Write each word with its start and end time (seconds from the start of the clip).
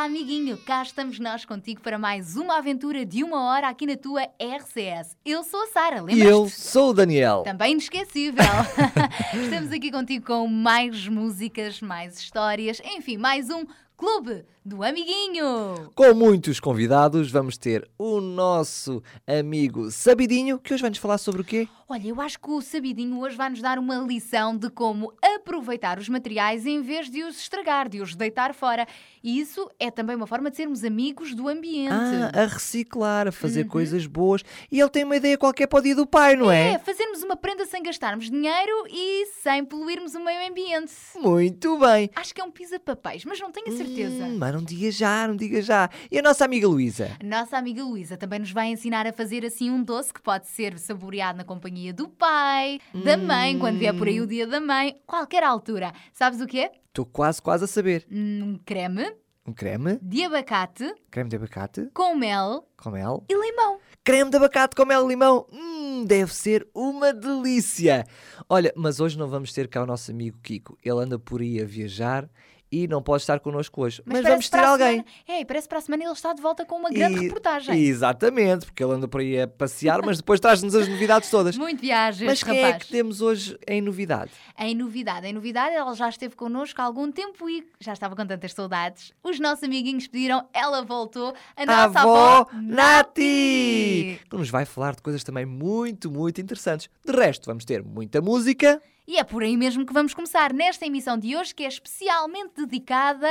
Olá, 0.00 0.06
amiguinho. 0.06 0.56
Cá 0.56 0.82
estamos 0.82 1.18
nós 1.18 1.44
contigo 1.44 1.82
para 1.82 1.98
mais 1.98 2.34
uma 2.34 2.56
aventura 2.56 3.04
de 3.04 3.22
uma 3.22 3.50
hora 3.50 3.68
aqui 3.68 3.84
na 3.84 3.98
tua 3.98 4.22
RCS. 4.40 5.14
Eu 5.22 5.44
sou 5.44 5.62
a 5.64 5.66
Sara, 5.66 5.96
E 5.98 6.00
lembras-te? 6.00 6.24
eu 6.24 6.48
sou 6.48 6.88
o 6.88 6.94
Daniel. 6.94 7.42
Também 7.42 7.72
inesquecível. 7.72 8.42
Estamos 9.44 9.70
aqui 9.70 9.92
contigo 9.92 10.24
com 10.24 10.46
mais 10.46 11.06
músicas, 11.06 11.82
mais 11.82 12.18
histórias, 12.18 12.80
enfim, 12.82 13.18
mais 13.18 13.50
um 13.50 13.66
Clube 13.94 14.46
do 14.64 14.82
Amiguinho. 14.84 15.90
Com 15.94 16.14
muitos 16.14 16.60
convidados, 16.60 17.30
vamos 17.30 17.56
ter 17.56 17.88
o 17.98 18.20
nosso 18.20 19.02
amigo 19.26 19.90
Sabidinho, 19.90 20.58
que 20.58 20.74
hoje 20.74 20.82
vai-nos 20.82 20.98
falar 20.98 21.18
sobre 21.18 21.40
o 21.40 21.44
quê? 21.44 21.66
Olha, 21.88 22.06
eu 22.06 22.20
acho 22.20 22.38
que 22.38 22.48
o 22.48 22.60
Sabidinho 22.60 23.18
hoje 23.18 23.36
vai 23.36 23.50
nos 23.50 23.60
dar 23.60 23.76
uma 23.76 23.96
lição 23.96 24.56
de 24.56 24.70
como 24.70 25.12
aproveitar 25.20 25.98
os 25.98 26.08
materiais 26.08 26.64
em 26.64 26.80
vez 26.82 27.10
de 27.10 27.24
os 27.24 27.36
estragar, 27.40 27.88
de 27.88 28.00
os 28.00 28.14
deitar 28.14 28.54
fora. 28.54 28.86
E 29.24 29.40
isso 29.40 29.68
é 29.78 29.90
também 29.90 30.14
uma 30.14 30.26
forma 30.26 30.50
de 30.50 30.56
sermos 30.56 30.84
amigos 30.84 31.34
do 31.34 31.48
ambiente. 31.48 31.92
Ah, 31.92 32.42
a 32.42 32.46
reciclar, 32.46 33.26
a 33.26 33.32
fazer 33.32 33.64
coisas 33.64 34.06
boas. 34.06 34.44
E 34.70 34.78
ele 34.78 34.88
tem 34.88 35.02
uma 35.02 35.16
ideia 35.16 35.36
qualquer 35.36 35.66
para 35.66 35.80
o 35.80 35.82
dia 35.82 35.96
do 35.96 36.06
pai, 36.06 36.36
não 36.36 36.48
é? 36.50 36.74
É, 36.74 36.78
fazermos 36.78 37.24
uma 37.24 37.34
prenda 37.34 37.66
sem 37.66 37.82
gastarmos 37.82 38.30
dinheiro 38.30 38.84
e 38.88 39.26
sem 39.42 39.64
poluirmos 39.64 40.14
o 40.14 40.24
meio 40.24 40.48
ambiente. 40.48 40.92
Muito 41.16 41.76
bem. 41.78 42.08
Acho 42.14 42.32
que 42.32 42.40
é 42.40 42.44
um 42.44 42.52
pisa-papéis, 42.52 43.24
mas 43.24 43.40
não 43.40 43.50
tenho 43.50 43.66
a 43.66 43.76
certeza. 43.76 44.24
Hum, 44.24 44.38
não 44.52 44.62
diga 44.62 44.90
já, 44.90 45.26
não 45.28 45.36
diga 45.36 45.60
já. 45.62 45.88
E 46.10 46.18
a 46.18 46.22
nossa 46.22 46.44
amiga 46.44 46.66
Luísa? 46.68 47.16
A 47.20 47.24
nossa 47.24 47.56
amiga 47.56 47.82
Luísa 47.82 48.16
também 48.16 48.38
nos 48.40 48.50
vai 48.52 48.68
ensinar 48.68 49.06
a 49.06 49.12
fazer 49.12 49.44
assim 49.44 49.70
um 49.70 49.82
doce 49.82 50.12
que 50.12 50.20
pode 50.22 50.46
ser 50.48 50.78
saboreado 50.78 51.38
na 51.38 51.44
companhia 51.44 51.92
do 51.92 52.08
pai, 52.08 52.80
da 53.04 53.16
mãe, 53.16 53.58
quando 53.58 53.78
vier 53.78 53.94
por 53.96 54.06
aí 54.08 54.20
o 54.20 54.26
dia 54.26 54.46
da 54.46 54.60
mãe, 54.60 54.96
qualquer 55.06 55.42
altura. 55.42 55.92
Sabes 56.12 56.40
o 56.40 56.46
quê? 56.46 56.70
Estou 56.88 57.06
quase, 57.06 57.40
quase 57.40 57.64
a 57.64 57.66
saber. 57.66 58.06
Um 58.10 58.58
creme 58.64 59.12
Um 59.46 59.52
creme, 59.52 59.98
de 60.02 60.24
abacate 60.24 60.92
creme 61.10 61.30
de 61.30 61.36
abacate, 61.36 61.88
com 61.94 62.14
mel 62.14 62.66
com 62.76 62.90
mel. 62.90 63.24
e 63.28 63.34
limão. 63.34 63.78
Creme 64.02 64.30
de 64.30 64.36
abacate 64.36 64.74
com 64.74 64.84
mel 64.84 65.04
e 65.04 65.08
limão. 65.08 65.46
Hum, 65.52 66.04
deve 66.06 66.34
ser 66.34 66.66
uma 66.74 67.12
delícia. 67.12 68.04
Olha, 68.48 68.72
mas 68.76 68.98
hoje 69.00 69.18
não 69.18 69.28
vamos 69.28 69.52
ter 69.52 69.68
cá 69.68 69.82
o 69.82 69.86
nosso 69.86 70.10
amigo 70.10 70.38
Kiko. 70.42 70.76
Ele 70.82 70.98
anda 71.00 71.18
por 71.18 71.40
aí 71.42 71.60
a 71.60 71.64
viajar 71.64 72.28
e 72.72 72.86
não 72.86 73.02
pode 73.02 73.22
estar 73.22 73.40
connosco 73.40 73.82
hoje. 73.82 74.00
Mas, 74.04 74.18
parece 74.22 74.30
vamos 74.30 74.48
ter 74.50 74.58
alguém. 74.58 74.88
semana- 74.90 75.04
É, 75.26 75.40
e 75.40 75.44
parece 75.44 75.64
que 75.66 75.68
para 75.70 75.78
a 75.78 75.80
semana 75.82 76.04
ele 76.04 76.12
está 76.12 76.32
de 76.32 76.40
volta 76.40 76.64
com 76.64 76.76
uma 76.76 76.90
grande 76.90 77.18
E- 77.18 77.22
reportagem. 77.22 77.78
Exatamente, 77.82 78.66
porque 78.66 78.82
ele 78.84 78.92
anda 78.92 79.08
por 79.08 79.20
aí 79.20 79.40
a 79.40 79.48
passear, 79.48 80.00
mas 80.04 80.18
depois 80.18 80.38
traz-nos 80.40 80.74
as 80.74 80.86
novidades 80.88 81.28
todas. 81.30 81.56
Muito 81.58 81.80
viagem, 81.80 82.26
Mas 82.26 82.42
quem 82.42 82.58
é 82.58 82.66
rapaz. 82.66 82.84
que 82.84 82.90
temos 82.92 83.20
hoje 83.20 83.58
em 83.66 83.80
novidade? 83.80 84.30
Em 84.58 84.74
novidade, 84.74 85.26
em 85.26 85.32
novidade, 85.32 85.74
ela 85.74 85.94
já 85.94 86.08
esteve 86.08 86.36
connosco 86.36 86.80
há 86.80 86.84
algum 86.84 87.10
tempo 87.10 87.48
e 87.50 87.66
já 87.80 87.92
estava 87.92 88.14
com 88.14 88.24
tantas 88.26 88.52
saudades. 88.52 89.12
Os 89.22 89.40
nossos 89.40 89.64
amiguinhos 89.64 90.06
pediram, 90.06 90.46
ela 90.52 90.82
voltou, 90.82 91.34
a 91.56 91.62
A 91.62 91.66
nossa 91.66 92.00
avó 92.00 92.10
avó, 92.42 92.46
Nati! 92.54 94.20
Que 94.30 94.36
nos 94.36 94.50
vai 94.50 94.64
falar 94.64 94.94
de 94.94 95.02
coisas 95.02 95.22
também 95.24 95.44
muito, 95.46 96.10
muito 96.10 96.40
interessantes. 96.40 96.88
De 97.04 97.12
resto, 97.12 97.46
vamos 97.46 97.64
ter 97.64 97.82
muita 97.82 98.20
música. 98.20 98.80
E 99.10 99.16
é 99.16 99.24
por 99.24 99.42
aí 99.42 99.56
mesmo 99.56 99.84
que 99.84 99.92
vamos 99.92 100.14
começar 100.14 100.52
nesta 100.52 100.86
emissão 100.86 101.18
de 101.18 101.36
hoje, 101.36 101.52
que 101.52 101.64
é 101.64 101.66
especialmente 101.66 102.64
dedicada 102.64 103.26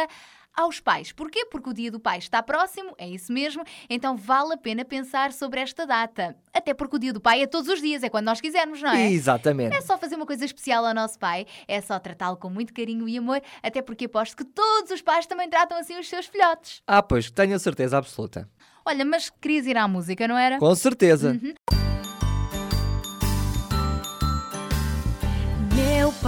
aos 0.54 0.82
pais. 0.82 1.14
Porquê? 1.14 1.46
Porque 1.46 1.70
o 1.70 1.74
Dia 1.74 1.90
do 1.90 2.02
Pai 2.02 2.18
está 2.18 2.44
próximo, 2.44 2.94
é 2.98 3.08
isso 3.08 3.32
mesmo, 3.32 3.64
então 3.90 4.18
vale 4.18 4.56
a 4.56 4.58
pena 4.58 4.84
pensar 4.84 5.32
sobre 5.32 5.62
esta 5.62 5.88
data. 5.88 6.36
Até 6.54 6.74
porque 6.74 6.98
o 6.98 7.00
Dia 7.00 7.14
do 7.14 7.22
Pai 7.22 7.44
é 7.44 7.48
todos 7.48 7.70
os 7.70 7.82
dias, 7.82 8.04
é 8.04 8.10
quando 8.10 8.26
nós 8.26 8.42
quisermos, 8.42 8.82
não 8.82 8.90
é? 8.90 9.10
Exatamente. 9.10 9.74
É 9.74 9.80
só 9.80 9.98
fazer 9.98 10.18
uma 10.18 10.26
coisa 10.26 10.44
especial 10.44 10.86
ao 10.86 10.94
nosso 10.94 11.18
pai, 11.18 11.48
é 11.66 11.80
só 11.80 11.98
tratá-lo 11.98 12.36
com 12.36 12.50
muito 12.50 12.74
carinho 12.74 13.08
e 13.08 13.18
amor, 13.18 13.42
até 13.64 13.82
porque 13.82 14.04
aposto 14.04 14.36
que 14.36 14.44
todos 14.44 14.92
os 14.92 15.02
pais 15.02 15.26
também 15.26 15.50
tratam 15.50 15.78
assim 15.78 15.98
os 15.98 16.10
seus 16.10 16.26
filhotes. 16.26 16.84
Ah, 16.86 17.02
pois, 17.02 17.32
tenho 17.32 17.56
a 17.56 17.60
certeza 17.60 17.98
absoluta. 17.98 18.50
Olha, 18.86 19.06
mas 19.06 19.30
querias 19.30 19.66
ir 19.66 19.78
à 19.78 19.88
música, 19.88 20.28
não 20.28 20.38
era? 20.38 20.60
Com 20.60 20.76
certeza. 20.76 21.40
Uhum. 21.42 21.89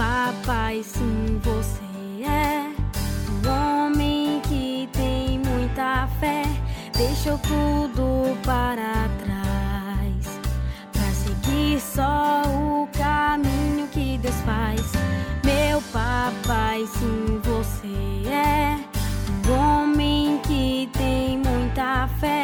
Papai, 0.02 0.82
sim, 0.82 1.40
você 1.44 2.24
é 2.26 2.74
um 3.46 3.86
homem 3.86 4.40
que 4.40 4.88
tem 4.92 5.38
muita 5.38 6.08
fé. 6.18 6.42
Deixou 6.92 7.38
tudo 7.38 8.36
para 8.44 9.08
trás 9.22 10.40
pra 10.92 11.08
seguir 11.12 11.80
só 11.80 12.42
o 12.48 12.88
caminho 12.98 13.86
que 13.92 14.18
Deus 14.18 14.34
faz. 14.44 14.82
Meu 15.44 15.80
papai, 15.92 16.84
sim, 16.98 17.40
você 17.44 18.28
é 18.28 18.78
um 19.48 19.52
homem 19.52 20.40
que 20.42 20.90
tem 20.92 21.38
muita 21.38 22.08
fé. 22.18 22.42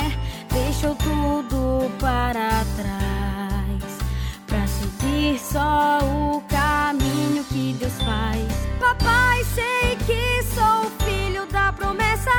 Deixou 0.53 0.95
tudo 0.95 1.91
para 1.99 2.65
trás 2.77 3.18
seguir 5.19 5.39
só 5.41 5.99
o 6.03 6.41
caminho 6.49 7.45
que 7.45 7.75
Deus 7.79 7.93
faz. 8.03 8.47
Papai, 8.79 9.45
sei 9.45 9.97
que 10.07 10.43
sou 10.55 10.91
filho 11.05 11.45
da 11.47 11.73
promessa. 11.73 12.31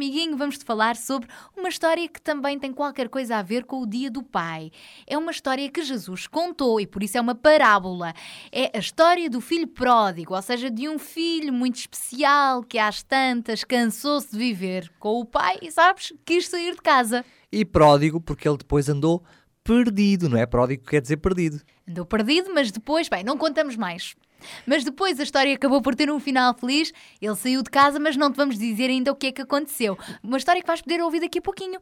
Amiguinho, 0.00 0.34
vamos-te 0.34 0.64
falar 0.64 0.96
sobre 0.96 1.28
uma 1.54 1.68
história 1.68 2.08
que 2.08 2.22
também 2.22 2.58
tem 2.58 2.72
qualquer 2.72 3.10
coisa 3.10 3.36
a 3.36 3.42
ver 3.42 3.64
com 3.64 3.82
o 3.82 3.86
Dia 3.86 4.10
do 4.10 4.22
Pai. 4.22 4.70
É 5.06 5.18
uma 5.18 5.30
história 5.30 5.70
que 5.70 5.82
Jesus 5.82 6.26
contou 6.26 6.80
e 6.80 6.86
por 6.86 7.02
isso 7.02 7.18
é 7.18 7.20
uma 7.20 7.34
parábola. 7.34 8.14
É 8.50 8.74
a 8.74 8.80
história 8.80 9.28
do 9.28 9.42
filho 9.42 9.68
pródigo, 9.68 10.34
ou 10.34 10.40
seja, 10.40 10.70
de 10.70 10.88
um 10.88 10.98
filho 10.98 11.52
muito 11.52 11.76
especial 11.76 12.62
que 12.62 12.78
às 12.78 13.02
tantas 13.02 13.62
cansou-se 13.62 14.30
de 14.30 14.38
viver 14.38 14.90
com 14.98 15.20
o 15.20 15.24
pai 15.26 15.58
e, 15.60 15.70
sabes, 15.70 16.14
quis 16.24 16.48
sair 16.48 16.74
de 16.74 16.80
casa. 16.80 17.22
E 17.52 17.62
pródigo 17.62 18.22
porque 18.22 18.48
ele 18.48 18.56
depois 18.56 18.88
andou 18.88 19.22
perdido, 19.62 20.30
não 20.30 20.38
é? 20.38 20.46
Pródigo 20.46 20.82
quer 20.86 21.02
dizer 21.02 21.18
perdido. 21.18 21.60
Andou 21.86 22.06
perdido, 22.06 22.50
mas 22.54 22.70
depois, 22.70 23.06
bem, 23.06 23.22
não 23.22 23.36
contamos 23.36 23.76
mais. 23.76 24.14
Mas 24.66 24.84
depois 24.84 25.18
a 25.20 25.22
história 25.22 25.54
acabou 25.54 25.80
por 25.82 25.94
ter 25.94 26.10
um 26.10 26.18
final 26.20 26.54
feliz. 26.54 26.92
Ele 27.20 27.36
saiu 27.36 27.62
de 27.62 27.70
casa, 27.70 27.98
mas 27.98 28.16
não 28.16 28.30
te 28.32 28.36
vamos 28.36 28.58
dizer 28.58 28.90
ainda 28.90 29.12
o 29.12 29.16
que 29.16 29.28
é 29.28 29.32
que 29.32 29.42
aconteceu. 29.42 29.98
Uma 30.22 30.38
história 30.38 30.60
que 30.60 30.66
vais 30.66 30.80
poder 30.82 31.00
ouvir 31.02 31.20
daqui 31.20 31.38
a 31.38 31.42
pouquinho. 31.42 31.80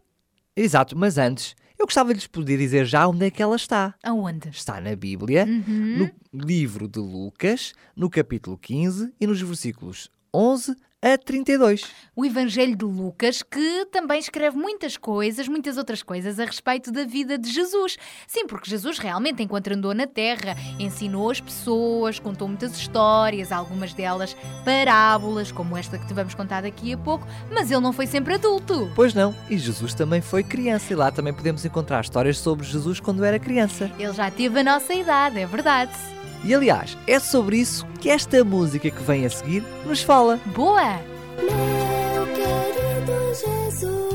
Exato, 0.56 0.96
mas 0.98 1.18
antes, 1.18 1.54
eu 1.78 1.86
gostava 1.86 2.08
de 2.08 2.14
lhes 2.18 2.26
poder 2.26 2.58
dizer 2.58 2.84
já 2.84 3.06
onde 3.06 3.24
é 3.26 3.30
que 3.30 3.40
ela 3.42 3.54
está. 3.56 3.94
Aonde? 4.02 4.48
Está 4.48 4.80
na 4.80 4.96
Bíblia, 4.96 5.44
Uhum. 5.46 6.10
no 6.32 6.44
livro 6.44 6.88
de 6.88 6.98
Lucas, 6.98 7.72
no 7.94 8.10
capítulo 8.10 8.58
15 8.58 9.12
e 9.20 9.26
nos 9.26 9.40
versículos 9.40 10.10
11 10.34 10.74
a 11.02 11.16
32. 11.16 11.84
O 12.16 12.24
Evangelho 12.24 12.74
de 12.74 12.84
Lucas, 12.84 13.42
que 13.42 13.86
também 13.92 14.18
escreve 14.18 14.56
muitas 14.56 14.96
coisas, 14.96 15.46
muitas 15.46 15.78
outras 15.78 16.02
coisas 16.02 16.40
a 16.40 16.44
respeito 16.44 16.90
da 16.90 17.04
vida 17.04 17.38
de 17.38 17.50
Jesus. 17.50 17.96
Sim, 18.26 18.46
porque 18.46 18.68
Jesus 18.68 18.98
realmente, 18.98 19.42
enquanto 19.42 19.72
andou 19.72 19.94
na 19.94 20.06
terra, 20.06 20.56
ensinou 20.78 21.30
as 21.30 21.40
pessoas, 21.40 22.18
contou 22.18 22.48
muitas 22.48 22.76
histórias, 22.76 23.52
algumas 23.52 23.94
delas 23.94 24.36
parábolas, 24.64 25.52
como 25.52 25.76
esta 25.76 25.98
que 25.98 26.06
te 26.06 26.14
vamos 26.14 26.34
contar 26.34 26.62
daqui 26.62 26.92
a 26.92 26.98
pouco, 26.98 27.26
mas 27.52 27.70
ele 27.70 27.80
não 27.80 27.92
foi 27.92 28.06
sempre 28.06 28.34
adulto. 28.34 28.90
Pois 28.96 29.14
não, 29.14 29.34
e 29.48 29.56
Jesus 29.56 29.94
também 29.94 30.20
foi 30.20 30.42
criança, 30.42 30.92
e 30.92 30.96
lá 30.96 31.12
também 31.12 31.32
podemos 31.32 31.64
encontrar 31.64 32.00
histórias 32.00 32.38
sobre 32.38 32.66
Jesus 32.66 32.98
quando 32.98 33.24
era 33.24 33.38
criança. 33.38 33.90
Ele 33.98 34.12
já 34.12 34.30
teve 34.30 34.58
a 34.58 34.64
nossa 34.64 34.92
idade, 34.92 35.38
é 35.38 35.46
verdade. 35.46 36.17
E 36.44 36.54
aliás, 36.54 36.96
é 37.06 37.18
sobre 37.18 37.58
isso 37.58 37.86
que 38.00 38.10
esta 38.10 38.44
música 38.44 38.90
que 38.90 39.02
vem 39.02 39.26
a 39.26 39.30
seguir 39.30 39.62
nos 39.84 40.02
fala. 40.02 40.38
Boa! 40.46 41.00
Meu 41.38 42.26
querido 42.34 43.12
Jesus 43.34 44.08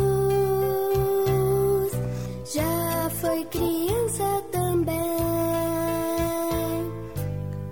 já 2.54 3.10
foi 3.22 3.44
criança 3.46 4.44
também 4.52 4.94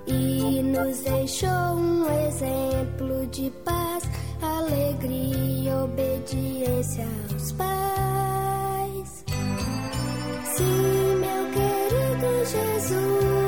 e 0.07 0.62
nos 0.63 1.00
deixou 1.00 1.50
um 1.50 2.06
exemplo 2.27 3.27
de 3.27 3.50
paz, 3.63 4.03
alegria 4.42 5.36
e 5.36 5.71
obediência 5.71 7.07
aos 7.31 7.51
pais. 7.53 9.25
Sim, 10.56 11.15
meu 11.19 11.45
querido 11.51 12.45
Jesus 12.45 13.40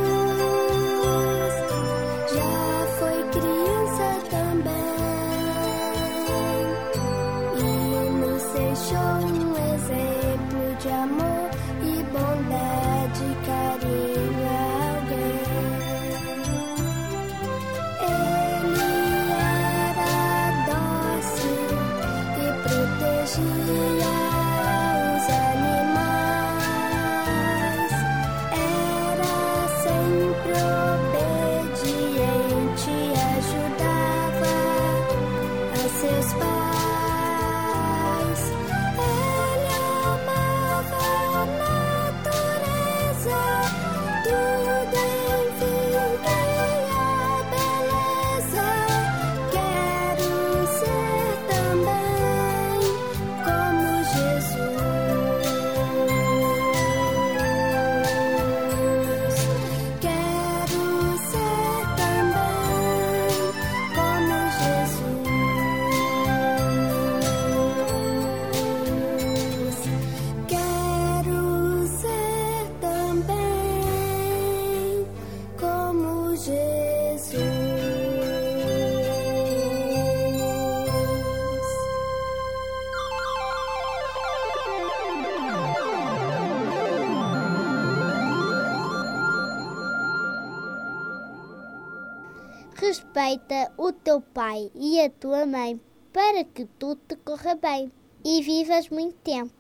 Respeita 93.14 93.72
o 93.78 93.92
teu 93.92 94.22
pai 94.22 94.72
e 94.74 95.00
a 95.00 95.08
tua 95.08 95.46
mãe 95.46 95.80
para 96.12 96.44
que 96.44 96.66
tudo 96.66 97.00
te 97.08 97.16
corra 97.18 97.54
bem 97.54 97.92
e 98.26 98.42
vivas 98.42 98.90
muito 98.90 99.16
tempo. 99.18 99.54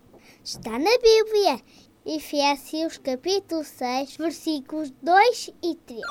Está 0.44 0.72
na 0.72 0.98
Bíblia, 0.98 1.62
Efésios 2.04 2.98
capítulo 2.98 3.64
6, 3.64 4.18
versículos 4.18 4.92
2 5.04 5.52
e 5.62 5.76
3. 5.76 6.02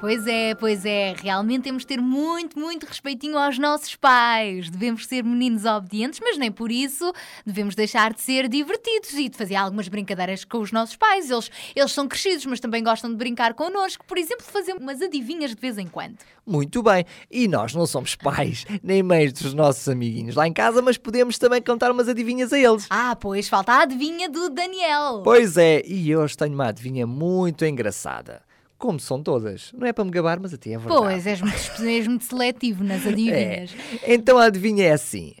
Pois 0.00 0.26
é, 0.26 0.54
pois 0.54 0.86
é. 0.86 1.14
Realmente 1.14 1.64
temos 1.64 1.82
de 1.82 1.88
ter 1.88 2.00
muito, 2.00 2.58
muito 2.58 2.86
respeitinho 2.86 3.36
aos 3.36 3.58
nossos 3.58 3.94
pais. 3.96 4.70
Devemos 4.70 5.06
ser 5.06 5.22
meninos 5.22 5.66
obedientes, 5.66 6.18
mas 6.22 6.38
nem 6.38 6.50
por 6.50 6.72
isso 6.72 7.12
devemos 7.44 7.74
deixar 7.74 8.14
de 8.14 8.22
ser 8.22 8.48
divertidos 8.48 9.12
e 9.12 9.28
de 9.28 9.36
fazer 9.36 9.56
algumas 9.56 9.88
brincadeiras 9.88 10.42
com 10.42 10.60
os 10.60 10.72
nossos 10.72 10.96
pais. 10.96 11.30
Eles, 11.30 11.50
eles 11.76 11.92
são 11.92 12.08
crescidos, 12.08 12.46
mas 12.46 12.60
também 12.60 12.82
gostam 12.82 13.10
de 13.10 13.16
brincar 13.16 13.52
connosco. 13.52 14.02
Por 14.06 14.16
exemplo, 14.16 14.46
de 14.46 14.50
fazer 14.50 14.72
umas 14.72 15.02
adivinhas 15.02 15.54
de 15.54 15.60
vez 15.60 15.76
em 15.76 15.86
quando. 15.86 16.16
Muito 16.46 16.82
bem, 16.82 17.04
e 17.30 17.46
nós 17.46 17.74
não 17.74 17.86
somos 17.86 18.14
pais 18.14 18.64
nem 18.82 19.02
mães 19.02 19.34
dos 19.34 19.52
nossos 19.52 19.86
amiguinhos 19.86 20.34
lá 20.34 20.48
em 20.48 20.52
casa, 20.54 20.80
mas 20.80 20.96
podemos 20.96 21.36
também 21.36 21.60
contar 21.60 21.92
umas 21.92 22.08
adivinhas 22.08 22.54
a 22.54 22.58
eles. 22.58 22.86
Ah, 22.88 23.14
pois 23.14 23.50
falta 23.50 23.72
a 23.72 23.82
adivinha 23.82 24.30
do 24.30 24.48
Daniel. 24.48 25.20
Pois 25.22 25.58
é, 25.58 25.82
e 25.86 26.16
hoje 26.16 26.38
tenho 26.38 26.54
uma 26.54 26.68
adivinha 26.68 27.06
muito 27.06 27.66
engraçada. 27.66 28.48
Como 28.80 28.98
são 28.98 29.22
todas. 29.22 29.70
Não 29.74 29.86
é 29.86 29.92
para 29.92 30.06
me 30.06 30.10
gabar, 30.10 30.40
mas 30.40 30.54
até 30.54 30.70
é 30.70 30.78
verdade. 30.78 31.02
Pois, 31.02 31.26
és 31.26 31.42
muito, 31.42 31.82
és 31.84 32.06
muito 32.06 32.24
seletivo 32.24 32.82
nas 32.82 33.06
adivinhas. 33.06 33.76
É. 34.02 34.14
Então 34.14 34.38
a 34.38 34.44
adivinha 34.44 34.86
é 34.86 34.92
assim: 34.92 35.34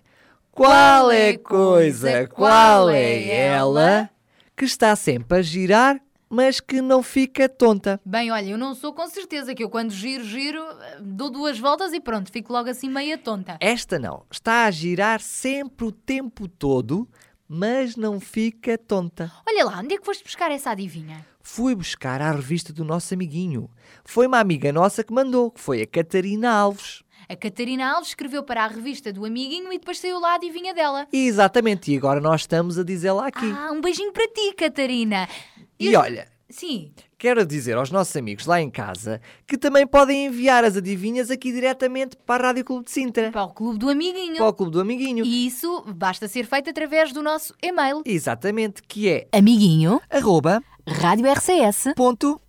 Qual 0.52 1.10
é 1.10 1.30
a 1.30 1.38
coisa, 1.38 2.28
qual 2.28 2.90
é 2.90 3.28
ela 3.46 4.10
que 4.54 4.66
está 4.66 4.94
sempre 4.94 5.38
a 5.38 5.42
girar, 5.42 5.98
mas 6.28 6.60
que 6.60 6.82
não 6.82 7.02
fica 7.02 7.48
tonta? 7.48 7.98
Bem, 8.04 8.30
olha, 8.30 8.50
eu 8.50 8.58
não 8.58 8.74
sou 8.74 8.92
com 8.92 9.08
certeza 9.08 9.54
que 9.54 9.64
eu 9.64 9.70
quando 9.70 9.90
giro, 9.90 10.22
giro, 10.22 10.62
dou 11.00 11.30
duas 11.30 11.58
voltas 11.58 11.94
e 11.94 12.00
pronto, 12.00 12.30
fico 12.30 12.52
logo 12.52 12.68
assim 12.68 12.90
meia 12.90 13.16
tonta. 13.16 13.56
Esta 13.58 13.98
não. 13.98 14.22
Está 14.30 14.66
a 14.66 14.70
girar 14.70 15.20
sempre 15.20 15.86
o 15.86 15.92
tempo 15.92 16.46
todo, 16.46 17.08
mas 17.52 17.96
não 17.96 18.20
fica 18.20 18.78
tonta. 18.78 19.32
Olha 19.44 19.64
lá, 19.64 19.80
onde 19.80 19.94
é 19.94 19.98
que 19.98 20.04
foste 20.06 20.22
buscar 20.22 20.52
essa 20.52 20.70
adivinha? 20.70 21.26
Fui 21.42 21.74
buscar 21.74 22.22
a 22.22 22.30
revista 22.30 22.72
do 22.72 22.84
nosso 22.84 23.12
amiguinho. 23.12 23.68
Foi 24.04 24.28
uma 24.28 24.38
amiga 24.38 24.72
nossa 24.72 25.02
que 25.02 25.12
mandou, 25.12 25.50
que 25.50 25.60
foi 25.60 25.82
a 25.82 25.86
Catarina 25.86 26.48
Alves. 26.48 27.02
A 27.28 27.34
Catarina 27.34 27.90
Alves 27.90 28.10
escreveu 28.10 28.44
para 28.44 28.64
a 28.64 28.68
revista 28.68 29.12
do 29.12 29.24
amiguinho 29.24 29.72
e 29.72 29.78
depois 29.80 29.98
saiu 29.98 30.20
lá 30.20 30.30
a 30.30 30.34
adivinha 30.36 30.72
dela. 30.72 31.08
Exatamente, 31.12 31.92
e 31.92 31.96
agora 31.96 32.20
nós 32.20 32.42
estamos 32.42 32.78
a 32.78 32.84
dizê-la 32.84 33.26
aqui. 33.26 33.50
Ah, 33.50 33.72
um 33.72 33.80
beijinho 33.80 34.12
para 34.12 34.28
ti, 34.28 34.52
Catarina. 34.56 35.28
e 35.76 35.96
olha, 35.96 36.28
Sim, 36.50 36.90
quero 37.16 37.46
dizer 37.46 37.76
aos 37.76 37.92
nossos 37.92 38.14
amigos 38.16 38.44
lá 38.44 38.60
em 38.60 38.68
casa 38.68 39.20
que 39.46 39.56
também 39.56 39.86
podem 39.86 40.26
enviar 40.26 40.64
as 40.64 40.76
adivinhas 40.76 41.30
aqui 41.30 41.52
diretamente 41.52 42.16
para 42.26 42.44
a 42.44 42.46
Rádio 42.48 42.64
Clube 42.64 42.84
de 42.86 42.90
Sintra, 42.90 43.30
para 43.30 43.44
o 43.44 43.50
clube 43.54 43.78
do 43.78 43.88
amiguinho. 43.88 44.36
para 44.36 44.48
o 44.48 44.52
Clube 44.52 44.72
do 44.72 44.80
Amiguinho. 44.80 45.24
E 45.24 45.46
isso 45.46 45.84
basta 45.94 46.26
ser 46.26 46.44
feito 46.44 46.68
através 46.68 47.12
do 47.12 47.22
nosso 47.22 47.54
e-mail. 47.62 48.02
Exatamente, 48.04 48.82
que 48.82 49.08
é 49.08 49.28
Amiguinho, 49.32 50.00
arroba 50.10 50.60
radiorcs.pt 50.88 51.94
Ponto. 51.94 52.40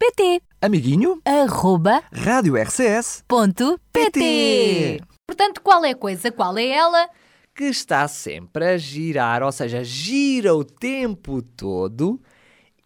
Amiguinho. 0.59 1.21
arroba 1.23 2.03
Rádio 2.11 2.55
RCS. 2.55 3.23
ponto 3.27 3.79
PT. 3.93 4.11
pt. 4.11 5.03
Portanto, 5.27 5.61
qual 5.61 5.85
é 5.85 5.91
a 5.91 5.95
coisa? 5.95 6.31
Qual 6.31 6.57
é 6.57 6.67
ela? 6.67 7.07
Que 7.53 7.65
está 7.65 8.07
sempre 8.07 8.65
a 8.65 8.77
girar, 8.77 9.43
ou 9.43 9.51
seja, 9.51 9.83
gira 9.83 10.55
o 10.55 10.63
tempo 10.63 11.41
todo 11.41 12.19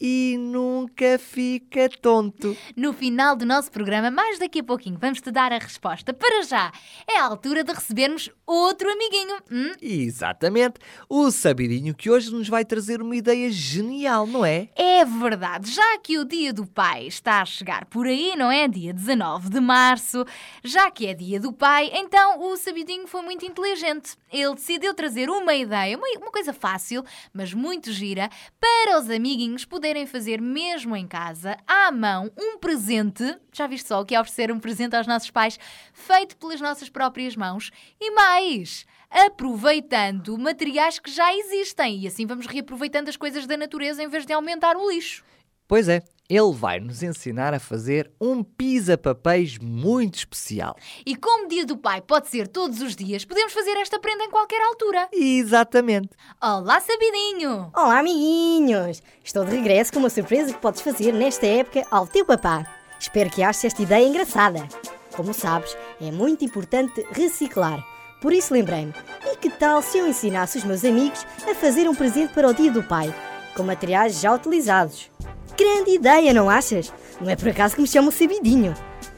e 0.07 0.37
nunca 0.37 1.17
fica 1.17 1.89
tonto. 1.99 2.55
No 2.75 2.93
final 2.93 3.35
do 3.35 3.43
nosso 3.43 3.71
programa, 3.71 4.11
mais 4.11 4.37
daqui 4.37 4.59
a 4.59 4.63
pouquinho, 4.63 4.99
vamos 5.01 5.19
te 5.19 5.31
dar 5.31 5.51
a 5.51 5.57
resposta. 5.57 6.13
Para 6.13 6.43
já, 6.43 6.71
é 7.07 7.17
a 7.17 7.25
altura 7.25 7.63
de 7.63 7.73
recebermos 7.73 8.29
outro 8.45 8.87
amiguinho. 8.87 9.37
Hum? 9.51 9.71
Exatamente. 9.81 10.75
O 11.09 11.31
sabidinho 11.31 11.95
que 11.95 12.11
hoje 12.11 12.31
nos 12.31 12.47
vai 12.47 12.63
trazer 12.63 13.01
uma 13.01 13.15
ideia 13.15 13.49
genial, 13.49 14.27
não 14.27 14.45
é? 14.45 14.69
É 14.75 15.03
verdade, 15.03 15.71
já 15.71 15.97
que 15.97 16.19
o 16.19 16.25
Dia 16.25 16.53
do 16.53 16.67
Pai 16.67 17.07
está 17.07 17.41
a 17.41 17.45
chegar 17.45 17.85
por 17.85 18.05
aí, 18.05 18.35
não 18.35 18.51
é? 18.51 18.67
Dia 18.67 18.93
19 18.93 19.49
de 19.49 19.59
março, 19.59 20.23
já 20.63 20.91
que 20.91 21.07
é 21.07 21.15
Dia 21.15 21.39
do 21.39 21.51
Pai, 21.51 21.89
então 21.91 22.43
o 22.43 22.55
Sabidinho 22.57 23.07
foi 23.07 23.23
muito 23.23 23.43
inteligente. 23.43 24.15
Ele 24.31 24.53
decidiu 24.53 24.93
trazer 24.93 25.31
uma 25.31 25.55
ideia, 25.55 25.97
uma, 25.97 26.07
uma 26.19 26.31
coisa 26.31 26.53
fácil, 26.53 27.03
mas 27.33 27.55
muito 27.55 27.91
gira, 27.91 28.29
para 28.59 28.99
os 28.99 29.09
amiguinhos 29.09 29.65
poderem 29.65 29.94
fazer 30.03 30.41
mesmo 30.41 30.95
em 30.95 31.07
casa, 31.07 31.55
à 31.67 31.91
mão, 31.91 32.31
um 32.35 32.57
presente. 32.57 33.37
Já 33.53 33.67
viste 33.67 33.87
só 33.87 34.01
o 34.01 34.05
que 34.05 34.15
é 34.15 34.19
oferecer 34.19 34.51
um 34.51 34.59
presente 34.59 34.95
aos 34.95 35.05
nossos 35.05 35.29
pais, 35.29 35.59
feito 35.93 36.35
pelas 36.37 36.59
nossas 36.59 36.89
próprias 36.89 37.35
mãos? 37.35 37.69
E 38.01 38.09
mais, 38.09 38.83
aproveitando 39.11 40.35
materiais 40.39 40.97
que 40.97 41.11
já 41.11 41.31
existem. 41.35 41.99
E 41.99 42.07
assim 42.07 42.25
vamos 42.25 42.47
reaproveitando 42.47 43.09
as 43.09 43.15
coisas 43.15 43.45
da 43.45 43.55
natureza 43.55 44.01
em 44.01 44.07
vez 44.07 44.25
de 44.25 44.33
aumentar 44.33 44.75
o 44.75 44.89
lixo. 44.89 45.23
Pois 45.67 45.87
é, 45.87 46.01
ele 46.29 46.53
vai 46.53 46.79
nos 46.79 47.03
ensinar 47.03 47.53
a 47.53 47.59
fazer 47.59 48.11
um 48.19 48.43
pisa-papéis 48.43 49.57
muito 49.59 50.15
especial. 50.15 50.75
E 51.05 51.15
como 51.15 51.47
Dia 51.47 51.65
do 51.65 51.77
Pai 51.77 52.01
pode 52.01 52.29
ser 52.29 52.47
todos 52.47 52.81
os 52.81 52.95
dias, 52.95 53.23
podemos 53.23 53.53
fazer 53.53 53.77
esta 53.77 53.99
prenda 53.99 54.23
em 54.23 54.31
qualquer 54.31 54.61
altura. 54.61 55.07
Exatamente. 55.13 56.09
Olá, 56.41 56.79
Sabidinho! 56.79 57.71
Olá, 57.75 57.99
amiguinhos! 57.99 59.01
Estou 59.23 59.45
de 59.45 59.55
regresso 59.55 59.93
com 59.93 59.99
uma 59.99 60.09
surpresa 60.09 60.53
que 60.53 60.59
podes 60.59 60.81
fazer 60.81 61.11
nesta 61.11 61.45
época 61.45 61.85
ao 61.91 62.07
teu 62.07 62.25
papá. 62.25 62.65
Espero 62.99 63.29
que 63.29 63.43
aches 63.43 63.65
esta 63.65 63.83
ideia 63.83 64.07
engraçada. 64.07 64.67
Como 65.15 65.33
sabes, 65.33 65.77
é 66.01 66.11
muito 66.11 66.43
importante 66.43 67.05
reciclar. 67.11 67.85
Por 68.19 68.33
isso 68.33 68.53
lembrei-me, 68.53 68.93
e 69.31 69.37
que 69.37 69.49
tal 69.49 69.81
se 69.81 69.99
eu 69.99 70.07
ensinasse 70.07 70.57
os 70.57 70.63
meus 70.63 70.83
amigos 70.83 71.25
a 71.47 71.53
fazer 71.53 71.87
um 71.87 71.93
presente 71.93 72.33
para 72.33 72.47
o 72.47 72.53
Dia 72.53 72.71
do 72.71 72.81
Pai, 72.81 73.13
com 73.55 73.61
materiais 73.61 74.19
já 74.19 74.33
utilizados? 74.33 75.11
Grande 75.57 75.91
ideia, 75.91 76.33
não 76.33 76.49
achas? 76.49 76.91
Não 77.21 77.29
é 77.29 77.35
por 77.35 77.49
acaso 77.49 77.75
que 77.75 77.81
me 77.81 77.87
chamam 77.87 78.11
Sabidinho. 78.11 78.73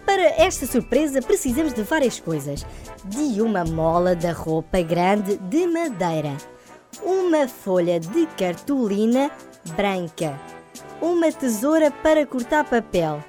Para 0.05 0.21
esta 0.21 0.65
surpresa 0.65 1.21
precisamos 1.21 1.73
de 1.73 1.81
várias 1.81 2.19
coisas. 2.19 2.65
De 3.05 3.41
uma 3.41 3.63
mola 3.63 4.15
da 4.15 4.31
roupa 4.31 4.81
grande 4.81 5.37
de 5.37 5.65
madeira, 5.67 6.35
uma 7.01 7.47
folha 7.47 7.99
de 7.99 8.25
cartolina 8.37 9.31
branca, 9.75 10.39
uma 11.01 11.31
tesoura 11.31 11.89
para 11.89 12.25
cortar 12.25 12.65
papel, 12.65 13.23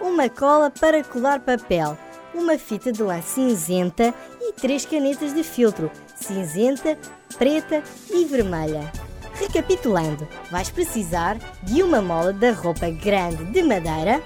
uma 0.00 0.28
cola 0.28 0.70
para 0.70 1.02
colar 1.04 1.40
papel, 1.40 1.96
uma 2.34 2.58
fita 2.58 2.92
de 2.92 3.02
lã 3.02 3.20
cinzenta 3.20 4.14
e 4.40 4.52
três 4.52 4.84
canetas 4.84 5.34
de 5.34 5.42
filtro 5.42 5.90
cinzenta, 6.14 6.96
preta 7.36 7.82
e 8.10 8.24
vermelha. 8.24 8.90
Recapitulando, 9.38 10.26
vais 10.50 10.70
precisar 10.70 11.36
de 11.62 11.82
uma 11.82 12.00
mola 12.00 12.32
da 12.32 12.52
roupa 12.52 12.88
grande 12.88 13.44
de 13.44 13.62
madeira, 13.62 14.22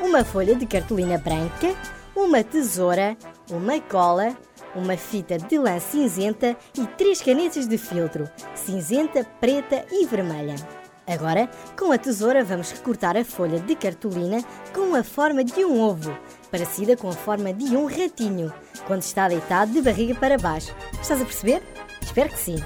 uma 0.00 0.24
folha 0.24 0.54
de 0.54 0.66
cartolina 0.66 1.18
branca, 1.18 1.74
uma 2.14 2.44
tesoura, 2.44 3.16
uma 3.50 3.80
cola, 3.80 4.36
uma 4.74 4.96
fita 4.96 5.36
de 5.36 5.58
lã 5.58 5.78
cinzenta 5.80 6.56
e 6.78 6.86
três 6.96 7.20
canetas 7.20 7.66
de 7.66 7.76
filtro 7.76 8.30
cinzenta, 8.54 9.24
preta 9.40 9.84
e 9.90 10.06
vermelha. 10.06 10.54
Agora, 11.06 11.50
com 11.76 11.90
a 11.90 11.98
tesoura, 11.98 12.44
vamos 12.44 12.70
recortar 12.70 13.16
a 13.16 13.24
folha 13.24 13.58
de 13.58 13.74
cartolina 13.74 14.42
com 14.72 14.94
a 14.94 15.02
forma 15.02 15.42
de 15.42 15.64
um 15.64 15.80
ovo, 15.80 16.16
parecida 16.50 16.96
com 16.96 17.08
a 17.08 17.12
forma 17.12 17.52
de 17.52 17.76
um 17.76 17.86
ratinho, 17.86 18.52
quando 18.86 19.02
está 19.02 19.26
deitado 19.28 19.72
de 19.72 19.82
barriga 19.82 20.14
para 20.14 20.38
baixo. 20.38 20.72
Estás 21.00 21.20
a 21.20 21.24
perceber? 21.24 21.60
Espero 22.00 22.28
que 22.28 22.38
sim. 22.38 22.56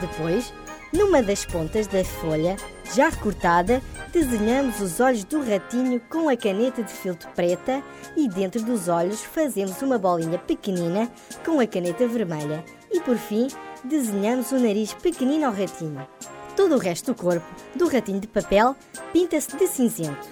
Depois, 0.00 0.52
numa 0.96 1.22
das 1.22 1.44
pontas 1.44 1.86
da 1.86 2.02
folha, 2.02 2.56
já 2.94 3.10
recortada, 3.10 3.82
desenhamos 4.12 4.80
os 4.80 4.98
olhos 4.98 5.24
do 5.24 5.46
ratinho 5.46 6.00
com 6.08 6.28
a 6.28 6.36
caneta 6.36 6.82
de 6.82 6.90
filtro 6.90 7.28
preta 7.34 7.82
e 8.16 8.26
dentro 8.26 8.62
dos 8.62 8.88
olhos 8.88 9.22
fazemos 9.22 9.82
uma 9.82 9.98
bolinha 9.98 10.38
pequenina 10.38 11.10
com 11.44 11.60
a 11.60 11.66
caneta 11.66 12.08
vermelha. 12.08 12.64
E 12.90 12.98
por 13.00 13.18
fim, 13.18 13.48
desenhamos 13.84 14.50
o 14.52 14.58
nariz 14.58 14.94
pequenino 14.94 15.46
ao 15.46 15.52
ratinho. 15.52 16.06
Todo 16.56 16.76
o 16.76 16.78
resto 16.78 17.12
do 17.12 17.14
corpo 17.14 17.46
do 17.74 17.88
ratinho 17.88 18.20
de 18.20 18.26
papel 18.26 18.74
pinta-se 19.12 19.54
de 19.54 19.66
cinzento. 19.66 20.26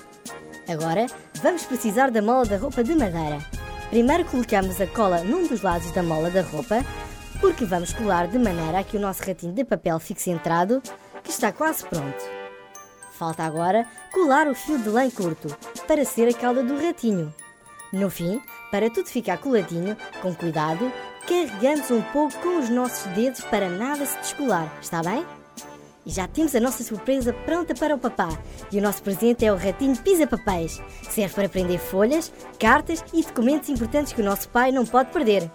Agora 0.66 1.06
vamos 1.42 1.64
precisar 1.64 2.10
da 2.10 2.22
mola 2.22 2.46
da 2.46 2.56
roupa 2.56 2.82
de 2.82 2.94
madeira. 2.94 3.38
Primeiro 3.90 4.24
colocamos 4.24 4.80
a 4.80 4.86
cola 4.86 5.22
num 5.22 5.46
dos 5.46 5.60
lados 5.60 5.90
da 5.90 6.02
mola 6.02 6.30
da 6.30 6.40
roupa, 6.40 6.82
porque 7.44 7.66
vamos 7.66 7.92
colar 7.92 8.26
de 8.26 8.38
maneira 8.38 8.78
a 8.78 8.82
que 8.82 8.96
o 8.96 9.00
nosso 9.00 9.22
ratinho 9.22 9.52
de 9.52 9.66
papel 9.66 10.00
fique 10.00 10.22
centrado, 10.22 10.82
que 11.22 11.28
está 11.28 11.52
quase 11.52 11.84
pronto. 11.84 12.24
Falta 13.12 13.42
agora 13.42 13.86
colar 14.14 14.48
o 14.48 14.54
fio 14.54 14.78
de 14.78 14.88
lã 14.88 15.10
curto, 15.10 15.54
para 15.86 16.06
ser 16.06 16.26
a 16.26 16.32
cauda 16.32 16.62
do 16.62 16.82
ratinho. 16.82 17.34
No 17.92 18.08
fim, 18.08 18.40
para 18.70 18.88
tudo 18.88 19.10
ficar 19.10 19.36
coladinho, 19.36 19.94
com 20.22 20.34
cuidado, 20.34 20.90
carregamos 21.28 21.90
um 21.90 22.00
pouco 22.00 22.34
com 22.38 22.58
os 22.60 22.70
nossos 22.70 23.12
dedos 23.12 23.42
para 23.42 23.68
nada 23.68 24.06
se 24.06 24.16
descolar, 24.20 24.74
está 24.80 25.02
bem? 25.02 25.22
E 26.06 26.10
já 26.10 26.26
temos 26.26 26.54
a 26.54 26.60
nossa 26.60 26.82
surpresa 26.82 27.34
pronta 27.44 27.74
para 27.74 27.94
o 27.94 27.98
papá. 27.98 28.28
E 28.72 28.78
o 28.78 28.82
nosso 28.82 29.02
presente 29.02 29.44
é 29.44 29.52
o 29.52 29.56
ratinho 29.56 29.96
Pisa 29.98 30.26
Papéis. 30.26 30.80
Serve 31.10 31.34
para 31.34 31.48
prender 31.48 31.78
folhas, 31.78 32.32
cartas 32.58 33.04
e 33.12 33.22
documentos 33.22 33.68
importantes 33.68 34.14
que 34.14 34.22
o 34.22 34.24
nosso 34.24 34.48
pai 34.48 34.72
não 34.72 34.86
pode 34.86 35.10
perder. 35.10 35.50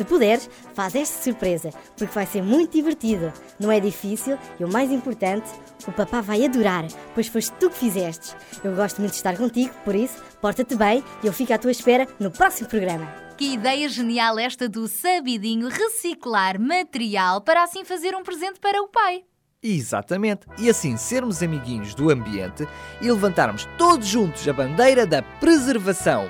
Se 0.00 0.04
puderes, 0.06 0.48
faz 0.72 0.94
esta 0.94 1.22
surpresa, 1.22 1.68
porque 1.94 2.14
vai 2.14 2.24
ser 2.24 2.42
muito 2.42 2.72
divertido. 2.72 3.30
Não 3.58 3.70
é 3.70 3.78
difícil 3.78 4.38
e 4.58 4.64
o 4.64 4.72
mais 4.72 4.90
importante, 4.90 5.46
o 5.86 5.92
papá 5.92 6.22
vai 6.22 6.42
adorar, 6.42 6.86
pois 7.14 7.26
foste 7.26 7.52
tu 7.60 7.68
que 7.68 7.80
fizestes. 7.80 8.34
Eu 8.64 8.74
gosto 8.74 8.98
muito 8.98 9.10
de 9.10 9.18
estar 9.18 9.36
contigo, 9.36 9.74
por 9.84 9.94
isso, 9.94 10.16
porta-te 10.40 10.74
bem 10.74 11.04
e 11.22 11.26
eu 11.26 11.34
fico 11.34 11.52
à 11.52 11.58
tua 11.58 11.70
espera 11.70 12.08
no 12.18 12.30
próximo 12.30 12.66
programa. 12.66 13.06
Que 13.36 13.52
ideia 13.52 13.90
genial 13.90 14.38
esta 14.38 14.70
do 14.70 14.88
Sabidinho 14.88 15.68
reciclar 15.68 16.58
material 16.58 17.42
para 17.42 17.62
assim 17.62 17.84
fazer 17.84 18.14
um 18.14 18.22
presente 18.22 18.58
para 18.58 18.80
o 18.80 18.88
pai. 18.88 19.24
Exatamente. 19.62 20.46
E 20.56 20.70
assim 20.70 20.96
sermos 20.96 21.42
amiguinhos 21.42 21.94
do 21.94 22.08
ambiente 22.08 22.66
e 23.02 23.12
levantarmos 23.12 23.68
todos 23.76 24.06
juntos 24.06 24.48
a 24.48 24.52
bandeira 24.54 25.06
da 25.06 25.20
preservação. 25.20 26.26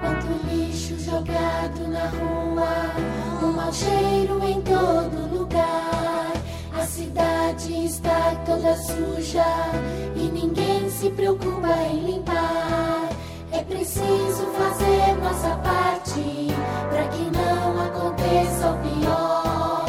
Quanto 0.00 0.26
lixo 0.54 0.98
jogado 0.98 1.88
na 1.88 2.08
rua, 2.10 2.35
cheiro 3.72 4.42
em 4.44 4.60
todo 4.62 5.38
lugar. 5.38 6.32
A 6.74 6.86
cidade 6.86 7.86
está 7.86 8.34
toda 8.44 8.76
suja 8.76 9.44
e 10.14 10.28
ninguém 10.28 10.88
se 10.90 11.10
preocupa 11.10 11.72
em 11.90 12.12
limpar. 12.12 13.08
É 13.52 13.62
preciso 13.62 14.46
fazer 14.58 15.16
nossa 15.22 15.56
parte 15.56 16.48
para 16.90 17.08
que 17.08 17.30
não 17.30 17.80
aconteça 17.86 18.70
o 18.70 18.78
pior. 18.78 19.86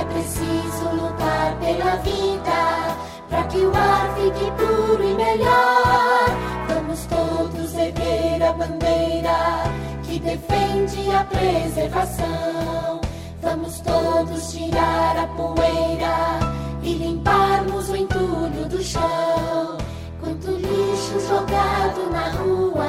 É 0.00 0.04
preciso 0.04 0.88
lutar 0.94 1.56
pela 1.60 1.96
vida 1.96 2.96
para 3.28 3.44
que 3.44 3.58
o 3.58 3.72
ar 3.74 4.14
fique 4.16 4.50
puro 4.52 5.04
e 5.04 5.14
melhor. 5.14 6.24
Vamos 6.68 7.06
todos 7.06 7.74
erguer 7.74 8.42
a 8.42 8.52
bandeira 8.52 9.64
que 10.02 10.18
defende 10.18 11.10
a 11.14 11.24
preservação. 11.24 13.00
Vamos 13.42 13.80
todos 13.80 14.52
tirar 14.52 15.16
a 15.16 15.26
poeira 15.28 16.38
e 16.82 16.92
limparmos 16.92 17.88
o 17.88 17.96
entulho 17.96 18.68
do 18.68 18.82
chão. 18.82 19.78
Quanto 20.20 20.50
lixo 20.50 21.18
jogado 21.26 22.10
na 22.12 22.28
rua, 22.30 22.86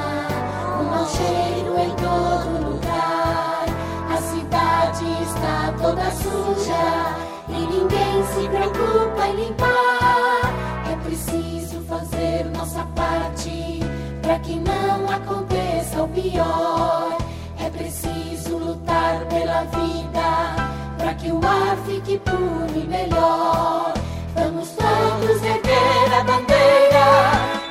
um 0.78 0.84
mau 0.84 1.06
cheiro 1.06 1.78
em 1.78 1.90
todo 1.96 2.70
lugar. 2.70 3.64
A 4.10 4.16
cidade 4.18 5.04
está 5.22 5.72
toda 5.80 6.10
suja 6.10 7.16
e 7.48 7.52
ninguém 7.52 8.22
se 8.34 8.48
preocupa 8.48 9.28
em 9.28 9.46
limpar. 9.46 10.52
É 10.92 10.96
preciso 11.02 11.80
fazer 11.88 12.44
nossa 12.54 12.84
parte 12.94 13.80
para 14.20 14.38
que 14.40 14.56
não 14.56 15.10
aconteça 15.10 16.02
o 16.02 16.08
pior. 16.08 17.16
É 17.58 17.70
preciso 17.70 18.41
lutar 18.72 19.26
pela 19.26 19.64
vida, 19.64 20.56
para 20.96 21.14
que 21.14 21.30
o 21.30 21.40
ar 21.44 21.76
fique 21.86 22.18
puro 22.18 22.72
e 22.74 22.86
melhor. 22.86 23.92
Vamos 24.34 24.70
todos 24.70 25.42
erguer 25.42 26.12
a 26.18 26.24
bandeira 26.24 27.06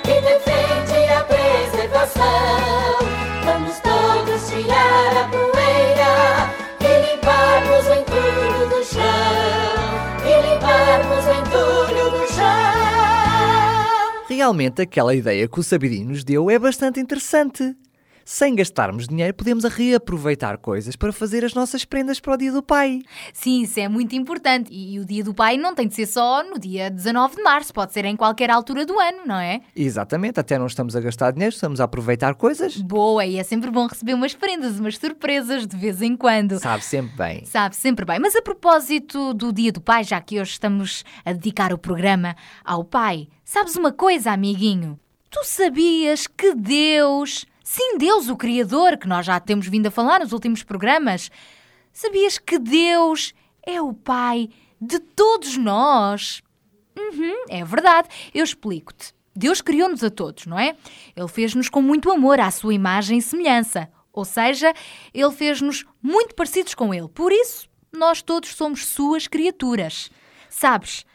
que 0.04 0.22
defende 0.22 1.12
a 1.12 1.24
preservação. 1.24 2.22
Vamos 3.46 3.80
todos 3.80 4.48
tirar 4.50 5.18
a 5.18 5.28
poeira 5.30 6.14
e 6.80 6.92
limparmos 7.12 7.88
o 7.88 7.94
entulho 7.94 8.70
do 8.70 8.86
chão. 8.86 9.74
E 10.24 10.34
limparmos 10.50 11.26
o 11.26 11.34
entulho 11.42 12.12
do 12.12 12.28
chão. 12.32 12.52
Realmente, 14.30 14.82
aquela 14.84 15.16
ideia 15.16 15.48
que 15.48 15.60
o 15.60 15.64
Sabidinho 15.64 16.10
nos 16.10 16.24
deu 16.24 16.50
é 16.50 16.60
bastante 16.60 17.00
interessante. 17.00 17.76
Sem 18.24 18.56
gastarmos 18.56 19.08
dinheiro, 19.08 19.34
podemos 19.34 19.64
reaproveitar 19.64 20.58
coisas 20.58 20.96
para 20.96 21.12
fazer 21.12 21.44
as 21.44 21.54
nossas 21.54 21.86
prendas 21.86 22.20
para 22.20 22.34
o 22.34 22.38
Dia 22.38 22.52
do 22.52 22.64
Pai. 22.64 23.02
Sim, 23.34 23.62
isso 23.62 23.80
é 23.80 23.88
muito 23.88 24.16
importante. 24.16 24.70
E 24.72 25.00
o 25.00 25.06
dia 25.06 25.24
do 25.24 25.34
pai 25.34 25.58
não 25.58 25.74
tem 25.74 25.88
de 25.88 25.96
ser 25.96 26.06
só 26.06 26.44
no 26.44 26.60
dia 26.60 26.90
19 26.90 27.36
de 27.36 27.44
março, 27.44 27.74
pode 27.74 27.94
ser 27.94 28.06
em 28.06 28.16
qualquer 28.16 28.50
altura 28.50 28.86
do 28.86 29.00
ano, 29.00 29.20
não 29.26 29.36
é? 29.40 29.62
Exatamente, 29.76 30.40
até 30.40 30.58
não 30.58 30.68
estamos 30.68 30.96
a 30.96 31.02
gastar 31.02 31.32
dinheiro, 31.32 31.54
estamos 31.54 31.82
a 31.82 31.86
aproveitar 31.86 32.36
coisas. 32.36 32.78
Boa, 32.78 33.26
e 33.26 33.38
é 33.38 33.44
sempre 33.44 33.72
bom 33.72 33.88
receber 33.88 34.14
umas 34.14 34.34
prendas, 34.34 34.80
umas 34.80 34.98
surpresas 34.98 35.66
de 35.68 35.76
vez 35.76 36.02
em 36.02 36.16
quando. 36.16 36.60
Sabe 36.60 36.84
sempre 36.84 37.16
bem. 37.16 37.46
Sabe, 37.46 37.76
sempre 37.76 38.06
bem. 38.06 38.20
Mas 38.20 38.36
a 38.36 38.42
propósito 38.42 39.34
do 39.34 39.52
Dia 39.52 39.72
do 39.72 39.82
Pai, 39.82 40.04
já 40.04 40.20
que 40.22 40.40
hoje 40.40 40.52
estamos 40.52 41.04
a 41.26 41.34
dedicar 41.34 41.74
o 41.74 41.78
programa 41.78 42.36
ao 42.64 42.84
Pai, 42.84 43.28
sabes 43.44 43.76
uma 43.76 43.92
coisa, 43.92 44.32
amiguinho? 44.32 45.00
Tu 45.30 45.40
sabias 45.46 46.28
que 46.28 46.54
Deus, 46.54 47.46
sim, 47.72 47.98
Deus, 47.98 48.28
o 48.28 48.36
Criador, 48.36 48.98
que 48.98 49.08
nós 49.08 49.26
já 49.26 49.40
temos 49.40 49.66
vindo 49.68 49.88
a 49.88 49.92
falar 49.92 50.20
nos 50.20 50.34
últimos 50.34 50.62
programas, 50.62 51.32
sabias 51.94 52.38
que 52.38 52.60
Deus 52.60 53.34
é 53.66 53.82
o 53.82 53.94
Pai 53.94 54.50
de 54.80 55.00
todos 55.00 55.56
nós? 55.56 56.42
Uhum, 56.98 57.46
é 57.48 57.64
verdade. 57.64 58.10
Eu 58.34 58.44
explico-te. 58.44 59.14
Deus 59.34 59.62
criou-nos 59.62 60.04
a 60.04 60.10
todos, 60.10 60.46
não 60.46 60.60
é? 60.60 60.76
Ele 61.16 61.28
fez-nos 61.30 61.70
com 61.70 61.82
muito 61.82 62.12
amor 62.12 62.42
à 62.42 62.52
sua 62.52 62.74
imagem 62.74 63.20
e 63.20 63.22
semelhança. 63.22 63.90
Ou 64.12 64.26
seja, 64.26 64.74
ele 65.14 65.32
fez-nos 65.32 65.86
muito 66.02 66.36
parecidos 66.36 66.76
com 66.76 66.94
ele. 66.94 67.08
Por 67.08 67.32
isso, 67.32 67.70
nós 67.94 68.22
todos 68.22 68.54
somos 68.54 68.86
suas 68.86 69.28
criaturas. 69.28 70.12
Sabes, 70.50 71.06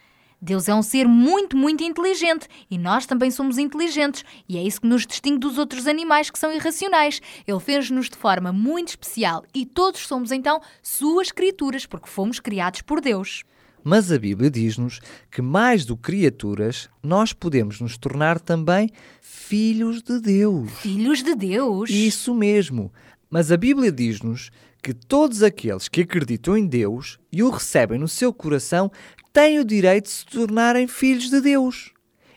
Deus 0.41 0.69
é 0.69 0.75
um 0.75 0.83
ser 0.83 1.07
muito, 1.09 1.57
muito 1.57 1.83
inteligente 1.83 2.47
e 2.71 2.77
nós 2.77 3.07
também 3.07 3.31
somos 3.31 3.59
inteligentes 3.59 4.25
e 4.49 4.57
é 4.59 4.63
isso 4.63 4.81
que 4.81 4.87
nos 4.87 5.07
distingue 5.07 5.39
dos 5.39 5.59
outros 5.59 5.87
animais 5.87 6.31
que 6.31 6.39
são 6.39 6.53
irracionais. 6.53 7.21
Ele 7.47 7.61
fez-nos 7.61 8.11
de 8.11 8.17
forma 8.17 8.53
muito 8.53 8.89
especial 8.89 9.45
e 9.55 9.65
todos 9.65 10.07
somos 10.07 10.31
então 10.31 10.61
suas 10.83 11.33
criaturas 11.33 11.87
porque 11.87 12.09
fomos 12.09 12.39
criados 12.39 12.83
por 12.83 13.01
Deus. 13.01 13.45
Mas 13.89 14.11
a 14.11 14.19
Bíblia 14.19 14.51
diz-nos 14.51 15.01
que, 15.31 15.41
mais 15.41 15.85
do 15.85 15.97
que 15.97 16.03
criaturas, 16.03 16.91
nós 17.01 17.33
podemos 17.33 17.81
nos 17.81 17.97
tornar 17.97 18.41
também 18.41 18.91
filhos 19.21 20.03
de 20.03 20.19
Deus. 20.21 20.73
Filhos 20.81 21.23
de 21.23 21.37
Deus. 21.37 21.89
Isso 21.89 22.35
mesmo. 22.35 22.93
Mas 23.31 23.53
a 23.53 23.57
Bíblia 23.57 23.93
diz-nos 23.93 24.51
que 24.83 24.93
todos 24.93 25.43
aqueles 25.43 25.89
que 25.89 26.01
acreditam 26.01 26.57
em 26.57 26.67
Deus 26.67 27.19
e 27.33 27.43
o 27.43 27.51
recebem 27.51 27.99
no 27.99 28.09
seu 28.09 28.33
coração 28.33 28.91
têm 29.37 29.59
o 29.59 29.65
direito 29.67 30.05
de 30.05 30.13
se 30.13 30.25
tornarem 30.25 30.87
filhos 30.87 31.29
de 31.29 31.43
Deus. 31.43 31.93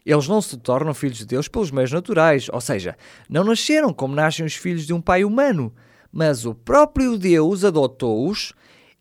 Eles 0.06 0.28
não 0.28 0.42
se 0.42 0.58
tornam 0.58 0.94
filhos 0.94 1.20
de 1.20 1.26
Deus 1.26 1.48
pelos 1.48 1.72
meios 1.72 1.94
naturais, 1.94 2.50
ou 2.52 2.60
seja, 2.60 2.98
não 3.30 3.46
nasceram 3.46 3.94
como 3.94 4.14
nascem 4.14 4.46
os 4.46 4.56
filhos 4.56 4.86
de 4.86 4.94
um 4.94 5.00
pai 5.00 5.24
humano, 5.24 5.74
mas 6.12 6.46
o 6.46 6.54
próprio 6.54 7.18
Deus 7.18 7.64
adotou-os 7.64 8.52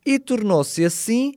e 0.05 0.17
tornou-se 0.17 0.85
assim 0.85 1.33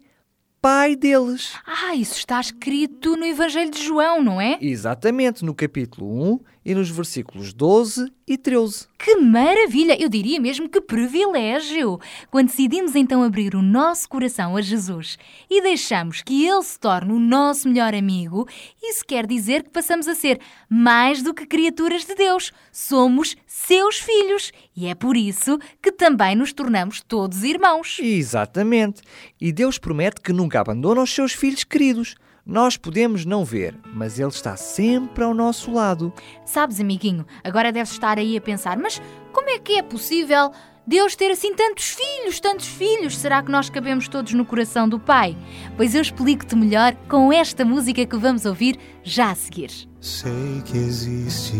pai 0.60 0.94
deles. 0.94 1.54
Ah, 1.66 1.96
isso 1.96 2.18
está 2.18 2.40
escrito 2.40 3.16
no 3.16 3.24
Evangelho 3.24 3.72
de 3.72 3.84
João, 3.84 4.22
não 4.22 4.40
é? 4.40 4.56
Exatamente, 4.60 5.44
no 5.44 5.56
capítulo 5.56 6.32
1 6.34 6.40
e 6.64 6.74
nos 6.74 6.88
versículos 6.90 7.52
12 7.52 8.12
e 8.26 8.38
13. 8.38 8.86
Que 8.98 9.16
maravilha! 9.16 10.00
Eu 10.00 10.08
diria 10.08 10.40
mesmo 10.40 10.68
que 10.68 10.80
privilégio! 10.80 11.98
Quando 12.30 12.48
decidimos 12.48 12.94
então 12.94 13.22
abrir 13.22 13.54
o 13.54 13.62
nosso 13.62 14.08
coração 14.08 14.56
a 14.56 14.62
Jesus 14.62 15.18
e 15.50 15.60
deixamos 15.60 16.22
que 16.22 16.46
Ele 16.46 16.62
se 16.62 16.78
torne 16.78 17.12
o 17.12 17.18
nosso 17.18 17.68
melhor 17.68 17.94
amigo, 17.94 18.48
isso 18.82 19.04
quer 19.04 19.26
dizer 19.26 19.64
que 19.64 19.70
passamos 19.70 20.06
a 20.06 20.14
ser 20.14 20.40
mais 20.68 21.22
do 21.22 21.34
que 21.34 21.46
criaturas 21.46 22.04
de 22.04 22.14
Deus. 22.14 22.52
Somos 22.70 23.36
seus 23.46 23.98
filhos 23.98 24.52
e 24.76 24.86
é 24.86 24.94
por 24.94 25.16
isso 25.16 25.58
que 25.82 25.92
também 25.92 26.36
nos 26.36 26.52
tornamos 26.52 27.00
todos 27.00 27.44
irmãos. 27.44 27.98
Exatamente. 28.00 29.02
E 29.40 29.52
Deus 29.52 29.78
promete 29.78 30.20
que 30.20 30.32
nunca 30.32 30.60
abandona 30.60 31.02
os 31.02 31.12
seus 31.12 31.32
filhos 31.32 31.64
queridos. 31.64 32.14
Nós 32.44 32.76
podemos 32.76 33.24
não 33.24 33.44
ver, 33.44 33.78
mas 33.94 34.18
Ele 34.18 34.28
está 34.28 34.56
sempre 34.56 35.22
ao 35.22 35.32
nosso 35.32 35.72
lado. 35.72 36.12
Sabes, 36.44 36.80
amiguinho, 36.80 37.24
agora 37.44 37.70
deves 37.70 37.92
estar 37.92 38.18
aí 38.18 38.36
a 38.36 38.40
pensar, 38.40 38.76
mas 38.76 39.00
como 39.32 39.48
é 39.48 39.60
que 39.60 39.78
é 39.78 39.82
possível 39.82 40.50
Deus 40.84 41.14
ter 41.14 41.30
assim 41.30 41.54
tantos 41.54 41.90
filhos, 41.90 42.40
tantos 42.40 42.66
filhos? 42.66 43.16
Será 43.16 43.40
que 43.44 43.52
nós 43.52 43.70
cabemos 43.70 44.08
todos 44.08 44.32
no 44.32 44.44
coração 44.44 44.88
do 44.88 44.98
Pai? 44.98 45.36
Pois 45.76 45.94
eu 45.94 46.02
explico-te 46.02 46.56
melhor 46.56 46.96
com 47.08 47.32
esta 47.32 47.64
música 47.64 48.04
que 48.04 48.16
vamos 48.16 48.44
ouvir 48.44 48.76
já 49.04 49.30
a 49.30 49.36
seguir. 49.36 49.70
Sei 50.00 50.62
que 50.64 50.78
existe 50.78 51.54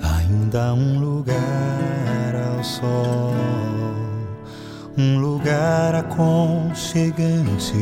ainda 0.00 0.74
um 0.74 1.00
lugar 1.00 2.36
ao 2.56 2.62
sol, 2.62 3.34
um 4.96 5.18
lugar 5.18 5.96
aconchegante 5.96 7.74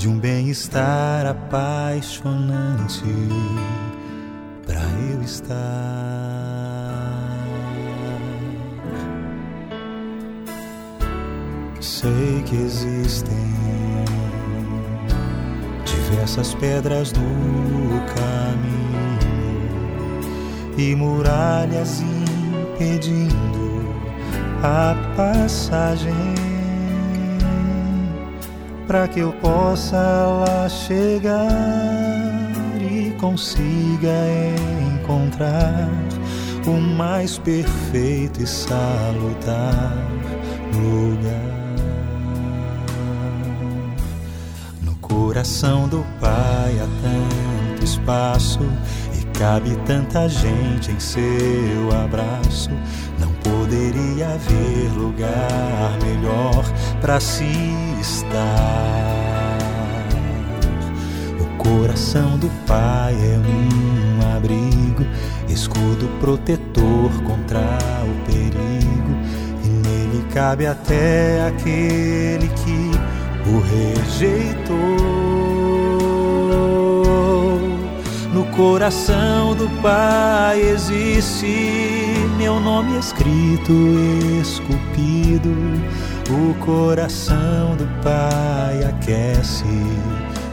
de 0.00 0.08
um 0.08 0.18
bem-estar 0.18 1.26
apaixonante 1.26 3.04
para 4.66 4.80
eu 5.12 5.20
estar. 5.20 5.54
Sei 11.82 12.42
que 12.46 12.56
existem 12.56 13.36
diversas 15.84 16.54
pedras 16.54 17.12
no 17.12 18.00
caminho 18.14 19.18
e 20.78 20.96
muralhas 20.96 22.00
impedindo 22.00 23.94
a 24.62 24.94
passagem 25.14 26.49
para 28.90 29.06
que 29.06 29.20
eu 29.20 29.32
possa 29.34 29.96
lá 29.96 30.68
chegar 30.68 31.46
e 32.80 33.12
consiga 33.20 34.10
encontrar 34.96 35.88
o 36.66 36.72
mais 36.72 37.38
perfeito 37.38 38.42
e 38.42 38.46
salutar 38.48 39.96
lugar. 40.74 41.30
No 44.82 44.96
coração 44.96 45.86
do 45.86 46.04
Pai 46.20 46.80
há 46.80 46.88
tanto 47.00 47.84
espaço 47.84 48.68
e 49.20 49.24
cabe 49.38 49.70
tanta 49.86 50.28
gente 50.28 50.90
em 50.90 50.98
seu 50.98 51.92
abraço. 52.04 52.70
Não 53.20 53.29
poderia 53.70 54.26
haver 54.30 54.90
lugar 54.98 55.96
melhor 56.02 56.64
para 57.00 57.20
se 57.20 57.44
estar. 58.00 59.58
O 61.38 61.56
coração 61.56 62.36
do 62.36 62.48
Pai 62.66 63.14
é 63.14 63.38
um 63.38 64.36
abrigo, 64.36 65.06
escudo 65.48 66.08
protetor 66.18 67.12
contra 67.22 67.60
o 67.60 68.26
perigo, 68.26 69.14
e 69.64 69.68
nele 69.68 70.24
cabe 70.34 70.66
até 70.66 71.46
aquele 71.46 72.48
que 72.48 72.90
o 73.48 73.60
rejeitou. 73.60 75.39
Coração 78.56 79.54
do 79.54 79.68
Pai 79.80 80.60
existe 80.60 81.90
meu 82.36 82.58
nome 82.58 82.98
escrito, 82.98 83.72
esculpido. 84.40 85.50
O 86.30 86.54
coração 86.64 87.76
do 87.76 87.86
Pai 88.02 88.84
aquece 88.84 89.64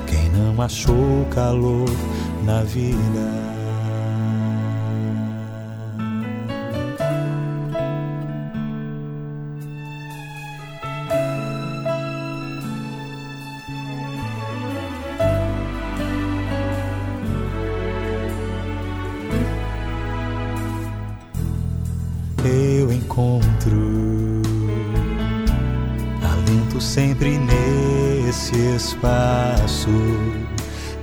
quem 0.05 0.29
não 0.29 0.61
achou 0.61 1.25
calor 1.31 1.89
na 2.43 2.63
vida. 2.63 3.56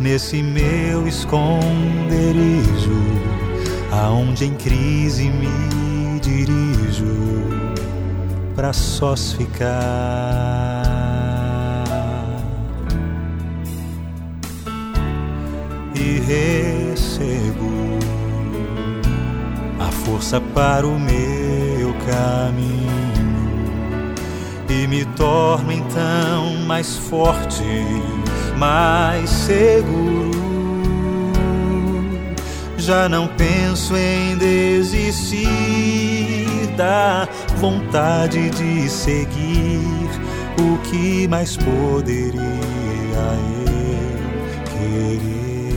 nesse 0.00 0.42
meu 0.42 1.06
esconderijo, 1.06 2.92
aonde 3.90 4.44
em 4.44 4.54
crise 4.54 5.30
me 5.30 6.20
dirijo 6.20 7.14
para 8.54 8.72
sós 8.72 9.32
ficar 9.32 10.84
e 15.94 16.20
recebo 16.20 17.70
a 19.80 19.90
força 19.90 20.40
para 20.40 20.86
o 20.86 20.98
meu 20.98 21.94
caminho. 22.06 22.94
E 24.68 24.86
me 24.86 25.04
torno 25.16 25.72
então 25.72 26.56
mais 26.66 26.96
forte 26.96 27.62
mais 28.56 29.28
seguro. 29.30 30.30
Já 32.76 33.08
não 33.08 33.26
penso 33.28 33.96
em 33.96 34.36
desistir 34.36 35.48
da 36.76 37.26
vontade 37.56 38.50
de 38.50 38.88
seguir 38.90 40.10
o 40.58 40.76
que 40.82 41.26
mais 41.28 41.56
poderia 41.56 42.40
eu 42.40 42.94
querer. 44.66 45.74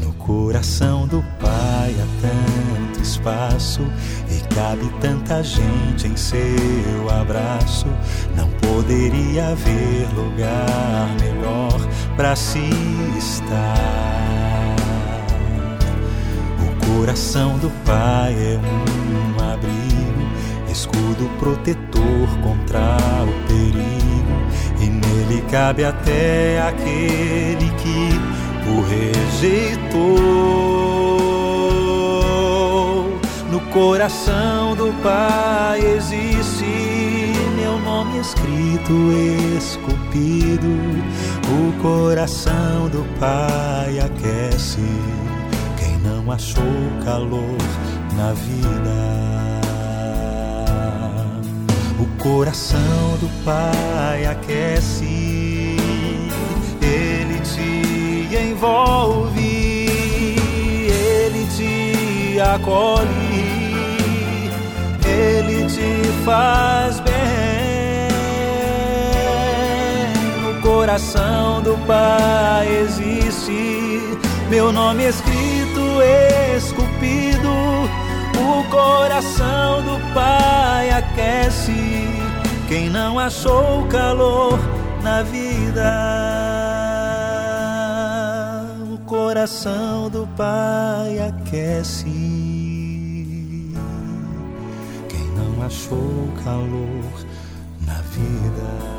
No 0.00 0.12
coração 0.14 1.06
do 1.06 1.24
Pai 1.40 1.94
há 1.98 2.06
tanto 2.20 3.00
espaço 3.02 3.80
cabe 4.54 4.88
tanta 5.00 5.42
gente 5.42 6.06
em 6.06 6.16
seu 6.16 7.10
abraço. 7.20 7.88
Não 8.36 8.48
poderia 8.50 9.48
haver 9.48 10.06
lugar 10.14 11.08
melhor 11.20 11.80
para 12.16 12.36
se 12.36 12.70
estar. 13.18 13.74
O 16.60 16.68
coração 16.86 17.58
do 17.58 17.70
Pai 17.84 18.34
é 18.34 18.56
um 18.58 19.40
abrigo, 19.52 20.28
escudo 20.70 21.28
protetor 21.38 22.28
contra 22.42 22.96
o 23.22 23.32
perigo, 23.48 24.36
e 24.80 24.86
nele 24.86 25.42
cabe 25.50 25.84
até 25.84 26.62
aquele 26.62 27.70
que 27.82 28.08
o 28.70 28.80
rejeitou. 28.88 30.93
Coração 33.74 34.76
do 34.76 34.94
Pai 35.02 35.80
existe 35.80 36.64
meu 37.56 37.76
nome 37.80 38.20
escrito, 38.20 39.10
esculpido. 39.58 40.68
O 41.50 41.82
coração 41.82 42.88
do 42.88 43.04
Pai 43.18 43.98
aquece 43.98 44.80
quem 45.76 45.98
não 45.98 46.30
achou 46.30 46.62
calor 47.04 47.58
na 48.16 48.32
vida. 48.32 48.94
O 51.98 52.06
coração 52.22 53.18
do 53.20 53.28
Pai 53.44 54.24
aquece, 54.24 55.76
ele 56.80 57.40
te 57.40 58.36
envolve, 58.36 59.88
ele 60.88 61.44
te 61.56 62.40
acolhe, 62.40 63.53
ele 65.24 65.66
te 65.66 66.24
faz 66.24 67.00
bem. 67.00 67.14
No 70.42 70.60
coração 70.60 71.62
do 71.62 71.76
Pai 71.86 72.68
existe 72.82 74.00
meu 74.50 74.70
nome 74.70 75.04
escrito, 75.04 75.80
esculpido. 76.56 77.48
O 78.36 78.64
coração 78.70 79.82
do 79.82 80.14
Pai 80.14 80.90
aquece 80.90 81.72
quem 82.68 82.90
não 82.90 83.18
achou 83.18 83.86
calor 83.88 84.58
na 85.02 85.22
vida. 85.22 85.92
O 88.92 88.98
coração 89.06 90.08
do 90.10 90.28
Pai 90.36 91.18
aquece 91.18 92.53
achou 95.84 96.32
calor 96.42 97.26
na 97.86 98.00
vida. 98.02 98.94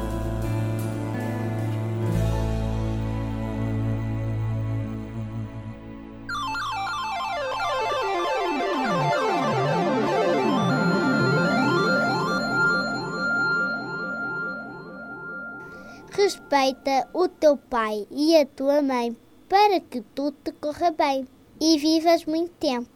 Respeita 16.11 17.07
o 17.13 17.27
teu 17.27 17.57
pai 17.57 18.07
e 18.11 18.37
a 18.37 18.45
tua 18.45 18.81
mãe 18.83 19.17
para 19.49 19.79
que 19.79 20.01
tudo 20.13 20.37
te 20.43 20.51
corra 20.51 20.91
bem 20.91 21.27
e 21.59 21.79
vivas 21.79 22.25
muito 22.25 22.51
tempo. 22.53 22.89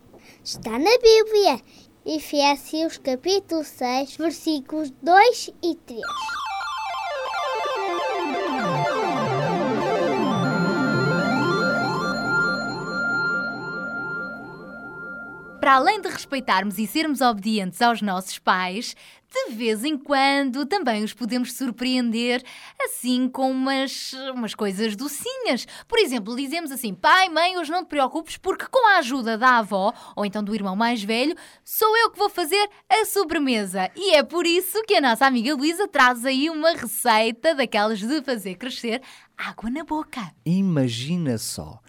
Está 0.43 0.71
na 0.71 0.97
Bíblia, 1.01 1.59
Efésios 2.05 2.97
capítulo 2.97 3.61
6, 3.61 4.15
versículos 4.15 4.89
2 5.03 5.51
e 5.61 5.75
3. 5.75 6.01
Para 15.59 15.75
além 15.75 15.99
de 15.99 16.07
respeitarmos 16.07 16.79
e 16.79 16.87
sermos 16.87 17.19
obedientes 17.19 17.81
aos 17.81 18.01
nossos 18.01 18.39
pais, 18.39 18.95
de 19.31 19.53
vez 19.53 19.83
em 19.83 19.97
quando 19.97 20.65
também 20.65 21.03
os 21.03 21.13
podemos 21.13 21.53
surpreender 21.53 22.43
assim 22.81 23.29
com 23.29 23.51
umas, 23.51 24.13
umas 24.33 24.55
coisas 24.55 24.95
docinhas. 24.95 25.67
Por 25.87 25.99
exemplo, 25.99 26.35
dizemos 26.35 26.71
assim: 26.71 26.93
pai, 26.93 27.29
mãe, 27.29 27.57
hoje 27.57 27.71
não 27.71 27.83
te 27.83 27.89
preocupes 27.89 28.37
porque 28.37 28.65
com 28.65 28.87
a 28.87 28.97
ajuda 28.97 29.37
da 29.37 29.59
avó 29.59 29.93
ou 30.15 30.25
então 30.25 30.43
do 30.43 30.55
irmão 30.55 30.75
mais 30.75 31.03
velho, 31.03 31.35
sou 31.63 31.95
eu 31.97 32.09
que 32.09 32.17
vou 32.17 32.29
fazer 32.29 32.69
a 32.89 33.05
sobremesa. 33.05 33.89
E 33.95 34.15
é 34.15 34.23
por 34.23 34.45
isso 34.45 34.81
que 34.83 34.95
a 34.95 35.01
nossa 35.01 35.25
amiga 35.25 35.53
Luísa 35.55 35.87
traz 35.87 36.25
aí 36.25 36.49
uma 36.49 36.71
receita 36.71 37.53
daquelas 37.53 37.99
de 37.99 38.21
fazer 38.23 38.55
crescer 38.55 39.01
água 39.37 39.69
na 39.69 39.83
boca. 39.83 40.33
Imagina 40.45 41.37
só, 41.37 41.79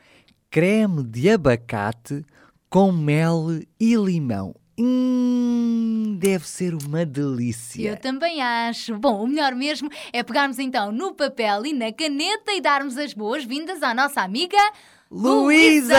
creme 0.50 1.02
de 1.04 1.30
abacate 1.30 2.24
com 2.68 2.92
mel 2.92 3.46
e 3.80 3.94
limão. 3.96 4.54
Hum, 4.82 6.16
deve 6.18 6.48
ser 6.48 6.74
uma 6.74 7.04
delícia. 7.04 7.90
Eu 7.90 7.96
também 7.98 8.40
acho. 8.40 8.96
Bom, 8.98 9.22
o 9.22 9.26
melhor 9.26 9.54
mesmo 9.54 9.90
é 10.10 10.22
pegarmos 10.22 10.58
então 10.58 10.90
no 10.90 11.12
papel 11.12 11.66
e 11.66 11.74
na 11.74 11.92
caneta 11.92 12.50
e 12.52 12.62
darmos 12.62 12.96
as 12.96 13.12
boas-vindas 13.12 13.82
à 13.82 13.92
nossa 13.92 14.22
amiga 14.22 14.56
Luísa! 15.10 15.96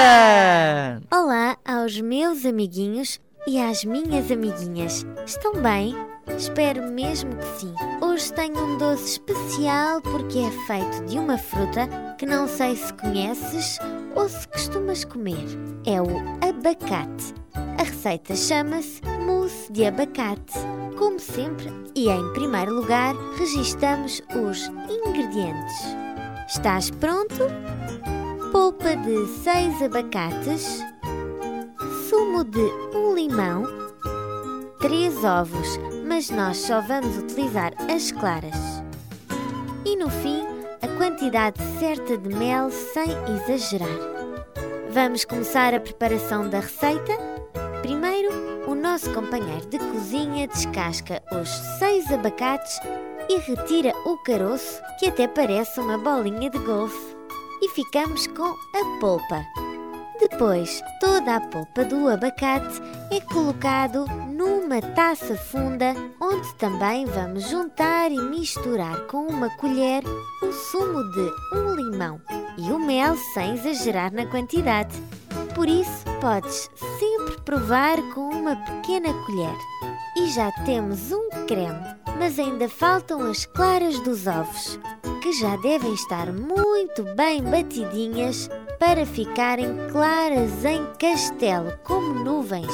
Olá 1.12 1.58
aos 1.64 2.02
meus 2.02 2.44
amiguinhos 2.44 3.20
e 3.46 3.60
às 3.60 3.84
minhas 3.84 4.32
amiguinhas. 4.32 5.06
Estão 5.28 5.62
bem? 5.62 5.94
Espero 6.28 6.84
mesmo 6.92 7.36
que 7.36 7.60
sim. 7.60 7.74
Hoje 8.02 8.34
tenho 8.34 8.58
um 8.58 8.78
doce 8.78 9.12
especial 9.12 10.02
porque 10.02 10.40
é 10.40 10.52
feito 10.68 11.06
de 11.06 11.18
uma 11.18 11.38
fruta 11.38 11.88
que 12.18 12.26
não 12.26 12.48
sei 12.48 12.76
se 12.76 12.94
conheces 12.94 13.78
ou 14.16 14.28
se 14.28 14.48
costumas 14.48 15.04
comer. 15.04 15.46
É 15.86 16.02
o 16.02 16.18
abacate. 16.48 17.34
A 17.80 17.84
receita 17.84 18.36
chama-se 18.36 19.02
mousse 19.26 19.72
de 19.72 19.86
abacate. 19.86 20.54
Como 20.98 21.20
sempre, 21.20 21.72
e 21.96 22.10
em 22.10 22.34
primeiro 22.34 22.76
lugar, 22.76 23.16
registamos 23.38 24.22
os 24.36 24.68
ingredientes. 24.90 25.76
Estás 26.48 26.92
pronto? 26.92 27.48
Polpa 28.52 28.96
de 28.98 29.26
6 29.44 29.82
abacates, 29.82 30.84
sumo 32.10 32.44
de 32.44 32.60
um 32.94 33.16
limão, 33.16 33.64
3 34.80 35.24
ovos, 35.24 35.80
mas 36.12 36.30
nós 36.30 36.58
só 36.58 36.82
vamos 36.82 37.18
utilizar 37.18 37.72
as 37.90 38.12
claras. 38.12 38.84
E 39.86 39.96
no 39.96 40.10
fim, 40.10 40.44
a 40.82 40.88
quantidade 40.98 41.58
certa 41.80 42.18
de 42.18 42.36
mel 42.36 42.70
sem 42.70 43.08
exagerar. 43.34 43.88
Vamos 44.90 45.24
começar 45.24 45.74
a 45.74 45.80
preparação 45.80 46.50
da 46.50 46.60
receita? 46.60 47.14
Primeiro, 47.82 48.30
o 48.68 48.76
nosso 48.76 49.10
companheiro 49.14 49.66
de 49.68 49.80
cozinha 49.80 50.50
descasca 50.50 51.24
os 51.32 51.48
6 51.80 52.12
abacates 52.12 52.78
e 53.30 53.38
retira 53.38 53.94
o 54.06 54.18
caroço, 54.18 54.82
que 55.00 55.08
até 55.08 55.30
parece 55.30 55.80
uma 55.80 55.98
bolinha 55.98 56.50
de 56.50 56.60
golfe. 56.60 57.16
E 57.62 57.70
ficamos 57.70 58.28
com 58.28 58.50
a 58.50 59.00
polpa. 59.00 59.71
Depois, 60.32 60.82
toda 61.00 61.36
a 61.36 61.42
polpa 61.42 61.84
do 61.84 62.08
abacate 62.08 62.82
é 63.12 63.20
colocado 63.20 64.06
numa 64.32 64.82
taça 64.82 65.36
funda, 65.36 65.94
onde 66.20 66.56
também 66.56 67.06
vamos 67.06 67.48
juntar 67.50 68.12
e 68.12 68.20
misturar 68.20 69.02
com 69.08 69.28
uma 69.28 69.50
colher 69.58 70.04
o 70.42 70.52
sumo 70.52 71.04
de 71.12 71.58
um 71.58 71.76
limão 71.76 72.20
e 72.58 72.72
o 72.72 72.80
mel 72.80 73.16
sem 73.34 73.54
exagerar 73.54 74.12
na 74.14 74.26
quantidade. 74.26 74.96
Por 75.54 75.68
isso, 75.68 76.06
podes 76.20 76.72
sempre 76.98 77.40
provar 77.44 77.98
com 78.14 78.30
uma 78.30 78.56
pequena 78.56 79.14
colher. 79.26 79.56
E 80.18 80.28
já 80.32 80.52
temos 80.66 81.12
um 81.12 81.30
creme, 81.46 81.96
mas 82.22 82.38
ainda 82.38 82.70
faltam 82.70 83.32
as 83.32 83.48
claras 83.48 84.00
dos 84.02 84.28
ovos, 84.28 84.80
que 85.24 85.34
já 85.34 85.56
devem 85.56 85.92
estar 85.92 86.32
muito 86.32 87.04
bem 87.16 87.42
batidinhas 87.42 88.48
para 88.78 89.08
ficarem 89.08 89.76
claras 89.92 90.64
em 90.64 90.86
castelo, 91.00 91.74
como 91.84 92.24
nuvens, 92.24 92.72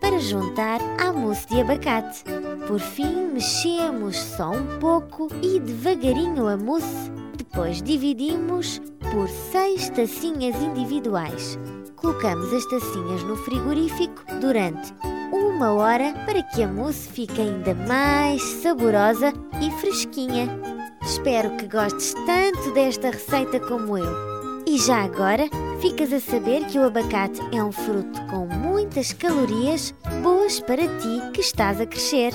para 0.00 0.20
juntar 0.20 0.78
à 1.04 1.12
mousse 1.12 1.48
de 1.48 1.62
abacate. 1.62 2.22
Por 2.68 2.78
fim, 2.78 3.26
mexemos 3.32 4.16
só 4.16 4.52
um 4.52 4.78
pouco 4.78 5.26
e 5.42 5.58
devagarinho 5.58 6.46
a 6.46 6.56
mousse. 6.56 7.10
Depois 7.36 7.82
dividimos 7.82 8.80
por 9.10 9.28
seis 9.28 9.90
tacinhas 9.90 10.54
individuais. 10.62 11.58
Colocamos 11.96 12.52
as 12.52 12.64
tacinhas 12.66 13.24
no 13.24 13.34
frigorífico 13.34 14.22
durante 14.40 14.94
uma 15.36 15.72
hora 15.72 16.12
para 16.24 16.42
que 16.42 16.62
a 16.62 16.68
mousse 16.68 17.08
fique 17.08 17.40
ainda 17.40 17.74
mais 17.74 18.42
saborosa 18.42 19.32
e 19.60 19.70
fresquinha. 19.80 20.48
Espero 21.02 21.50
que 21.56 21.66
gostes 21.66 22.14
tanto 22.26 22.72
desta 22.72 23.10
receita 23.10 23.60
como 23.60 23.96
eu. 23.96 24.36
E 24.66 24.78
já 24.78 25.04
agora, 25.04 25.44
ficas 25.80 26.12
a 26.12 26.20
saber 26.20 26.66
que 26.66 26.78
o 26.78 26.84
abacate 26.84 27.40
é 27.52 27.62
um 27.62 27.70
fruto 27.70 28.20
com 28.26 28.46
muitas 28.46 29.12
calorias 29.12 29.94
boas 30.22 30.60
para 30.60 30.82
ti 30.82 31.30
que 31.32 31.40
estás 31.40 31.80
a 31.80 31.86
crescer. 31.86 32.32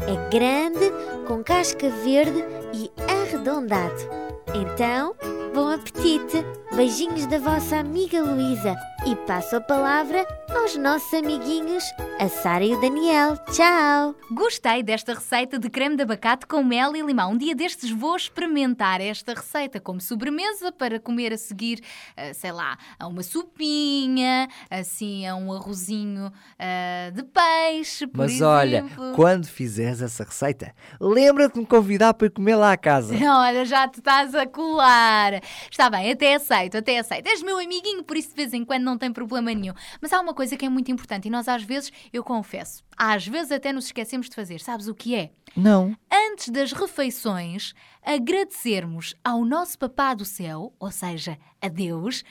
É 0.00 0.30
grande, 0.30 0.90
com 1.26 1.44
casca 1.44 1.88
verde 2.02 2.42
e 2.72 2.90
arredondado. 3.10 4.08
Então, 4.54 5.14
bom 5.54 5.68
apetite! 5.68 6.44
Beijinhos 6.74 7.26
da 7.26 7.38
vossa 7.38 7.76
amiga 7.76 8.22
Luísa 8.22 8.74
e 9.06 9.16
passo 9.16 9.56
a 9.56 9.60
palavra 9.60 10.26
aos 10.54 10.76
nossos 10.76 11.12
amiguinhos, 11.14 11.84
a 12.18 12.28
Sara 12.28 12.64
e 12.64 12.74
o 12.74 12.80
Daniel. 12.80 13.36
Tchau! 13.52 14.14
Gostei 14.30 14.82
desta 14.82 15.14
receita 15.14 15.58
de 15.58 15.70
creme 15.70 15.96
de 15.96 16.02
abacate 16.02 16.46
com 16.46 16.62
mel 16.62 16.94
e 16.94 17.00
limão. 17.00 17.32
Um 17.32 17.38
dia 17.38 17.54
destes 17.54 17.90
vou 17.90 18.14
experimentar 18.14 19.00
esta 19.00 19.32
receita 19.32 19.80
como 19.80 20.00
sobremesa 20.00 20.70
para 20.70 21.00
comer 21.00 21.32
a 21.32 21.38
seguir, 21.38 21.80
uh, 21.80 22.34
sei 22.34 22.52
lá, 22.52 22.76
a 22.98 23.06
uma 23.06 23.22
sopinha, 23.22 24.48
assim, 24.70 25.26
a 25.26 25.34
um 25.34 25.52
arrozinho 25.52 26.26
uh, 26.26 27.12
de 27.12 27.22
peixe, 27.22 28.06
por 28.06 28.18
Mas 28.18 28.32
exemplo. 28.32 28.48
olha, 28.48 28.84
quando 29.14 29.46
fizeres 29.46 30.02
essa 30.02 30.24
receita, 30.24 30.74
lembra-te 31.00 31.54
de 31.54 31.60
me 31.60 31.66
convidar 31.66 32.12
para 32.12 32.26
ir 32.26 32.30
comer 32.30 32.56
lá 32.56 32.72
à 32.72 32.76
casa. 32.76 33.14
Olha, 33.40 33.64
já 33.64 33.88
te 33.88 33.98
estás 33.98 34.34
a 34.34 34.46
colar. 34.46 35.40
Está 35.70 35.88
bem, 35.88 36.12
até 36.12 36.34
aceito, 36.34 36.76
até 36.76 36.98
aceito. 36.98 37.26
És 37.28 37.42
meu 37.42 37.58
amiguinho, 37.58 38.02
por 38.02 38.16
isso 38.16 38.30
de 38.30 38.34
vez 38.34 38.52
em 38.52 38.64
quando 38.64 38.89
não 38.90 38.98
tem 38.98 39.12
problema 39.12 39.52
nenhum. 39.54 39.74
Mas 40.00 40.12
há 40.12 40.20
uma 40.20 40.34
coisa 40.34 40.56
que 40.56 40.66
é 40.66 40.68
muito 40.68 40.90
importante 40.90 41.28
e 41.28 41.30
nós 41.30 41.48
às 41.48 41.62
vezes, 41.62 41.92
eu 42.12 42.22
confesso, 42.22 42.82
às 42.96 43.26
vezes 43.26 43.52
até 43.52 43.72
nos 43.72 43.86
esquecemos 43.86 44.28
de 44.28 44.34
fazer. 44.34 44.60
Sabes 44.60 44.88
o 44.88 44.94
que 44.94 45.14
é? 45.14 45.30
Não. 45.56 45.96
Antes 46.12 46.48
das 46.48 46.72
refeições, 46.72 47.72
agradecermos 48.02 49.14
ao 49.24 49.44
nosso 49.44 49.78
Papá 49.78 50.14
do 50.14 50.24
Céu, 50.24 50.72
ou 50.78 50.90
seja, 50.90 51.38
a 51.60 51.68
Deus, 51.68 52.24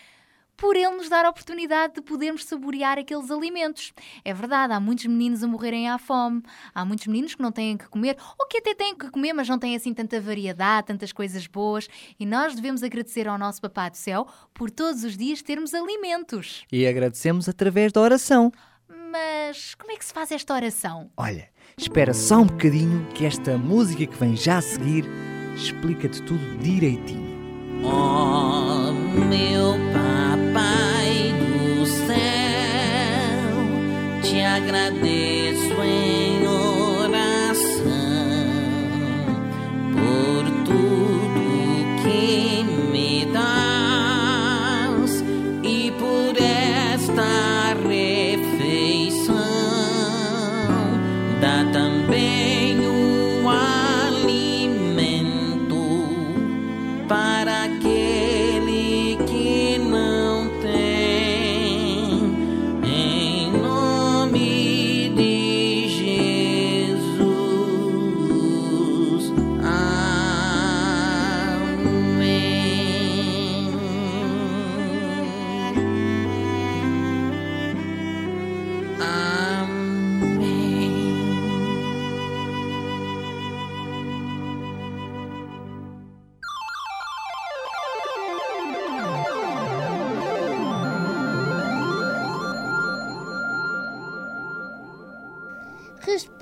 por 0.59 0.75
ele 0.75 0.89
nos 0.89 1.07
dar 1.07 1.25
a 1.25 1.29
oportunidade 1.29 1.95
de 1.95 2.01
podermos 2.01 2.43
saborear 2.43 2.99
aqueles 2.99 3.31
alimentos. 3.31 3.93
É 4.25 4.33
verdade, 4.33 4.73
há 4.73 4.79
muitos 4.79 5.05
meninos 5.05 5.41
a 5.41 5.47
morrerem 5.47 5.89
à 5.89 5.97
fome, 5.97 6.43
há 6.75 6.83
muitos 6.83 7.07
meninos 7.07 7.33
que 7.33 7.41
não 7.41 7.51
têm 7.51 7.77
que 7.77 7.87
comer, 7.87 8.17
ou 8.37 8.45
que 8.45 8.57
até 8.57 8.75
têm 8.75 8.95
que 8.95 9.09
comer, 9.09 9.33
mas 9.33 9.47
não 9.47 9.57
têm 9.57 9.75
assim 9.75 9.93
tanta 9.93 10.19
variedade, 10.19 10.87
tantas 10.87 11.13
coisas 11.13 11.47
boas, 11.47 11.87
e 12.19 12.25
nós 12.25 12.53
devemos 12.55 12.83
agradecer 12.83 13.27
ao 13.27 13.37
nosso 13.37 13.61
Papá 13.61 13.89
do 13.89 13.95
Céu 13.95 14.27
por 14.53 14.69
todos 14.69 15.03
os 15.03 15.15
dias 15.15 15.41
termos 15.41 15.73
alimentos. 15.73 16.65
E 16.71 16.85
agradecemos 16.85 17.47
através 17.47 17.91
da 17.93 18.01
oração. 18.01 18.51
Mas 19.11 19.73
como 19.75 19.91
é 19.91 19.95
que 19.95 20.05
se 20.05 20.13
faz 20.13 20.31
esta 20.31 20.53
oração? 20.53 21.09
Olha, 21.17 21.49
espera 21.77 22.13
só 22.13 22.39
um 22.39 22.45
bocadinho 22.45 23.07
que 23.15 23.25
esta 23.25 23.57
música 23.57 24.05
que 24.05 24.17
vem 24.17 24.35
já 24.35 24.57
a 24.57 24.61
seguir 24.61 25.05
explica-te 25.55 26.21
tudo 26.23 26.57
direitinho. 26.57 27.29
Oh, 27.83 28.91
meu 28.91 29.88
agradeço 34.59 35.81
em 35.83 36.08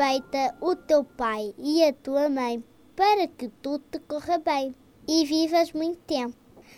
Respeita 0.08 0.56
o 0.62 0.74
teu 0.74 1.04
pai 1.04 1.54
e 1.58 1.84
a 1.84 1.92
tua 1.92 2.30
mãe 2.30 2.64
para 2.96 3.28
que 3.28 3.50
tudo 3.62 3.84
te 3.92 4.00
corra 4.00 4.38
bem 4.38 4.74
e 5.06 5.26
vivas 5.26 5.74
muito 5.74 6.00
tempo. 6.04 6.38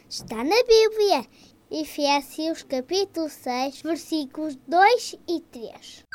Está 0.10 0.38
na 0.38 0.64
Bíblia, 0.64 1.28
Efésios 1.70 2.64
capítulo 2.64 3.30
6, 3.30 3.84
versículos 3.84 4.56
2 4.68 5.20
e 5.28 5.42
3. 5.42 6.06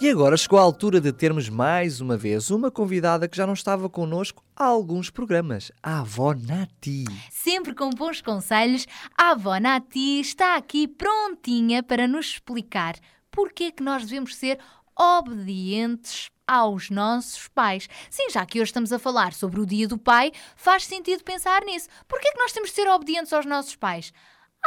E 0.00 0.08
agora 0.08 0.36
chegou 0.36 0.60
a 0.60 0.62
altura 0.62 1.00
de 1.00 1.12
termos 1.12 1.48
mais 1.48 2.00
uma 2.00 2.16
vez 2.16 2.52
uma 2.52 2.70
convidada 2.70 3.26
que 3.26 3.36
já 3.36 3.44
não 3.44 3.54
estava 3.54 3.90
connosco 3.90 4.44
há 4.54 4.64
alguns 4.64 5.10
programas, 5.10 5.72
a 5.82 5.98
avó 5.98 6.32
Nati. 6.34 7.04
Sempre 7.32 7.74
com 7.74 7.90
bons 7.90 8.20
conselhos, 8.20 8.86
a 9.16 9.30
avó 9.32 9.58
Nati 9.58 10.20
está 10.20 10.54
aqui 10.54 10.86
prontinha 10.86 11.82
para 11.82 12.06
nos 12.06 12.26
explicar 12.26 12.94
porque 13.28 13.64
é 13.64 13.70
que 13.72 13.82
nós 13.82 14.04
devemos 14.04 14.36
ser 14.36 14.60
obedientes 14.96 16.30
aos 16.46 16.90
nossos 16.90 17.48
pais. 17.48 17.88
Sim, 18.08 18.30
já 18.30 18.46
que 18.46 18.60
hoje 18.60 18.68
estamos 18.68 18.92
a 18.92 19.00
falar 19.00 19.32
sobre 19.32 19.60
o 19.60 19.66
Dia 19.66 19.88
do 19.88 19.98
Pai, 19.98 20.30
faz 20.54 20.84
sentido 20.84 21.24
pensar 21.24 21.62
nisso. 21.64 21.88
Porquê 22.06 22.28
é 22.28 22.32
que 22.32 22.38
nós 22.38 22.52
temos 22.52 22.70
de 22.70 22.76
ser 22.76 22.88
obedientes 22.88 23.32
aos 23.32 23.44
nossos 23.44 23.74
pais? 23.74 24.12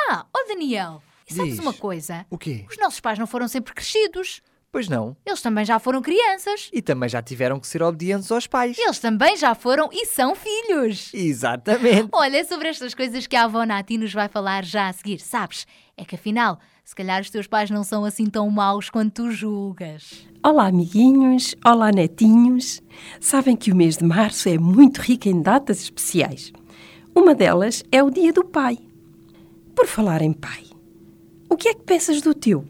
Ah, 0.09 0.25
ó 0.35 0.47
Daniel, 0.49 1.01
e 1.29 1.33
sabes 1.33 1.55
Diz. 1.55 1.61
uma 1.61 1.73
coisa? 1.73 2.25
O 2.29 2.37
quê? 2.37 2.65
Os 2.69 2.77
nossos 2.77 2.99
pais 2.99 3.17
não 3.17 3.25
foram 3.25 3.47
sempre 3.47 3.73
crescidos. 3.73 4.41
Pois 4.71 4.88
não. 4.88 5.17
Eles 5.25 5.41
também 5.41 5.65
já 5.65 5.79
foram 5.79 6.01
crianças. 6.01 6.69
E 6.71 6.81
também 6.81 7.10
já 7.10 7.21
tiveram 7.21 7.60
que 7.60 7.67
ser 7.67 7.84
obedientes 7.84 8.31
aos 8.31 8.47
pais. 8.47 8.77
Eles 8.79 8.99
também 8.99 9.36
já 9.36 9.53
foram 9.53 9.89
e 9.91 10.05
são 10.05 10.34
filhos. 10.34 11.13
Exatamente. 11.13 12.07
Olha, 12.13 12.38
é 12.38 12.43
sobre 12.45 12.69
estas 12.69 12.93
coisas 12.93 13.27
que 13.27 13.36
a 13.36 13.43
avó 13.43 13.65
Nati 13.65 13.97
nos 13.97 14.13
vai 14.13 14.29
falar 14.29 14.63
já 14.63 14.88
a 14.88 14.93
seguir, 14.93 15.19
sabes? 15.19 15.67
É 15.97 16.05
que 16.05 16.15
afinal, 16.15 16.57
se 16.86 16.95
calhar 16.95 17.19
os 17.19 17.29
teus 17.29 17.47
pais 17.47 17.69
não 17.69 17.84
são 17.84 18.05
assim 18.05 18.27
tão 18.27 18.49
maus 18.49 18.89
quanto 18.89 19.23
tu 19.23 19.31
julgas. 19.31 20.25
Olá, 20.41 20.67
amiguinhos. 20.67 21.53
Olá, 21.65 21.91
netinhos. 21.91 22.81
Sabem 23.19 23.57
que 23.57 23.73
o 23.73 23.75
mês 23.75 23.97
de 23.97 24.05
março 24.05 24.47
é 24.47 24.57
muito 24.57 24.99
rico 25.01 25.27
em 25.27 25.41
datas 25.41 25.81
especiais. 25.81 26.53
Uma 27.13 27.36
delas 27.36 27.84
é 27.91 28.01
o 28.01 28.10
Dia 28.10 28.31
do 28.31 28.45
Pai. 28.45 28.77
Por 29.75 29.86
falar 29.86 30.21
em 30.21 30.31
pai, 30.31 30.63
o 31.49 31.57
que 31.57 31.67
é 31.67 31.73
que 31.73 31.81
pensas 31.81 32.21
do 32.21 32.34
teu? 32.34 32.65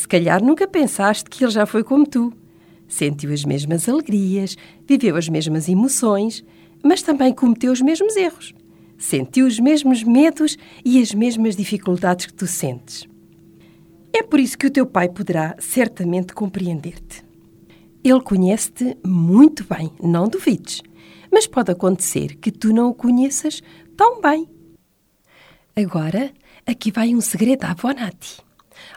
Se 0.00 0.08
calhar 0.08 0.42
nunca 0.42 0.66
pensaste 0.66 1.28
que 1.28 1.44
ele 1.44 1.50
já 1.50 1.66
foi 1.66 1.84
como 1.84 2.06
tu. 2.06 2.32
Sentiu 2.88 3.34
as 3.34 3.44
mesmas 3.44 3.86
alegrias, 3.86 4.56
viveu 4.88 5.14
as 5.14 5.28
mesmas 5.28 5.68
emoções, 5.68 6.42
mas 6.82 7.02
também 7.02 7.34
cometeu 7.34 7.70
os 7.70 7.82
mesmos 7.82 8.16
erros. 8.16 8.54
Sentiu 8.96 9.46
os 9.46 9.60
mesmos 9.60 10.02
medos 10.02 10.56
e 10.82 11.02
as 11.02 11.12
mesmas 11.12 11.54
dificuldades 11.54 12.24
que 12.24 12.32
tu 12.32 12.46
sentes. 12.46 13.06
É 14.10 14.22
por 14.22 14.40
isso 14.40 14.56
que 14.56 14.68
o 14.68 14.70
teu 14.70 14.86
pai 14.86 15.06
poderá 15.06 15.54
certamente 15.58 16.32
compreender-te. 16.32 17.22
Ele 18.02 18.22
conhece-te 18.22 18.96
muito 19.04 19.66
bem, 19.68 19.92
não 20.02 20.28
duvides, 20.28 20.80
mas 21.30 21.46
pode 21.46 21.72
acontecer 21.72 22.36
que 22.36 22.50
tu 22.50 22.72
não 22.72 22.88
o 22.88 22.94
conheças 22.94 23.62
tão 23.98 24.18
bem. 24.22 24.48
Agora, 25.76 26.32
aqui 26.66 26.90
vai 26.90 27.14
um 27.14 27.20
segredo 27.20 27.64
à 27.64 27.74
Nati. 27.92 28.40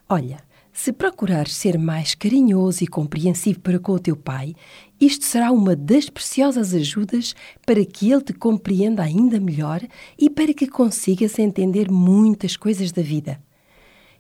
Olha, 0.08 0.38
Se 0.74 0.92
procurares 0.92 1.54
ser 1.56 1.78
mais 1.78 2.16
carinhoso 2.16 2.84
e 2.84 2.88
compreensivo 2.88 3.60
para 3.60 3.78
com 3.78 3.92
o 3.92 4.00
teu 4.00 4.16
pai, 4.18 4.56
isto 5.00 5.24
será 5.24 5.52
uma 5.52 5.76
das 5.76 6.10
preciosas 6.10 6.74
ajudas 6.74 7.36
para 7.64 7.86
que 7.86 8.12
ele 8.12 8.24
te 8.24 8.34
compreenda 8.34 9.04
ainda 9.04 9.40
melhor 9.40 9.82
e 10.18 10.32
para 10.32 10.52
que 10.52 10.66
consigas 10.66 11.38
entender 11.38 11.92
muitas 11.92 12.58
coisas 12.58 12.92
da 12.92 13.04
vida. 13.04 13.40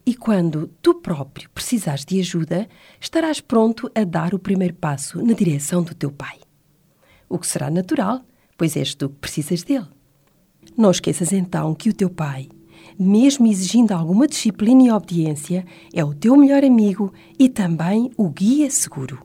E 0.05 0.13
quando 0.13 0.67
tu 0.79 0.95
próprio 0.95 1.49
precisares 1.49 2.05
de 2.05 2.19
ajuda, 2.19 2.69
estarás 3.01 3.41
pronto 3.41 3.89
a 3.95 4.03
dar 4.03 4.35
o 4.35 4.39
primeiro 4.39 4.75
passo 4.75 5.23
na 5.23 5.33
direção 5.33 5.81
do 5.81 5.95
teu 5.95 6.11
pai. 6.11 6.37
O 7.27 7.39
que 7.39 7.47
será 7.47 7.71
natural, 7.71 8.21
pois 8.55 8.77
és 8.77 8.93
tu 8.93 9.09
que 9.09 9.15
precisas 9.15 9.63
dele. 9.63 9.87
Não 10.77 10.91
esqueças 10.91 11.33
então 11.33 11.73
que 11.73 11.89
o 11.89 11.93
teu 11.93 12.09
pai, 12.09 12.47
mesmo 12.97 13.47
exigindo 13.47 13.91
alguma 13.91 14.27
disciplina 14.27 14.83
e 14.83 14.91
obediência, 14.91 15.65
é 15.93 16.03
o 16.03 16.13
teu 16.13 16.35
melhor 16.35 16.63
amigo 16.63 17.11
e 17.37 17.49
também 17.49 18.11
o 18.17 18.29
guia 18.29 18.69
seguro. 18.69 19.19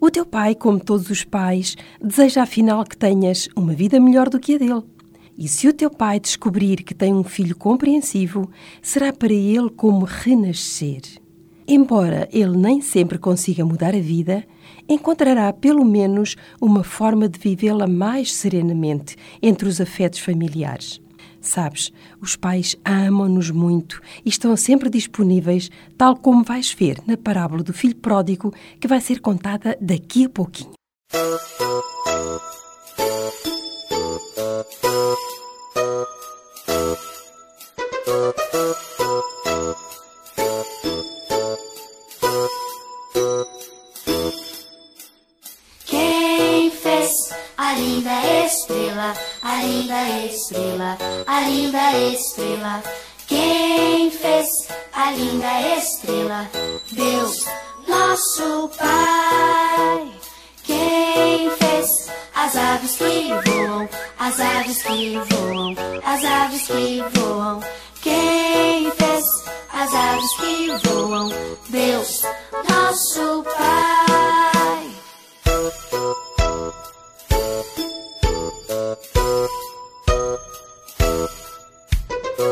O 0.00 0.10
teu 0.10 0.26
pai, 0.26 0.54
como 0.54 0.78
todos 0.78 1.08
os 1.08 1.24
pais, 1.24 1.76
deseja 2.02 2.42
afinal 2.42 2.84
que 2.84 2.96
tenhas 2.96 3.48
uma 3.56 3.72
vida 3.72 3.98
melhor 3.98 4.28
do 4.28 4.38
que 4.38 4.54
a 4.54 4.58
dele. 4.58 4.82
E 5.38 5.48
se 5.48 5.68
o 5.68 5.72
teu 5.72 5.90
pai 5.90 6.20
descobrir 6.20 6.82
que 6.82 6.94
tem 6.94 7.14
um 7.14 7.24
filho 7.24 7.56
compreensivo, 7.56 8.50
será 8.82 9.12
para 9.12 9.32
ele 9.32 9.70
como 9.70 10.04
renascer. 10.04 11.02
Embora 11.68 12.28
ele 12.32 12.56
nem 12.56 12.80
sempre 12.80 13.18
consiga 13.18 13.64
mudar 13.64 13.94
a 13.94 14.00
vida, 14.00 14.44
encontrará 14.88 15.52
pelo 15.52 15.84
menos 15.84 16.36
uma 16.60 16.84
forma 16.84 17.28
de 17.28 17.38
vivê-la 17.38 17.86
mais 17.86 18.32
serenamente 18.32 19.16
entre 19.42 19.68
os 19.68 19.80
afetos 19.80 20.20
familiares. 20.20 21.00
Sabes, 21.46 21.92
os 22.20 22.34
pais 22.34 22.74
amam-nos 22.84 23.52
muito 23.52 24.02
e 24.24 24.28
estão 24.28 24.56
sempre 24.56 24.90
disponíveis, 24.90 25.70
tal 25.96 26.16
como 26.16 26.42
vais 26.42 26.72
ver 26.72 26.98
na 27.06 27.16
parábola 27.16 27.62
do 27.62 27.72
filho 27.72 27.94
pródigo 27.94 28.52
que 28.80 28.88
vai 28.88 29.00
ser 29.00 29.20
contada 29.20 29.78
daqui 29.80 30.24
a 30.24 30.28
pouquinho. 30.28 30.72
A 47.66 47.72
linda 47.72 48.12
estrela, 48.46 49.12
a 49.42 49.56
linda 49.56 50.08
estrela, 50.24 50.96
a 51.26 51.40
linda 51.40 51.98
estrela? 52.12 52.82
Quem 53.26 54.08
fez 54.08 54.46
a 54.92 55.10
linda 55.10 55.76
estrela? 55.76 56.48
Deus, 56.92 57.44
nosso 57.88 58.70
Pai. 58.78 60.12
Quem 60.62 61.50
fez 61.50 61.88
as 62.36 62.56
aves 62.56 62.96
que 62.98 63.30
voam, 63.50 63.88
as 64.20 64.40
aves 64.40 64.82
que 64.82 65.18
voam, 65.18 65.74
as 66.04 66.24
aves 66.24 66.66
que 66.68 67.02
voam? 67.14 67.60
Quem 68.00 68.90
fez 68.92 69.24
as 69.72 69.92
aves 69.92 70.36
que 70.36 70.88
voam? 70.88 71.30
Deus, 71.68 72.22
nosso 72.68 73.42
Pai. 73.42 73.86
Quem 82.36 82.44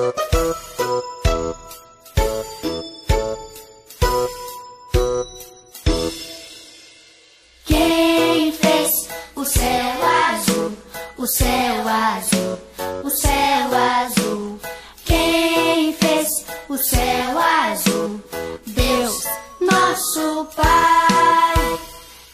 fez 8.52 9.08
o 9.36 9.44
céu 9.44 9.92
azul, 10.02 10.72
o 11.18 11.26
céu 11.26 11.86
azul, 11.86 12.58
o 13.04 13.10
céu 13.10 13.74
azul? 13.74 14.58
Quem 15.04 15.92
fez 15.92 16.28
o 16.70 16.78
céu 16.78 17.38
azul? 17.38 18.22
Deus, 18.66 19.26
nosso 19.60 20.46
Pai. 20.56 21.78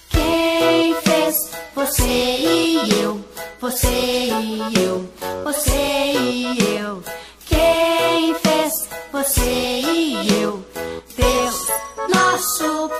Quem 0.09 0.95
fez 1.03 1.51
você 1.75 2.05
e 2.05 3.03
eu, 3.03 3.25
você 3.61 3.89
e 3.89 4.85
eu, 4.85 5.05
você 5.43 6.13
e 6.13 6.77
eu? 6.77 7.03
Você 9.33 9.43
e 9.45 10.43
eu? 10.43 10.61
Deus, 11.17 11.69
nosso 12.09 12.89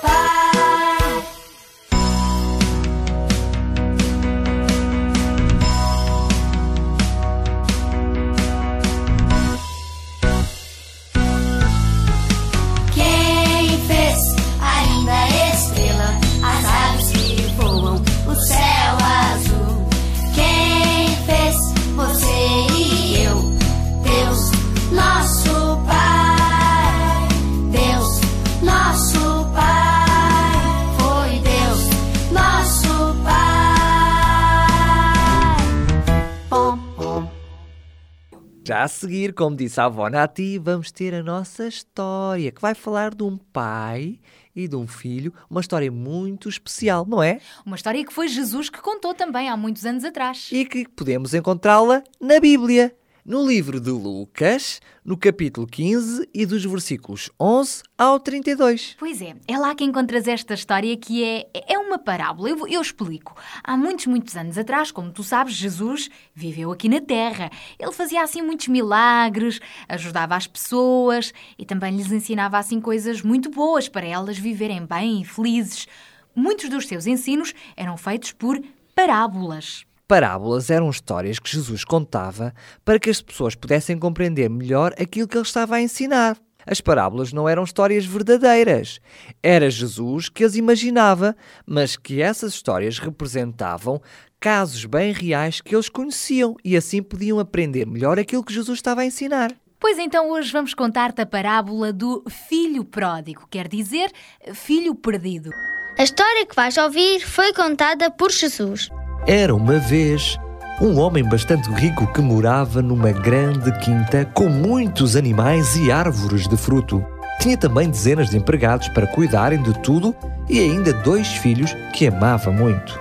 Já 38.63 38.83
a 38.83 38.87
seguir, 38.87 39.33
como 39.33 39.55
disse 39.55 39.81
a 39.81 39.85
avó 39.85 40.07
Nati, 40.07 40.59
vamos 40.59 40.91
ter 40.91 41.15
a 41.15 41.23
nossa 41.23 41.67
história, 41.67 42.51
que 42.51 42.61
vai 42.61 42.75
falar 42.75 43.15
de 43.15 43.23
um 43.23 43.35
pai 43.35 44.19
e 44.55 44.67
de 44.67 44.75
um 44.75 44.85
filho, 44.85 45.33
uma 45.49 45.61
história 45.61 45.91
muito 45.91 46.47
especial, 46.47 47.03
não 47.07 47.23
é? 47.23 47.39
Uma 47.65 47.75
história 47.75 48.05
que 48.05 48.13
foi 48.13 48.27
Jesus 48.27 48.69
que 48.69 48.79
contou 48.79 49.15
também 49.15 49.49
há 49.49 49.57
muitos 49.57 49.83
anos 49.83 50.03
atrás. 50.03 50.49
E 50.51 50.63
que 50.63 50.87
podemos 50.87 51.33
encontrá-la 51.33 52.03
na 52.19 52.39
Bíblia, 52.39 52.95
no 53.25 53.45
livro 53.47 53.79
de 53.79 53.91
Lucas, 53.91 54.81
no 55.05 55.15
capítulo 55.15 55.67
15 55.67 56.27
e 56.33 56.45
dos 56.45 56.65
versículos 56.65 57.29
11 57.39 57.83
ao 57.97 58.19
32. 58.19 58.95
Pois 58.97 59.21
é, 59.21 59.35
é 59.47 59.57
lá 59.57 59.73
que 59.75 59.83
encontras 59.83 60.27
esta 60.27 60.53
história 60.53 60.95
que 60.97 61.23
é, 61.23 61.47
é 61.67 61.77
uma 61.77 61.99
parábola. 61.99 62.49
Eu, 62.49 62.67
eu 62.67 62.81
explico. 62.81 63.35
Há 63.63 63.77
muitos, 63.77 64.07
muitos 64.07 64.35
anos 64.35 64.57
atrás, 64.57 64.91
como 64.91 65.11
tu 65.11 65.23
sabes, 65.23 65.53
Jesus 65.53 66.09
viveu 66.33 66.71
aqui 66.71 66.89
na 66.89 67.01
Terra. 67.01 67.49
Ele 67.79 67.91
fazia 67.91 68.23
assim 68.23 68.41
muitos 68.41 68.67
milagres, 68.67 69.59
ajudava 69.87 70.35
as 70.35 70.47
pessoas 70.47 71.33
e 71.57 71.65
também 71.65 71.95
lhes 71.95 72.11
ensinava 72.11 72.57
assim 72.57 72.81
coisas 72.81 73.21
muito 73.21 73.49
boas 73.49 73.87
para 73.87 74.05
elas 74.05 74.37
viverem 74.37 74.85
bem 74.85 75.21
e 75.21 75.25
felizes. 75.25 75.87
Muitos 76.35 76.69
dos 76.69 76.87
seus 76.87 77.05
ensinos 77.05 77.53
eram 77.75 77.97
feitos 77.97 78.31
por 78.31 78.61
parábolas. 78.95 79.85
Parábolas 80.11 80.69
eram 80.69 80.89
histórias 80.89 81.39
que 81.39 81.49
Jesus 81.49 81.85
contava 81.85 82.53
para 82.83 82.99
que 82.99 83.09
as 83.09 83.21
pessoas 83.21 83.55
pudessem 83.55 83.97
compreender 83.97 84.49
melhor 84.49 84.93
aquilo 84.99 85.25
que 85.25 85.37
ele 85.37 85.45
estava 85.45 85.77
a 85.77 85.81
ensinar. 85.81 86.37
As 86.65 86.81
parábolas 86.81 87.31
não 87.31 87.47
eram 87.47 87.63
histórias 87.63 88.05
verdadeiras. 88.05 88.99
Era 89.41 89.69
Jesus 89.69 90.27
que 90.27 90.43
as 90.43 90.57
imaginava, 90.57 91.33
mas 91.65 91.95
que 91.95 92.21
essas 92.21 92.53
histórias 92.53 92.99
representavam 92.99 94.01
casos 94.37 94.83
bem 94.83 95.13
reais 95.13 95.61
que 95.61 95.73
eles 95.73 95.87
conheciam 95.87 96.57
e 96.61 96.75
assim 96.75 97.01
podiam 97.01 97.39
aprender 97.39 97.87
melhor 97.87 98.19
aquilo 98.19 98.43
que 98.43 98.53
Jesus 98.53 98.79
estava 98.79 99.03
a 99.03 99.05
ensinar. 99.05 99.55
Pois 99.79 99.97
então 99.97 100.29
hoje 100.31 100.51
vamos 100.51 100.73
contar-te 100.73 101.21
a 101.21 101.25
parábola 101.25 101.93
do 101.93 102.21
filho 102.49 102.83
pródigo, 102.83 103.47
quer 103.49 103.69
dizer, 103.69 104.11
filho 104.53 104.93
perdido. 104.93 105.51
A 105.97 106.03
história 106.03 106.45
que 106.45 106.55
vais 106.55 106.75
ouvir 106.75 107.21
foi 107.21 107.53
contada 107.53 108.11
por 108.11 108.29
Jesus. 108.29 108.89
Era 109.27 109.53
uma 109.53 109.77
vez 109.77 110.37
um 110.81 110.99
homem 110.99 111.23
bastante 111.23 111.69
rico 111.69 112.11
que 112.11 112.21
morava 112.21 112.81
numa 112.81 113.11
grande 113.11 113.71
quinta 113.79 114.25
com 114.25 114.49
muitos 114.49 115.15
animais 115.15 115.75
e 115.75 115.91
árvores 115.91 116.47
de 116.47 116.57
fruto. 116.57 117.05
Tinha 117.39 117.55
também 117.55 117.89
dezenas 117.89 118.31
de 118.31 118.37
empregados 118.37 118.87
para 118.87 119.05
cuidarem 119.05 119.61
de 119.61 119.77
tudo 119.81 120.15
e 120.49 120.59
ainda 120.59 120.91
dois 120.91 121.27
filhos 121.27 121.75
que 121.93 122.07
amava 122.07 122.51
muito. 122.51 122.99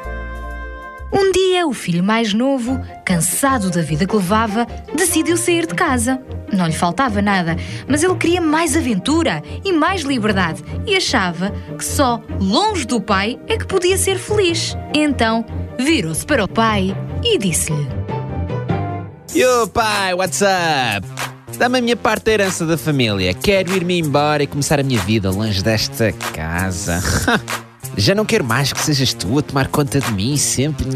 Um 1.13 1.33
dia, 1.33 1.67
o 1.67 1.73
filho 1.73 2.05
mais 2.05 2.33
novo, 2.33 2.81
cansado 3.05 3.71
da 3.71 3.83
vida 3.83 4.07
que 4.07 4.15
levava, 4.15 4.67
decidiu 4.95 5.37
sair 5.37 5.67
de 5.67 5.75
casa. 5.75 6.21
Não 6.53 6.67
lhe 6.67 6.73
faltava 6.73 7.21
nada, 7.21 7.57
mas 7.89 8.03
ele 8.03 8.15
queria 8.15 8.41
mais 8.41 8.77
aventura 8.77 9.43
e 9.65 9.73
mais 9.73 10.03
liberdade 10.03 10.63
e 10.87 10.97
achava 10.97 11.53
que 11.77 11.85
só 11.85 12.21
longe 12.41 12.85
do 12.85 13.01
pai 13.01 13.39
é 13.49 13.57
que 13.57 13.67
podia 13.67 13.97
ser 13.97 14.19
feliz. 14.19 14.77
Então, 14.95 15.45
virou-se 15.79 16.25
para 16.25 16.45
o 16.45 16.49
pai 16.49 16.97
e 17.25 17.39
disse-lhe: 17.39 17.87
Yo, 19.35 19.69
pai, 19.69 20.15
what's 20.15 20.41
up? 20.43 21.07
dá-me 21.61 21.79
a 21.79 21.83
minha 21.83 21.97
parte 21.97 22.25
da 22.25 22.33
herança 22.33 22.65
da 22.65 22.79
família. 22.79 23.35
Quero 23.35 23.77
ir-me 23.77 23.99
embora 23.99 24.43
e 24.43 24.47
começar 24.47 24.81
a 24.81 24.83
minha 24.83 24.99
vida 25.01 25.31
longe 25.31 25.63
desta 25.63 26.11
casa. 26.33 27.03
Já 27.97 28.15
não 28.15 28.25
quero 28.25 28.45
mais 28.45 28.73
que 28.73 28.81
sejas 28.81 29.13
tu 29.13 29.39
a 29.39 29.43
tomar 29.43 29.69
conta 29.69 30.01
de 30.01 30.13
mim 30.13 30.37
sempre. 30.37 30.87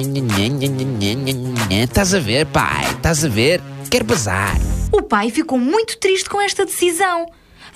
Estás 1.71 2.15
a 2.15 2.21
ver, 2.21 2.47
pai? 2.47 2.91
Estás 2.93 3.25
a 3.25 3.29
ver? 3.29 3.61
Quero 3.91 4.05
bazar. 4.05 4.57
O 4.93 5.03
pai 5.03 5.31
ficou 5.31 5.59
muito 5.59 5.99
triste 5.99 6.29
com 6.29 6.41
esta 6.41 6.65
decisão. 6.65 7.27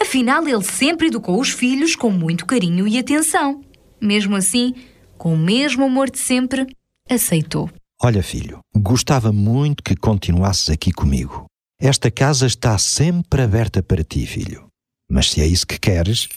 Afinal, 0.01 0.47
ele 0.47 0.63
sempre 0.63 1.09
educou 1.09 1.41
os 1.41 1.51
filhos 1.51 1.97
com 1.97 2.11
muito 2.11 2.47
carinho 2.47 2.87
e 2.87 2.99
atenção. 2.99 3.61
Mesmo 4.01 4.37
assim, 4.37 4.75
com 5.17 5.35
o 5.35 5.39
mesmo 5.39 5.85
amor 5.85 6.11
de 6.11 6.19
sempre, 6.19 6.67
aceitou. 7.09 7.69
Olha, 8.01 8.23
filho, 8.23 8.61
gostava 8.77 9.33
muito 9.33 9.83
que 9.83 9.97
continuasses 9.97 10.71
aqui 10.71 10.93
comigo. 10.93 11.47
Esta 11.81 12.11
casa 12.11 12.47
está 12.47 12.79
sempre 12.79 13.43
aberta 13.43 13.83
para 13.83 14.05
ti, 14.05 14.25
filho. 14.25 14.67
Mas 15.11 15.31
se 15.31 15.41
é 15.41 15.47
isso 15.47 15.67
que 15.67 15.79
queres, 15.79 16.29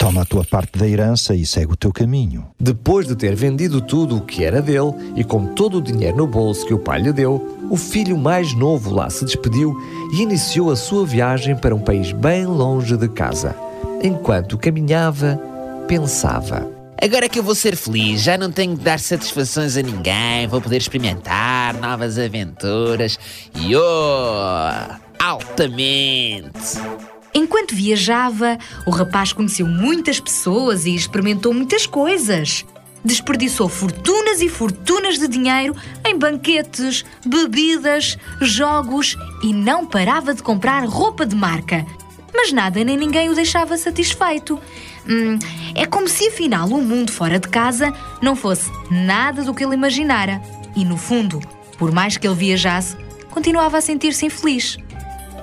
toma 0.00 0.22
a 0.22 0.24
tua 0.24 0.42
parte 0.42 0.78
da 0.78 0.88
herança 0.88 1.34
e 1.34 1.44
segue 1.44 1.74
o 1.74 1.76
teu 1.76 1.92
caminho. 1.92 2.46
Depois 2.58 3.06
de 3.06 3.14
ter 3.14 3.34
vendido 3.34 3.82
tudo 3.82 4.16
o 4.16 4.20
que 4.22 4.42
era 4.42 4.62
dele 4.62 4.94
e 5.14 5.22
com 5.22 5.48
todo 5.48 5.76
o 5.76 5.82
dinheiro 5.82 6.16
no 6.16 6.26
bolso 6.26 6.64
que 6.66 6.72
o 6.72 6.78
pai 6.78 7.02
lhe 7.02 7.12
deu, 7.12 7.58
o 7.70 7.76
filho 7.76 8.16
mais 8.16 8.54
novo 8.54 8.94
lá 8.94 9.10
se 9.10 9.26
despediu 9.26 9.76
e 10.14 10.22
iniciou 10.22 10.70
a 10.70 10.76
sua 10.76 11.04
viagem 11.04 11.54
para 11.54 11.74
um 11.74 11.80
país 11.80 12.12
bem 12.12 12.46
longe 12.46 12.96
de 12.96 13.08
casa. 13.10 13.54
Enquanto 14.02 14.56
caminhava, 14.56 15.38
pensava. 15.86 16.66
Agora 17.00 17.28
que 17.28 17.38
eu 17.38 17.42
vou 17.42 17.54
ser 17.54 17.76
feliz, 17.76 18.22
já 18.22 18.38
não 18.38 18.50
tenho 18.50 18.74
de 18.76 18.82
dar 18.82 18.98
satisfações 18.98 19.76
a 19.76 19.82
ninguém, 19.82 20.46
vou 20.48 20.62
poder 20.62 20.78
experimentar 20.78 21.74
novas 21.74 22.18
aventuras 22.18 23.18
e 23.54 23.76
oh, 23.76 25.22
altamente! 25.22 26.80
Enquanto 27.34 27.74
viajava, 27.74 28.58
o 28.86 28.90
rapaz 28.90 29.32
conheceu 29.32 29.66
muitas 29.66 30.18
pessoas 30.18 30.84
e 30.84 30.94
experimentou 30.94 31.54
muitas 31.54 31.86
coisas. 31.86 32.64
Desperdiçou 33.04 33.68
fortunas 33.68 34.40
e 34.40 34.48
fortunas 34.48 35.18
de 35.18 35.26
dinheiro 35.26 35.74
em 36.04 36.18
banquetes, 36.18 37.04
bebidas, 37.24 38.18
jogos 38.40 39.16
e 39.42 39.54
não 39.54 39.86
parava 39.86 40.34
de 40.34 40.42
comprar 40.42 40.84
roupa 40.84 41.24
de 41.24 41.34
marca. 41.34 41.86
Mas 42.34 42.52
nada 42.52 42.82
nem 42.84 42.96
ninguém 42.96 43.30
o 43.30 43.34
deixava 43.34 43.76
satisfeito. 43.78 44.60
Hum, 45.08 45.38
é 45.74 45.86
como 45.86 46.08
se 46.08 46.28
afinal 46.28 46.68
o 46.68 46.82
mundo 46.82 47.10
fora 47.10 47.38
de 47.38 47.48
casa 47.48 47.92
não 48.20 48.36
fosse 48.36 48.70
nada 48.90 49.42
do 49.42 49.54
que 49.54 49.64
ele 49.64 49.74
imaginara. 49.74 50.42
E 50.76 50.84
no 50.84 50.96
fundo, 50.96 51.40
por 51.78 51.90
mais 51.90 52.16
que 52.16 52.26
ele 52.26 52.36
viajasse, 52.36 52.96
continuava 53.30 53.78
a 53.78 53.80
sentir-se 53.80 54.26
infeliz. 54.26 54.76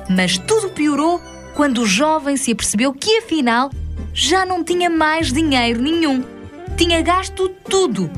Mas 0.09 0.38
tudo 0.38 0.69
piorou 0.69 1.21
quando 1.58 1.80
o 1.80 1.88
jovem 1.88 2.38
se 2.38 2.51
apercebeu 2.51 2.93
que 2.93 3.18
afinal 3.18 3.72
já 4.14 4.45
não 4.45 4.64
tinha 4.64 4.91
mais 4.91 5.34
dinheiro 5.34 5.82
nenhum. 5.82 6.24
Tinha 6.78 7.01
gasto 7.01 7.49
tudo, 7.68 8.12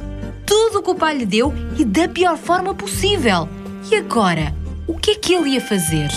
tudo 0.46 0.84
que 0.84 0.92
o 0.92 0.96
pai 0.96 1.18
lhe 1.18 1.26
deu 1.26 1.54
e 1.78 1.86
da 1.86 2.10
pior 2.10 2.38
forma 2.38 2.76
possível. 2.76 3.48
E 3.90 3.96
agora, 3.96 4.54
o 4.86 4.94
que 4.96 5.12
é 5.12 5.16
que 5.16 5.34
ele 5.34 5.52
ia 5.52 5.62
fazer? 5.62 6.10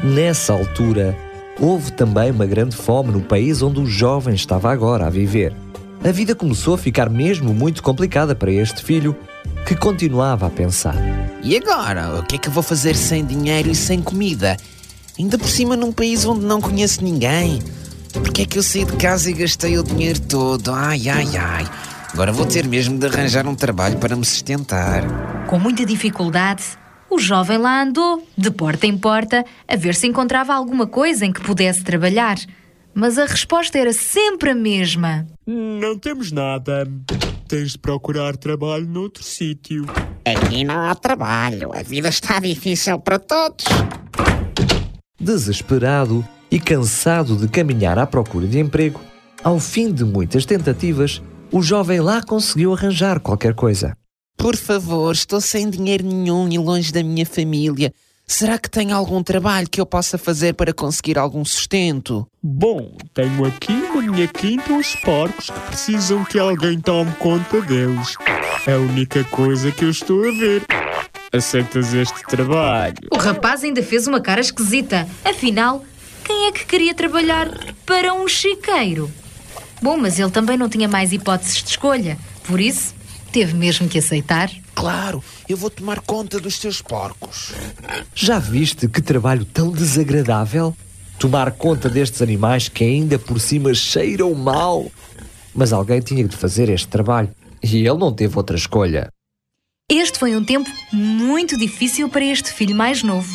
Nessa 0.00 0.52
altura, 0.52 1.18
Houve 1.60 1.92
também 1.92 2.30
uma 2.30 2.46
grande 2.46 2.74
fome 2.74 3.12
no 3.12 3.20
país 3.20 3.62
onde 3.62 3.78
o 3.78 3.86
jovem 3.86 4.34
estava 4.34 4.72
agora 4.72 5.06
a 5.06 5.10
viver. 5.10 5.54
A 6.02 6.10
vida 6.10 6.34
começou 6.34 6.74
a 6.74 6.78
ficar 6.78 7.10
mesmo 7.10 7.52
muito 7.52 7.82
complicada 7.82 8.34
para 8.34 8.50
este 8.50 8.82
filho, 8.82 9.14
que 9.66 9.76
continuava 9.76 10.46
a 10.46 10.50
pensar: 10.50 10.96
E 11.42 11.56
agora? 11.56 12.18
O 12.18 12.24
que 12.24 12.36
é 12.36 12.38
que 12.38 12.48
eu 12.48 12.52
vou 12.52 12.62
fazer 12.62 12.96
sem 12.96 13.24
dinheiro 13.24 13.70
e 13.70 13.74
sem 13.74 14.02
comida? 14.02 14.56
Ainda 15.18 15.38
por 15.38 15.48
cima 15.48 15.76
num 15.76 15.92
país 15.92 16.24
onde 16.24 16.44
não 16.44 16.60
conheço 16.60 17.04
ninguém. 17.04 17.60
Porque 18.12 18.42
é 18.42 18.46
que 18.46 18.58
eu 18.58 18.62
saí 18.62 18.84
de 18.84 18.96
casa 18.96 19.30
e 19.30 19.32
gastei 19.32 19.78
o 19.78 19.82
dinheiro 19.82 20.20
todo? 20.20 20.72
Ai, 20.72 21.08
ai, 21.08 21.36
ai. 21.36 21.64
Agora 22.12 22.32
vou 22.32 22.44
ter 22.44 22.66
mesmo 22.66 22.98
de 22.98 23.06
arranjar 23.06 23.46
um 23.46 23.54
trabalho 23.54 23.98
para 23.98 24.14
me 24.14 24.24
sustentar. 24.24 25.46
Com 25.46 25.58
muita 25.58 25.84
dificuldade, 25.84 26.62
o 27.08 27.18
jovem 27.18 27.58
lá 27.58 27.82
andou, 27.82 28.26
de 28.36 28.50
porta 28.50 28.86
em 28.86 28.96
porta, 28.96 29.44
a 29.66 29.76
ver 29.76 29.94
se 29.94 30.06
encontrava 30.06 30.54
alguma 30.54 30.86
coisa 30.86 31.24
em 31.24 31.32
que 31.32 31.40
pudesse 31.40 31.82
trabalhar. 31.82 32.36
Mas 32.94 33.16
a 33.16 33.24
resposta 33.24 33.78
era 33.78 33.92
sempre 33.92 34.50
a 34.50 34.54
mesma: 34.54 35.26
Não 35.46 35.98
temos 35.98 36.30
nada. 36.30 36.86
Tens 37.48 37.72
de 37.72 37.78
procurar 37.78 38.36
trabalho 38.36 38.86
noutro 38.86 39.22
sítio. 39.22 39.86
Aqui 40.24 40.64
não 40.64 40.80
há 40.80 40.94
trabalho. 40.94 41.70
A 41.74 41.82
vida 41.82 42.08
está 42.08 42.38
difícil 42.40 42.98
para 42.98 43.18
todos. 43.18 43.64
Desesperado 45.22 46.26
e 46.50 46.58
cansado 46.58 47.36
de 47.36 47.46
caminhar 47.46 47.96
à 47.96 48.04
procura 48.04 48.46
de 48.46 48.58
emprego, 48.58 49.00
ao 49.44 49.60
fim 49.60 49.92
de 49.92 50.04
muitas 50.04 50.44
tentativas, 50.44 51.22
o 51.50 51.62
jovem 51.62 52.00
lá 52.00 52.20
conseguiu 52.22 52.72
arranjar 52.74 53.20
qualquer 53.20 53.54
coisa. 53.54 53.96
Por 54.36 54.56
favor, 54.56 55.12
estou 55.12 55.40
sem 55.40 55.70
dinheiro 55.70 56.04
nenhum 56.04 56.48
e 56.48 56.58
longe 56.58 56.92
da 56.92 57.04
minha 57.04 57.24
família. 57.24 57.92
Será 58.26 58.58
que 58.58 58.68
tem 58.68 58.90
algum 58.90 59.22
trabalho 59.22 59.68
que 59.70 59.80
eu 59.80 59.86
possa 59.86 60.18
fazer 60.18 60.54
para 60.54 60.72
conseguir 60.72 61.18
algum 61.18 61.44
sustento? 61.44 62.26
Bom, 62.42 62.96
tenho 63.14 63.44
aqui 63.44 63.72
na 63.72 64.02
minha 64.02 64.26
quinta 64.26 64.72
os 64.72 64.96
porcos 64.96 65.50
que 65.50 65.60
precisam 65.68 66.24
que 66.24 66.38
alguém 66.38 66.80
tome 66.80 67.12
conta 67.20 67.60
deles. 67.62 68.16
É 68.66 68.72
a 68.72 68.78
única 68.78 69.22
coisa 69.24 69.70
que 69.70 69.84
eu 69.84 69.90
estou 69.90 70.28
a 70.28 70.32
ver. 70.32 70.62
Aceitas 71.32 71.94
este 71.94 72.22
trabalho? 72.26 72.94
O 73.10 73.16
rapaz 73.16 73.64
ainda 73.64 73.82
fez 73.82 74.06
uma 74.06 74.20
cara 74.20 74.40
esquisita. 74.40 75.08
Afinal, 75.24 75.84
quem 76.24 76.46
é 76.46 76.52
que 76.52 76.66
queria 76.66 76.94
trabalhar 76.94 77.48
para 77.86 78.12
um 78.12 78.28
chiqueiro? 78.28 79.10
Bom, 79.80 79.96
mas 79.96 80.18
ele 80.18 80.30
também 80.30 80.56
não 80.56 80.68
tinha 80.68 80.88
mais 80.88 81.12
hipóteses 81.12 81.62
de 81.62 81.70
escolha. 81.70 82.18
Por 82.44 82.60
isso, 82.60 82.94
Teve 83.32 83.54
mesmo 83.54 83.88
que 83.88 83.98
aceitar? 83.98 84.50
Claro, 84.74 85.24
eu 85.48 85.56
vou 85.56 85.70
tomar 85.70 86.00
conta 86.00 86.38
dos 86.38 86.58
teus 86.58 86.82
porcos. 86.82 87.54
Já 88.14 88.38
viste 88.38 88.86
que 88.86 89.00
trabalho 89.00 89.46
tão 89.46 89.72
desagradável? 89.72 90.76
Tomar 91.18 91.50
conta 91.52 91.88
destes 91.88 92.20
animais 92.20 92.68
que 92.68 92.84
ainda 92.84 93.18
por 93.18 93.40
cima 93.40 93.72
cheiram 93.72 94.34
mal. 94.34 94.92
Mas 95.54 95.72
alguém 95.72 96.00
tinha 96.00 96.28
de 96.28 96.36
fazer 96.36 96.68
este 96.68 96.88
trabalho 96.88 97.30
e 97.62 97.78
ele 97.78 97.98
não 97.98 98.12
teve 98.12 98.36
outra 98.36 98.54
escolha. 98.54 99.08
Este 99.94 100.18
foi 100.18 100.34
um 100.34 100.42
tempo 100.42 100.70
muito 100.90 101.56
difícil 101.56 102.08
para 102.08 102.24
este 102.24 102.50
filho 102.50 102.74
mais 102.74 103.02
novo. 103.02 103.30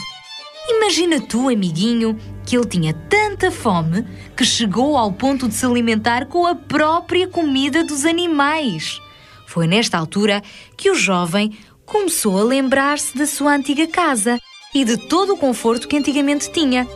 Imagina 0.67 1.21
tu, 1.21 1.49
amiguinho, 1.49 2.17
que 2.45 2.57
ele 2.57 2.65
tinha 2.65 2.93
tanta 2.93 3.51
fome 3.51 4.03
que 4.35 4.43
chegou 4.43 4.97
ao 4.97 5.13
ponto 5.13 5.47
de 5.47 5.53
se 5.53 5.65
alimentar 5.65 6.25
com 6.25 6.47
a 6.47 6.55
própria 6.55 7.27
comida 7.27 7.83
dos 7.83 8.05
animais. 8.05 8.99
Foi 9.45 9.67
nesta 9.67 9.97
altura 9.97 10.41
que 10.75 10.89
o 10.89 10.95
jovem 10.95 11.57
começou 11.85 12.39
a 12.39 12.43
lembrar-se 12.43 13.15
da 13.15 13.27
sua 13.27 13.53
antiga 13.53 13.85
casa 13.85 14.39
e 14.73 14.83
de 14.83 14.97
todo 14.97 15.33
o 15.33 15.37
conforto 15.37 15.87
que 15.87 15.95
antigamente 15.95 16.51
tinha. 16.51 16.87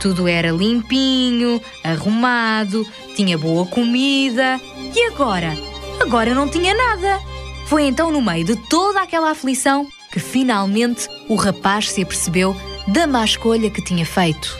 Tudo 0.00 0.26
era 0.26 0.50
limpinho, 0.50 1.60
arrumado, 1.84 2.86
tinha 3.14 3.36
boa 3.36 3.66
comida. 3.66 4.58
E 4.94 5.06
agora? 5.08 5.54
Agora 6.00 6.34
não 6.34 6.48
tinha 6.48 6.74
nada. 6.74 7.35
Foi 7.66 7.82
então 7.82 8.12
no 8.12 8.22
meio 8.22 8.44
de 8.44 8.56
toda 8.68 9.02
aquela 9.02 9.30
aflição 9.30 9.88
que 10.12 10.20
finalmente 10.20 11.08
o 11.28 11.34
rapaz 11.34 11.90
se 11.90 12.02
apercebeu 12.02 12.54
da 12.86 13.06
má 13.06 13.24
escolha 13.24 13.68
que 13.70 13.84
tinha 13.84 14.06
feito. 14.06 14.56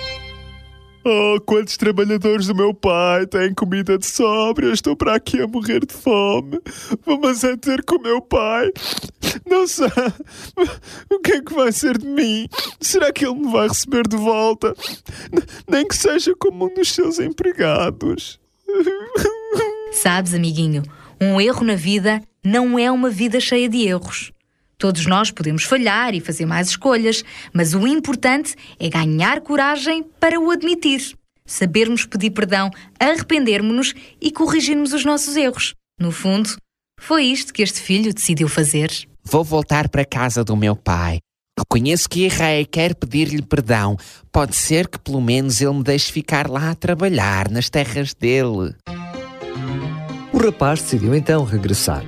Oh, 1.04 1.40
quantos 1.46 1.76
trabalhadores 1.76 2.48
do 2.48 2.54
meu 2.54 2.74
pai 2.74 3.28
têm 3.28 3.54
comida 3.54 3.96
de 3.96 4.04
sobra? 4.04 4.66
Eu 4.66 4.72
estou 4.72 4.96
para 4.96 5.14
aqui 5.14 5.40
a 5.40 5.46
morrer 5.46 5.86
de 5.86 5.94
fome. 5.94 6.60
Vamos 7.06 7.44
é 7.44 7.56
ter 7.56 7.84
com 7.84 7.94
o 7.94 8.02
meu 8.02 8.20
pai. 8.20 8.72
Não 9.48 9.68
sei. 9.68 9.86
O 11.08 11.20
que 11.20 11.34
é 11.34 11.40
que 11.40 11.54
vai 11.54 11.70
ser 11.70 11.96
de 11.98 12.06
mim? 12.08 12.48
Será 12.80 13.12
que 13.12 13.24
ele 13.24 13.36
me 13.36 13.52
vai 13.52 13.68
receber 13.68 14.08
de 14.08 14.16
volta? 14.16 14.74
Nem 15.70 15.86
que 15.86 15.96
seja 15.96 16.34
como 16.34 16.66
um 16.66 16.74
dos 16.74 16.90
seus 16.90 17.20
empregados. 17.20 18.40
Sabes, 19.92 20.34
amiguinho, 20.34 20.82
um 21.20 21.40
erro 21.40 21.64
na 21.64 21.74
vida 21.74 22.22
não 22.44 22.78
é 22.78 22.90
uma 22.90 23.10
vida 23.10 23.40
cheia 23.40 23.68
de 23.68 23.86
erros. 23.86 24.32
Todos 24.78 25.06
nós 25.06 25.30
podemos 25.30 25.64
falhar 25.64 26.14
e 26.14 26.20
fazer 26.20 26.44
mais 26.44 26.68
escolhas, 26.68 27.24
mas 27.52 27.74
o 27.74 27.86
importante 27.86 28.54
é 28.78 28.88
ganhar 28.90 29.40
coragem 29.40 30.04
para 30.20 30.38
o 30.38 30.50
admitir. 30.50 31.16
Sabermos 31.46 32.04
pedir 32.04 32.30
perdão, 32.30 32.70
arrependermos-nos 33.00 33.94
e 34.20 34.30
corrigirmos 34.30 34.92
os 34.92 35.04
nossos 35.04 35.36
erros. 35.36 35.74
No 35.98 36.10
fundo, 36.10 36.56
foi 37.00 37.24
isto 37.24 37.54
que 37.54 37.62
este 37.62 37.80
filho 37.80 38.12
decidiu 38.12 38.48
fazer. 38.48 38.90
Vou 39.24 39.42
voltar 39.42 39.88
para 39.88 40.02
a 40.02 40.06
casa 40.06 40.44
do 40.44 40.56
meu 40.56 40.76
pai. 40.76 41.18
Reconheço 41.58 42.08
que 42.08 42.24
errei 42.24 42.66
quero 42.66 42.94
pedir-lhe 42.94 43.40
perdão. 43.40 43.96
Pode 44.30 44.54
ser 44.54 44.88
que 44.88 44.98
pelo 44.98 45.22
menos 45.22 45.62
ele 45.62 45.72
me 45.72 45.82
deixe 45.82 46.12
ficar 46.12 46.50
lá 46.50 46.70
a 46.70 46.74
trabalhar 46.74 47.50
nas 47.50 47.70
terras 47.70 48.12
dele. 48.12 48.74
Rapaz 50.46 50.80
decidiu 50.80 51.12
então 51.12 51.42
regressar. 51.42 52.04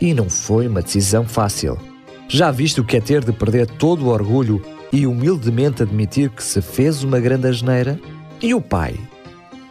E 0.00 0.14
não 0.14 0.30
foi 0.30 0.66
uma 0.66 0.80
decisão 0.80 1.28
fácil. 1.28 1.78
Já 2.26 2.50
viste 2.50 2.80
o 2.80 2.84
que 2.84 2.96
é 2.96 3.00
ter 3.00 3.22
de 3.22 3.30
perder 3.30 3.66
todo 3.66 4.06
o 4.06 4.08
orgulho 4.08 4.64
e 4.90 5.06
humildemente 5.06 5.82
admitir 5.82 6.30
que 6.30 6.42
se 6.42 6.62
fez 6.62 7.04
uma 7.04 7.20
grande 7.20 7.46
asneira? 7.46 8.00
E 8.40 8.54
o 8.54 8.60
pai? 8.60 8.98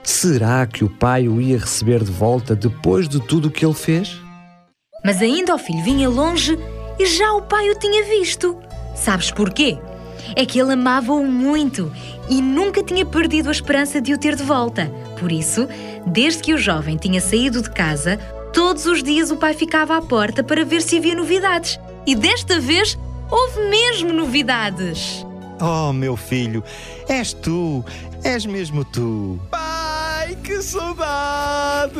Será 0.03 0.63
que 0.67 0.83
o 0.83 0.89
pai 0.89 1.27
o 1.27 1.41
ia 1.41 1.57
receber 1.57 2.03
de 2.03 2.11
volta 2.11 2.55
depois 2.55 3.09
de 3.09 3.19
tudo 3.19 3.47
o 3.47 3.51
que 3.51 3.65
ele 3.65 3.73
fez? 3.73 4.21
Mas 5.03 5.19
ainda 5.19 5.55
o 5.55 5.57
filho 5.57 5.83
vinha 5.83 6.07
longe 6.07 6.55
e 6.99 7.07
já 7.07 7.33
o 7.33 7.41
pai 7.41 7.67
o 7.71 7.79
tinha 7.79 8.05
visto. 8.05 8.55
Sabes 8.95 9.31
porquê? 9.31 9.79
É 10.35 10.45
que 10.45 10.59
ele 10.59 10.73
amava-o 10.73 11.25
muito 11.25 11.91
e 12.29 12.41
nunca 12.41 12.83
tinha 12.83 13.05
perdido 13.05 13.49
a 13.49 13.51
esperança 13.51 13.99
de 13.99 14.13
o 14.13 14.19
ter 14.19 14.35
de 14.35 14.43
volta. 14.43 14.91
Por 15.19 15.31
isso, 15.31 15.67
desde 16.05 16.41
que 16.41 16.53
o 16.53 16.57
jovem 16.57 16.97
tinha 16.97 17.21
saído 17.21 17.61
de 17.61 17.69
casa, 17.69 18.17
todos 18.53 18.85
os 18.85 19.01
dias 19.01 19.31
o 19.31 19.37
pai 19.37 19.53
ficava 19.53 19.97
à 19.97 20.01
porta 20.01 20.43
para 20.43 20.63
ver 20.65 20.81
se 20.81 20.97
havia 20.97 21.15
novidades. 21.15 21.79
E 22.05 22.15
desta 22.15 22.59
vez 22.59 22.97
houve 23.29 23.69
mesmo 23.69 24.13
novidades. 24.13 25.25
Oh, 25.61 25.93
meu 25.93 26.17
filho, 26.17 26.63
és 27.07 27.31
tu, 27.31 27.83
és 28.23 28.45
mesmo 28.45 28.83
tu. 28.83 29.39
Pai, 29.49 30.35
que 30.43 30.61
saudades! 30.61 31.93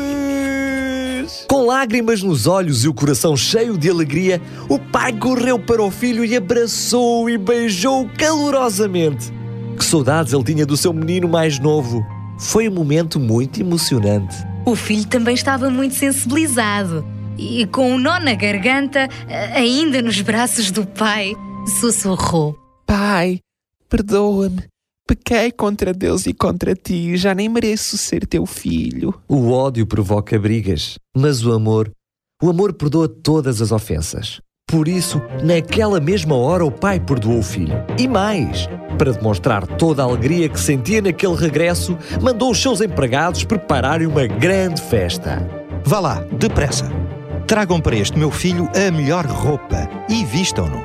Com 1.47 1.65
lágrimas 1.65 2.21
nos 2.21 2.45
olhos 2.45 2.83
e 2.83 2.89
o 2.89 2.93
coração 2.93 3.37
cheio 3.37 3.77
de 3.77 3.89
alegria, 3.89 4.41
o 4.67 4.77
pai 4.77 5.13
correu 5.13 5.57
para 5.57 5.81
o 5.81 5.89
filho 5.89 6.25
e 6.25 6.35
abraçou 6.35 7.29
e 7.29 7.37
beijou 7.37 8.09
calorosamente. 8.17 9.31
Que 9.77 9.85
saudades 9.85 10.33
ele 10.33 10.43
tinha 10.43 10.65
do 10.65 10.75
seu 10.75 10.91
menino 10.91 11.27
mais 11.27 11.57
novo. 11.57 12.05
Foi 12.39 12.67
um 12.67 12.73
momento 12.73 13.19
muito 13.19 13.59
emocionante. 13.61 14.35
O 14.65 14.75
filho 14.75 15.05
também 15.07 15.35
estava 15.35 15.69
muito 15.69 15.95
sensibilizado 15.95 17.05
e, 17.37 17.65
com 17.67 17.93
um 17.93 17.97
nó 17.97 18.19
na 18.19 18.35
garganta, 18.35 19.07
ainda 19.53 20.01
nos 20.01 20.21
braços 20.21 20.71
do 20.71 20.85
pai, 20.85 21.33
sussurrou: 21.79 22.55
Pai, 22.85 23.39
perdoa-me. 23.89 24.63
Pequei 25.05 25.51
contra 25.51 25.93
Deus 25.93 26.25
e 26.25 26.33
contra 26.33 26.73
ti, 26.73 27.17
já 27.17 27.35
nem 27.35 27.49
mereço 27.49 27.97
ser 27.97 28.25
teu 28.25 28.45
filho. 28.45 29.13
O 29.27 29.51
ódio 29.51 29.85
provoca 29.85 30.39
brigas, 30.39 30.97
mas 31.15 31.45
o 31.45 31.51
amor, 31.51 31.91
o 32.41 32.49
amor 32.49 32.73
perdoa 32.73 33.09
todas 33.09 33.61
as 33.61 33.71
ofensas. 33.71 34.39
Por 34.73 34.87
isso, 34.87 35.21
naquela 35.43 35.99
mesma 35.99 36.35
hora, 36.35 36.65
o 36.65 36.71
pai 36.71 36.99
perdoou 36.99 37.37
o 37.37 37.43
filho. 37.43 37.75
E 37.95 38.07
mais, 38.07 38.67
para 38.97 39.13
demonstrar 39.13 39.67
toda 39.67 40.01
a 40.01 40.05
alegria 40.05 40.49
que 40.49 40.59
sentia 40.59 40.99
naquele 40.99 41.35
regresso, 41.35 41.95
mandou 42.19 42.49
os 42.49 42.59
seus 42.59 42.81
empregados 42.81 43.43
prepararem 43.43 44.07
uma 44.07 44.25
grande 44.25 44.81
festa. 44.81 45.47
Vá 45.85 45.99
lá, 45.99 46.25
depressa. 46.39 46.91
Tragam 47.45 47.79
para 47.79 47.95
este 47.95 48.17
meu 48.17 48.31
filho 48.31 48.67
a 48.75 48.89
melhor 48.89 49.27
roupa 49.27 49.87
e 50.09 50.25
vistam-no. 50.25 50.81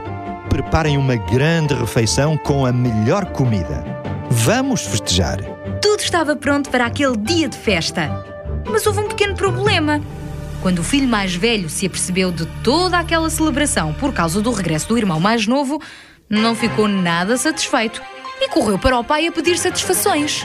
Preparem 0.51 0.99
uma 0.99 1.17
grande 1.17 1.73
refeição 1.73 2.37
com 2.37 2.67
a 2.67 2.73
melhor 2.73 3.25
comida. 3.33 3.83
Vamos 4.29 4.83
festejar. 4.83 5.39
Tudo 5.81 6.01
estava 6.01 6.37
pronto 6.37 6.69
para 6.69 6.85
aquele 6.85 7.17
dia 7.17 7.49
de 7.49 7.57
festa. 7.57 8.23
Mas 8.71 8.87
houve 8.87 9.01
um 9.01 9.09
pequeno 9.09 9.35
problema. 9.35 9.99
Quando 10.61 10.81
o 10.81 10.85
filho 10.85 11.07
mais 11.07 11.35
velho 11.35 11.69
se 11.69 11.87
apercebeu 11.87 12.33
de 12.33 12.45
toda 12.65 12.99
aquela 12.99 13.31
celebração 13.31 13.93
por 13.95 14.13
causa 14.13 14.41
do 14.41 14.51
regresso 14.51 14.89
do 14.89 14.99
irmão 14.99 15.21
mais 15.21 15.47
novo, 15.47 15.81
não 16.29 16.55
ficou 16.55 16.89
nada 16.89 17.37
satisfeito 17.37 18.03
e 18.41 18.49
correu 18.49 18.79
para 18.79 18.99
o 18.99 19.05
pai 19.05 19.27
a 19.27 19.33
pedir 19.33 19.57
satisfações. 19.57 20.45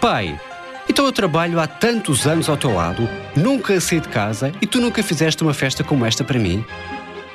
Pai, 0.00 0.40
então 0.88 1.04
eu 1.04 1.12
trabalho 1.12 1.58
há 1.60 1.66
tantos 1.66 2.26
anos 2.26 2.48
ao 2.48 2.56
teu 2.56 2.74
lado, 2.74 3.08
nunca 3.36 3.80
saí 3.80 4.00
de 4.00 4.08
casa 4.08 4.52
e 4.62 4.66
tu 4.66 4.80
nunca 4.80 5.02
fizeste 5.02 5.42
uma 5.42 5.52
festa 5.52 5.82
como 5.82 6.06
esta 6.06 6.22
para 6.22 6.38
mim. 6.38 6.64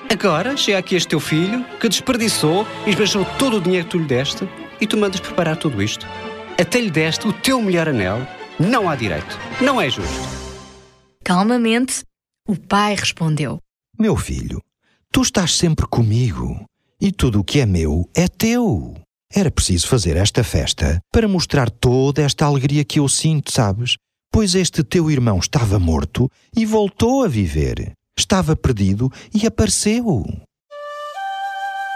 Agora 0.10 0.56
chega 0.56 0.78
aqui 0.78 0.96
este 0.96 1.10
teu 1.10 1.20
filho 1.20 1.66
que 1.80 1.90
desperdiçou 1.90 2.66
e 2.86 2.92
esbanjou 2.92 3.26
todo 3.38 3.58
o 3.58 3.62
dinheiro 3.62 3.86
que 3.86 3.92
tu 3.92 3.98
lhe 3.98 4.06
deste 4.06 4.48
e 4.80 4.88
tu 4.88 4.98
mandas 4.98 5.20
preparar 5.20 5.58
tudo 5.58 5.82
isto. 5.82 6.08
Até 6.60 6.80
lhe 6.80 6.92
deste 6.92 7.28
o 7.28 7.34
teu 7.34 7.62
melhor 7.62 7.90
anel. 7.90 8.26
Não 8.58 8.88
há 8.88 8.96
direito. 8.96 9.38
Não 9.60 9.82
é 9.82 9.90
justo. 9.90 10.45
Calmamente, 11.26 12.04
o 12.48 12.56
pai 12.56 12.94
respondeu: 12.94 13.58
Meu 14.00 14.16
filho, 14.16 14.62
tu 15.12 15.24
estás 15.24 15.58
sempre 15.58 15.88
comigo 15.88 16.64
e 17.02 17.12
tudo 17.12 17.40
o 17.40 17.44
que 17.44 17.62
é 17.62 17.66
meu 17.66 18.08
é 18.14 18.28
teu. 18.28 18.96
Era 19.34 19.50
preciso 19.50 19.88
fazer 19.88 20.18
esta 20.18 20.44
festa 20.44 21.00
para 21.12 21.28
mostrar 21.28 21.72
toda 21.72 22.22
esta 22.22 22.46
alegria 22.46 22.86
que 22.86 23.00
eu 23.00 23.10
sinto, 23.10 23.52
sabes? 23.52 23.98
Pois 24.32 24.54
este 24.54 24.84
teu 24.84 25.10
irmão 25.10 25.40
estava 25.40 25.80
morto 25.80 26.30
e 26.56 26.64
voltou 26.64 27.24
a 27.24 27.28
viver. 27.28 27.94
Estava 28.16 28.56
perdido 28.56 29.12
e 29.34 29.48
apareceu. 29.48 30.24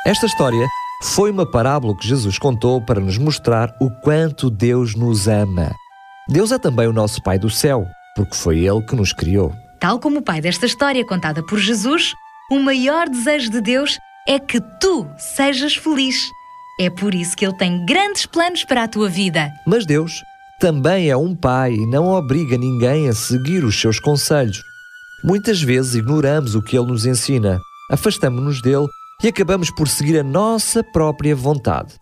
Esta 0.08 0.26
história 0.26 0.68
foi 1.04 1.30
uma 1.30 1.50
parábola 1.50 1.96
que 1.96 2.08
Jesus 2.08 2.40
contou 2.40 2.84
para 2.84 3.00
nos 3.00 3.20
mostrar 3.20 3.78
o 3.80 3.92
quanto 4.02 4.50
Deus 4.50 4.96
nos 4.96 5.28
ama. 5.28 5.72
Deus 6.28 6.52
é 6.52 6.58
também 6.58 6.88
o 6.88 6.94
nosso 6.94 7.22
Pai 7.22 7.38
do 7.38 7.50
céu, 7.50 7.86
porque 8.16 8.36
foi 8.36 8.60
Ele 8.60 8.82
que 8.82 8.96
nos 8.96 9.14
criou. 9.14 9.54
Tal 9.80 10.00
como 10.00 10.20
o 10.20 10.22
pai 10.22 10.42
desta 10.42 10.66
história 10.66 11.06
contada 11.06 11.44
por 11.46 11.58
Jesus, 11.58 12.14
o 12.52 12.60
maior 12.60 13.08
desejo 13.08 13.50
de 13.50 13.62
Deus 13.62 13.98
é 14.28 14.38
que 14.40 14.60
tu 14.80 15.08
sejas 15.18 15.76
feliz. 15.76 16.30
É 16.80 16.90
por 16.90 17.14
isso 17.14 17.36
que 17.36 17.46
Ele 17.46 17.58
tem 17.58 17.86
grandes 17.86 18.26
planos 18.26 18.64
para 18.64 18.84
a 18.84 18.88
tua 18.88 19.10
vida. 19.10 19.52
Mas 19.66 19.86
Deus 19.86 20.22
também 20.60 21.10
é 21.10 21.16
um 21.16 21.34
Pai 21.34 21.74
e 21.74 21.86
não 21.86 22.08
obriga 22.08 22.58
ninguém 22.58 23.08
a 23.08 23.14
seguir 23.14 23.64
os 23.64 23.80
seus 23.80 24.00
conselhos. 24.00 24.62
Muitas 25.24 25.62
vezes 25.62 25.96
ignoramos 25.96 26.54
o 26.54 26.62
que 26.62 26.78
Ele 26.78 26.88
nos 26.88 27.06
ensina, 27.06 27.60
afastamos-nos 27.90 28.62
dele 28.62 28.88
e 29.24 29.28
acabamos 29.28 29.70
por 29.72 29.88
seguir 29.88 30.20
a 30.20 30.24
nossa 30.24 30.84
própria 30.84 31.36
vontade. 31.36 31.94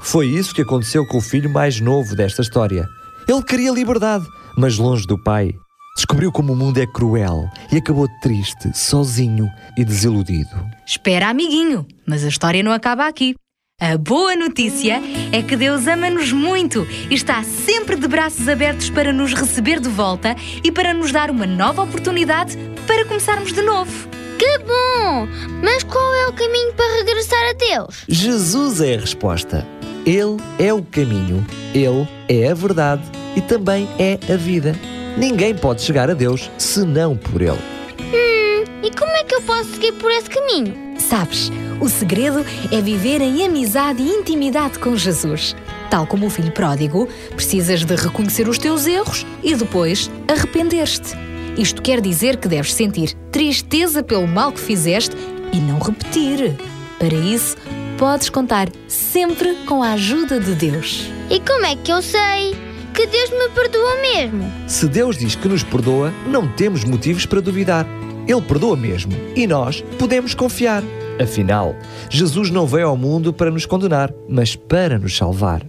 Foi 0.00 0.26
isso 0.26 0.54
que 0.54 0.62
aconteceu 0.62 1.06
com 1.06 1.18
o 1.18 1.22
filho 1.22 1.50
mais 1.50 1.78
novo 1.78 2.16
desta 2.16 2.40
história. 2.40 2.86
Ele 3.28 3.42
queria 3.42 3.70
liberdade, 3.70 4.26
mas 4.56 4.78
longe 4.78 5.06
do 5.06 5.22
pai. 5.22 5.54
Descobriu 5.96 6.32
como 6.32 6.52
o 6.52 6.56
mundo 6.56 6.78
é 6.78 6.86
cruel 6.86 7.48
e 7.70 7.76
acabou 7.76 8.08
triste, 8.22 8.70
sozinho 8.74 9.50
e 9.76 9.84
desiludido. 9.84 10.50
Espera, 10.86 11.28
amiguinho, 11.28 11.86
mas 12.06 12.24
a 12.24 12.28
história 12.28 12.62
não 12.62 12.72
acaba 12.72 13.06
aqui. 13.06 13.34
A 13.80 13.96
boa 13.96 14.36
notícia 14.36 15.00
é 15.32 15.42
que 15.42 15.56
Deus 15.56 15.86
ama-nos 15.86 16.32
muito 16.32 16.86
e 17.10 17.14
está 17.14 17.42
sempre 17.42 17.96
de 17.96 18.06
braços 18.06 18.46
abertos 18.46 18.90
para 18.90 19.12
nos 19.12 19.32
receber 19.32 19.80
de 19.80 19.88
volta 19.88 20.36
e 20.62 20.70
para 20.70 20.92
nos 20.92 21.10
dar 21.10 21.30
uma 21.30 21.46
nova 21.46 21.82
oportunidade 21.82 22.58
para 22.86 23.06
começarmos 23.06 23.52
de 23.52 23.62
novo. 23.62 24.08
Que 24.38 24.58
bom! 24.58 25.26
Mas 25.62 25.82
qual 25.82 26.14
é 26.14 26.28
o 26.28 26.32
caminho 26.32 26.74
para 26.74 26.96
regressar 26.98 27.50
a 27.50 27.52
Deus? 27.52 28.04
Jesus 28.06 28.80
é 28.80 28.96
a 28.96 29.00
resposta. 29.00 29.66
Ele 30.06 30.36
é 30.58 30.72
o 30.72 30.82
caminho, 30.82 31.46
Ele 31.74 32.06
é 32.28 32.50
a 32.50 32.54
verdade 32.54 33.19
e 33.36 33.40
também 33.40 33.88
é 33.98 34.18
a 34.32 34.36
vida. 34.36 34.74
Ninguém 35.16 35.54
pode 35.54 35.82
chegar 35.82 36.10
a 36.10 36.14
Deus 36.14 36.50
senão 36.56 37.16
por 37.16 37.42
Ele. 37.42 37.58
Hum, 38.00 38.64
e 38.82 38.90
como 38.96 39.10
é 39.12 39.24
que 39.24 39.34
eu 39.34 39.42
posso 39.42 39.74
seguir 39.74 39.92
por 39.92 40.10
esse 40.10 40.30
caminho? 40.30 40.74
Sabes, 40.98 41.50
o 41.80 41.88
segredo 41.88 42.44
é 42.70 42.80
viver 42.80 43.20
em 43.20 43.44
amizade 43.44 44.02
e 44.02 44.08
intimidade 44.08 44.78
com 44.78 44.96
Jesus. 44.96 45.56
Tal 45.90 46.06
como 46.06 46.26
o 46.26 46.30
filho 46.30 46.52
pródigo, 46.52 47.08
precisas 47.34 47.84
de 47.84 47.96
reconhecer 47.96 48.48
os 48.48 48.58
teus 48.58 48.86
erros 48.86 49.26
e 49.42 49.54
depois 49.54 50.10
arrepender-te. 50.28 51.16
Isto 51.58 51.82
quer 51.82 52.00
dizer 52.00 52.36
que 52.36 52.48
deves 52.48 52.74
sentir 52.74 53.14
tristeza 53.32 54.02
pelo 54.02 54.26
mal 54.26 54.52
que 54.52 54.60
fizeste 54.60 55.16
e 55.52 55.56
não 55.56 55.78
repetir. 55.78 56.56
Para 56.98 57.14
isso, 57.14 57.56
podes 57.98 58.30
contar 58.30 58.68
sempre 58.86 59.54
com 59.66 59.82
a 59.82 59.92
ajuda 59.92 60.38
de 60.38 60.54
Deus. 60.54 61.10
E 61.28 61.40
como 61.40 61.66
é 61.66 61.74
que 61.74 61.92
eu 61.92 62.00
sei 62.02 62.54
que 62.90 63.06
Deus 63.06 63.30
me 63.30 63.48
perdoa 63.50 63.96
mesmo? 64.00 64.52
Se 64.66 64.86
Deus 64.86 65.16
diz 65.16 65.34
que 65.34 65.48
nos 65.48 65.62
perdoa, 65.62 66.12
não 66.26 66.46
temos 66.48 66.84
motivos 66.84 67.26
para 67.26 67.40
duvidar. 67.40 67.86
Ele 68.26 68.42
perdoa 68.42 68.76
mesmo 68.76 69.12
e 69.34 69.46
nós 69.46 69.82
podemos 69.98 70.34
confiar. 70.34 70.82
Afinal, 71.20 71.74
Jesus 72.08 72.50
não 72.50 72.66
veio 72.66 72.88
ao 72.88 72.96
mundo 72.96 73.32
para 73.32 73.50
nos 73.50 73.66
condenar, 73.66 74.12
mas 74.28 74.56
para 74.56 74.98
nos 74.98 75.16
salvar. 75.16 75.62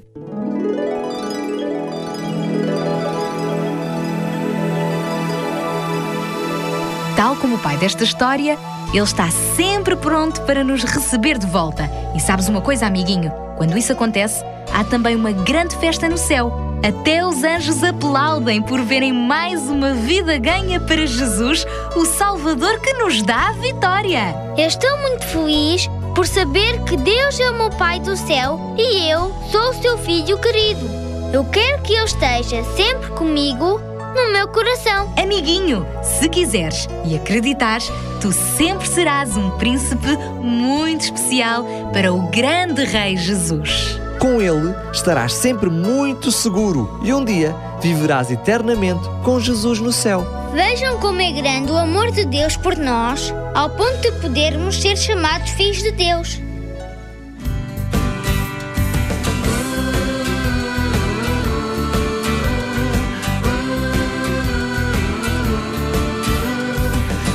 Tal 7.16 7.36
como 7.36 7.56
o 7.56 7.60
pai 7.60 7.78
desta 7.78 8.04
história, 8.04 8.58
ele 8.94 9.04
está 9.04 9.30
sempre 9.30 9.96
pronto 9.96 10.42
para 10.42 10.64
nos 10.64 10.84
receber 10.84 11.38
de 11.38 11.48
volta. 11.48 11.90
E 12.16 12.20
sabes 12.20 12.48
uma 12.48 12.62
coisa, 12.62 12.86
amiguinho? 12.86 13.32
Quando 13.58 13.78
isso 13.78 13.92
acontece, 13.92 14.44
há 14.74 14.84
também 14.84 15.16
uma 15.16 15.32
grande 15.32 15.76
festa 15.78 16.10
no 16.10 16.18
céu. 16.18 16.71
Até 16.84 17.24
os 17.24 17.44
anjos 17.44 17.84
aplaudem 17.84 18.60
por 18.60 18.82
verem 18.82 19.14
mais 19.14 19.70
uma 19.70 19.94
vida 19.94 20.40
ganha 20.40 20.80
para 20.80 21.06
Jesus, 21.06 21.64
o 21.96 22.06
Salvador 22.06 22.80
que 22.80 22.94
nos 22.94 23.22
dá 23.22 23.50
a 23.50 23.54
vitória. 23.54 24.36
Eu 24.58 24.66
estou 24.66 24.98
muito 24.98 25.24
feliz 25.28 25.88
por 26.16 26.26
saber 26.26 26.84
que 26.84 26.98
Deus 26.98 27.40
é 27.40 27.52
o 27.52 27.54
meu 27.54 27.70
Pai 27.70 28.00
do 28.00 28.18
céu 28.18 28.76
e 28.80 29.08
eu 29.08 29.32
sou 29.52 29.70
o 29.70 29.74
seu 29.76 29.98
filho 30.00 30.40
querido. 30.40 30.90
Eu 31.32 31.46
quero 31.46 31.84
que 31.84 31.94
Ele 31.94 32.06
esteja 32.06 32.64
sempre 32.76 33.12
comigo 33.12 33.80
no 34.16 34.34
meu 34.34 34.48
coração. 34.48 35.14
Amiguinho, 35.22 35.86
se 36.02 36.28
quiseres 36.30 36.88
e 37.06 37.16
acreditares, 37.16 37.92
tu 38.20 38.32
sempre 38.32 38.88
serás 38.88 39.38
um 39.38 39.52
príncipe 39.52 40.18
muito 40.42 41.02
especial 41.02 41.64
para 41.94 42.12
o 42.12 42.24
grande 42.32 42.84
Rei 42.86 43.16
Jesus. 43.16 44.02
Com 44.22 44.40
ele 44.40 44.76
estarás 44.94 45.34
sempre 45.34 45.68
muito 45.68 46.32
seguro 46.32 47.00
e 47.02 47.12
um 47.12 47.26
dia 47.26 47.56
viverás 47.82 48.30
eternamente 48.30 49.02
com 49.24 49.40
Jesus 49.40 49.80
no 49.80 49.92
céu. 49.92 50.24
Vejam 50.54 51.00
como 51.00 51.20
é 51.20 51.32
grande 51.32 51.72
o 51.72 51.76
amor 51.76 52.12
de 52.12 52.24
Deus 52.26 52.56
por 52.56 52.78
nós, 52.78 53.34
ao 53.56 53.72
ponto 53.72 54.00
de 54.00 54.12
podermos 54.22 54.80
ser 54.80 54.96
chamados 54.96 55.50
filhos 55.50 55.82
de 55.82 55.92
Deus. 55.94 56.40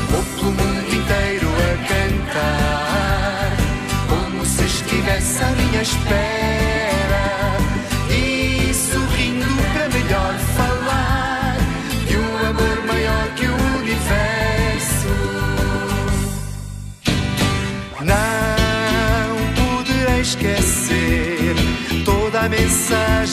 Vou 0.09 0.23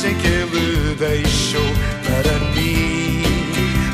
mensagem 0.04 0.16
que 0.16 0.28
ele 0.28 0.96
deixou 0.96 1.62
para 2.04 2.40
mim, 2.54 3.24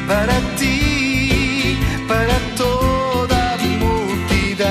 para 0.08 0.42
ti, 0.58 1.78
para 2.08 2.40
toda 2.58 3.36
a 3.36 3.58
multidão. 3.78 4.68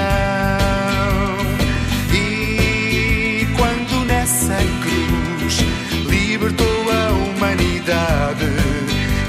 E 2.12 3.46
quando 3.56 4.04
nessa 4.06 4.56
cruz 4.82 5.58
libertou 6.06 6.90
a 6.90 7.12
humanidade, 7.12 8.46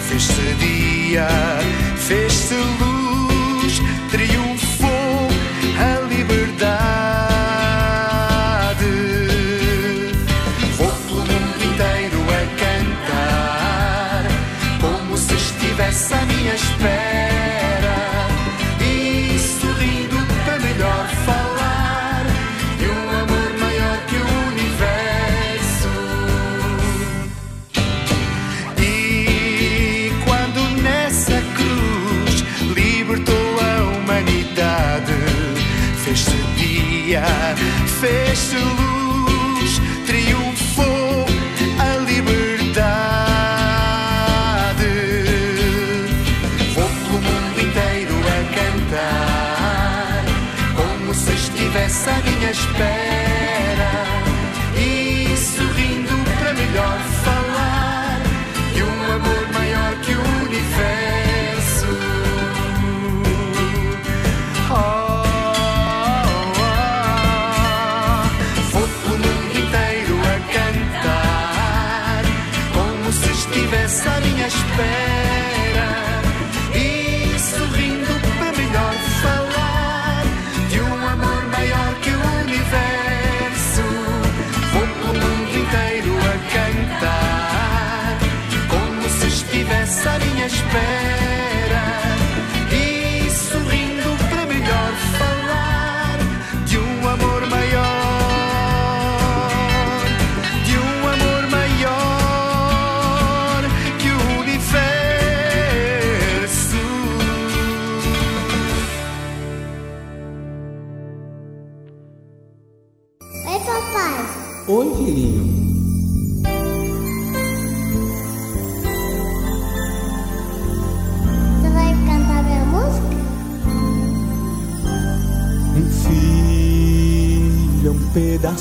fez-se 0.07 0.53
dia, 0.55 1.27
fez-se 1.95 2.55
luz, 2.55 2.88
minha 16.39 16.55
espera. 16.55 17.95
E 18.81 19.37
sorrindo 19.39 20.17
para 20.45 20.59
melhor 20.59 21.07
falar 21.25 22.25
de 22.79 22.85
um 22.87 23.09
amor 23.21 23.53
maior 23.59 23.97
que 24.07 24.15
o 24.15 24.27
universo. 24.47 25.89
E 28.81 30.11
quando 30.25 30.81
nessa 30.81 31.41
cruz 31.57 32.43
libertou 32.73 33.59
a 33.61 33.83
humanidade, 33.97 35.13
fez-se 36.03 36.37
dia, 36.55 37.23
fez-se 37.99 38.55
luz, 38.55 38.98
minha 52.39 52.51
espera. 52.51 53.91
E 54.77 55.35
sorrindo 55.35 56.15
para 56.39 56.53
melhor 56.53 56.99
falar 57.23 58.21
de 58.73 58.81
um 58.81 59.11
amor 59.11 59.53
maior 59.53 59.93
que 60.01 60.13
o 60.13 60.38
estivesse 90.45 91.25
à 91.25 91.28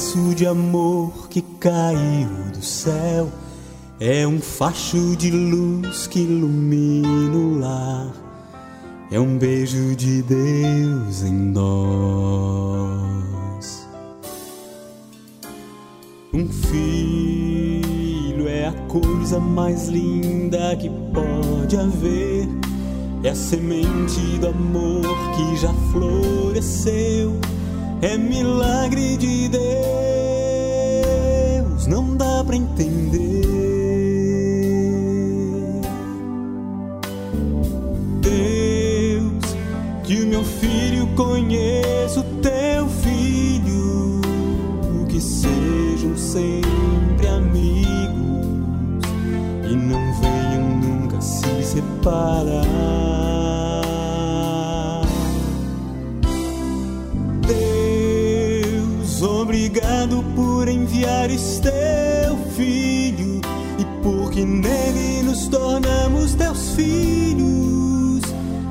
pedaço 0.08 0.34
de 0.34 0.46
amor 0.46 1.28
que 1.28 1.42
caiu 1.42 2.28
do 2.52 2.62
céu. 2.62 3.28
É 4.00 4.26
um 4.26 4.40
facho 4.40 5.14
de 5.16 5.30
luz 5.30 6.06
que 6.06 6.20
ilumina 6.20 7.36
o 7.36 7.58
lar. 7.58 8.10
É 9.10 9.20
um 9.20 9.36
beijo 9.36 9.94
de 9.96 10.22
Deus 10.22 11.22
em 11.22 11.32
nós. 11.32 11.58
Um 16.32 16.48
filho 16.48 18.48
é 18.48 18.68
a 18.68 18.72
coisa 18.88 19.38
mais 19.40 19.88
linda 19.88 20.74
que 20.76 20.88
pode 21.12 21.76
haver. 21.76 22.48
É 23.24 23.30
a 23.30 23.34
semente 23.34 24.38
do 24.40 24.46
amor 24.48 25.02
que 25.34 25.56
já 25.56 25.74
floresceu. 25.92 27.32
É 28.00 28.16
milagre 28.16 29.16
de 29.16 29.48
Deus, 29.48 29.58
não 31.88 32.16
dá 32.16 32.44
pra 32.44 32.54
entender. 32.54 33.42
Deus, 38.20 39.56
que 40.04 40.22
o 40.22 40.26
meu 40.28 40.44
filho 40.44 41.08
conheça 41.16 42.20
o 42.20 42.24
teu 42.40 42.88
filho, 42.88 44.20
que 45.08 45.20
sejam 45.20 46.16
sempre 46.16 47.26
amigos 47.26 49.02
e 49.68 49.74
não 49.74 50.14
venham 50.20 50.68
nunca 50.80 51.20
se 51.20 51.64
separar. 51.64 53.27
Tornamos 65.48 66.34
teus 66.34 66.70
filhos. 66.70 68.22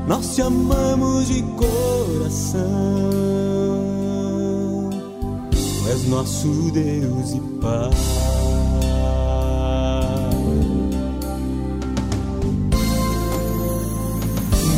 Nós 0.07 0.35
te 0.35 0.41
amamos 0.41 1.27
de 1.27 1.41
coração. 1.43 2.61
Tu 5.51 5.89
és 5.89 6.07
nosso 6.07 6.47
Deus 6.71 7.31
e 7.33 7.39
Pai. 7.59 7.89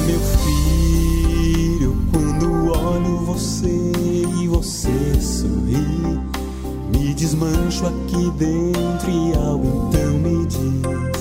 Meu 0.07 0.19
filho, 0.19 1.95
quando 2.11 2.71
olho 2.71 3.17
você 3.25 3.91
e 4.41 4.47
você 4.47 5.21
sorri, 5.21 6.19
me 6.91 7.13
desmancho 7.13 7.85
aqui 7.85 8.31
dentro 8.31 9.11
e 9.11 9.35
algo 9.35 9.89
então 9.89 10.13
me 10.13 10.45
diz 10.47 11.18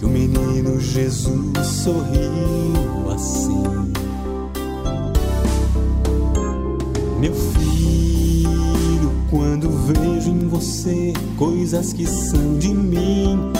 que 0.00 0.06
o 0.06 0.08
menino 0.08 0.80
Jesus 0.80 1.66
sorriu 1.66 3.10
assim. 3.14 3.62
Meu 7.18 7.34
filho, 7.34 9.12
quando 9.28 9.68
vejo 9.68 10.30
em 10.30 10.48
você 10.48 11.12
coisas 11.36 11.92
que 11.92 12.06
são 12.06 12.56
de 12.58 12.72
mim, 12.72 13.52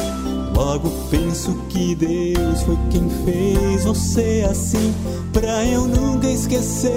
logo 0.57 0.89
penso 1.11 1.55
que 1.69 1.95
Deus 1.95 2.63
foi 2.63 2.79
quem 2.91 3.07
fez 3.27 3.85
você 3.85 4.47
assim, 4.51 4.95
pra 5.35 5.67
eu 5.67 5.87
nunca 5.87 6.27
esquecer. 6.27 6.91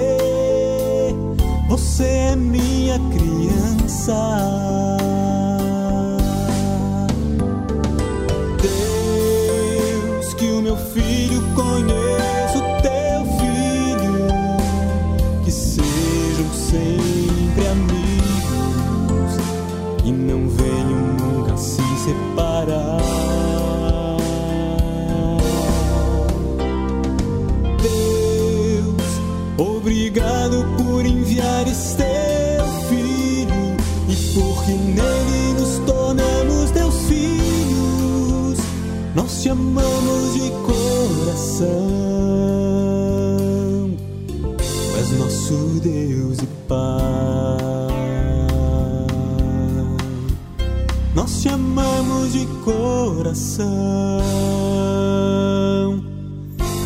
Você 1.68 2.04
é 2.04 2.36
minha 2.36 2.98
criança. 3.10 4.93
Meu 10.74 10.76
filho 10.76 11.40
conheça 11.54 12.58
o 12.58 12.62
teu 12.82 13.24
filho, 13.38 14.26
que 15.44 15.50
sejam 15.50 16.52
sempre 16.52 17.66
amigos 17.68 19.34
e 20.04 20.10
não 20.10 20.48
venham 20.48 21.16
nunca 21.20 21.56
se 21.56 21.82
separar. 22.04 23.00
Deus, 27.80 29.20
obrigado 29.56 30.66
por 30.76 31.06
enviar 31.06 31.68
este 31.68 31.96
teu 31.98 32.66
filho 32.88 33.76
e 34.08 34.16
porque 34.34 34.72
nele 34.72 34.93
te 39.44 39.50
amamos 39.50 40.32
de 40.32 40.50
coração. 40.64 41.66
Tu 44.56 44.96
és 44.96 45.10
nosso 45.18 45.80
Deus 45.82 46.38
e 46.38 46.46
Pai. 46.66 46.78
Nós 51.14 51.42
te 51.42 51.50
amamos 51.50 52.32
de 52.32 52.46
coração. 52.64 53.66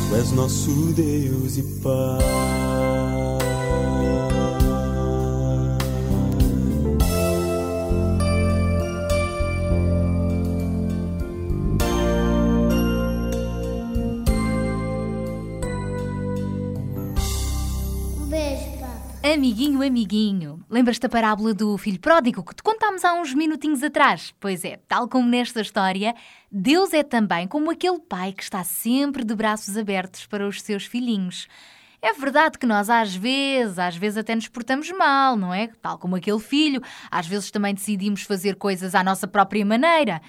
Tu 0.09 0.17
és 0.17 0.33
nosso 0.33 0.73
Deus 0.97 1.59
e 1.59 1.63
Pai. 1.81 2.48
Amiguinho, 19.89 20.63
lembras-te 20.69 21.01
da 21.01 21.09
parábola 21.09 21.55
do 21.55 21.79
filho 21.79 21.99
pródigo 21.99 22.45
que 22.45 22.55
te 22.55 22.63
contámos 22.63 23.07
há 23.07 23.15
uns 23.15 23.33
minutinhos 23.33 23.83
atrás? 23.83 24.35
Pois 24.39 24.63
é, 24.63 24.77
tal 24.87 25.09
como 25.09 25.27
nesta 25.27 25.63
história, 25.63 26.15
Deus 26.53 26.93
é 26.93 27.03
também 27.03 27.49
como 27.49 27.71
aquele 27.71 27.99
pai 27.99 28.35
que 28.35 28.43
está 28.43 28.63
sempre 28.63 29.25
de 29.25 29.35
braços 29.35 29.79
abertos 29.79 30.27
para 30.27 30.47
os 30.47 30.61
seus 30.61 30.85
filhinhos. 30.85 31.49
É 32.03 32.13
verdade 32.13 32.59
que 32.59 32.67
nós 32.67 32.91
às 32.91 33.17
vezes, 33.17 33.79
às 33.79 33.97
vezes 33.97 34.19
até 34.19 34.35
nos 34.35 34.47
portamos 34.47 34.91
mal, 34.93 35.37
não 35.37 35.55
é? 35.55 35.69
Tal 35.81 35.99
como 35.99 36.17
aquele 36.17 36.39
filho, 36.39 36.83
às 37.11 37.27
vezes 37.27 37.51
também 37.51 37.73
decidimos 37.75 38.23
fazer 38.23 38.57
coisas 38.57 38.95
à 38.95 39.03
nossa 39.03 39.27
própria 39.27 39.65
maneira. 39.65 40.21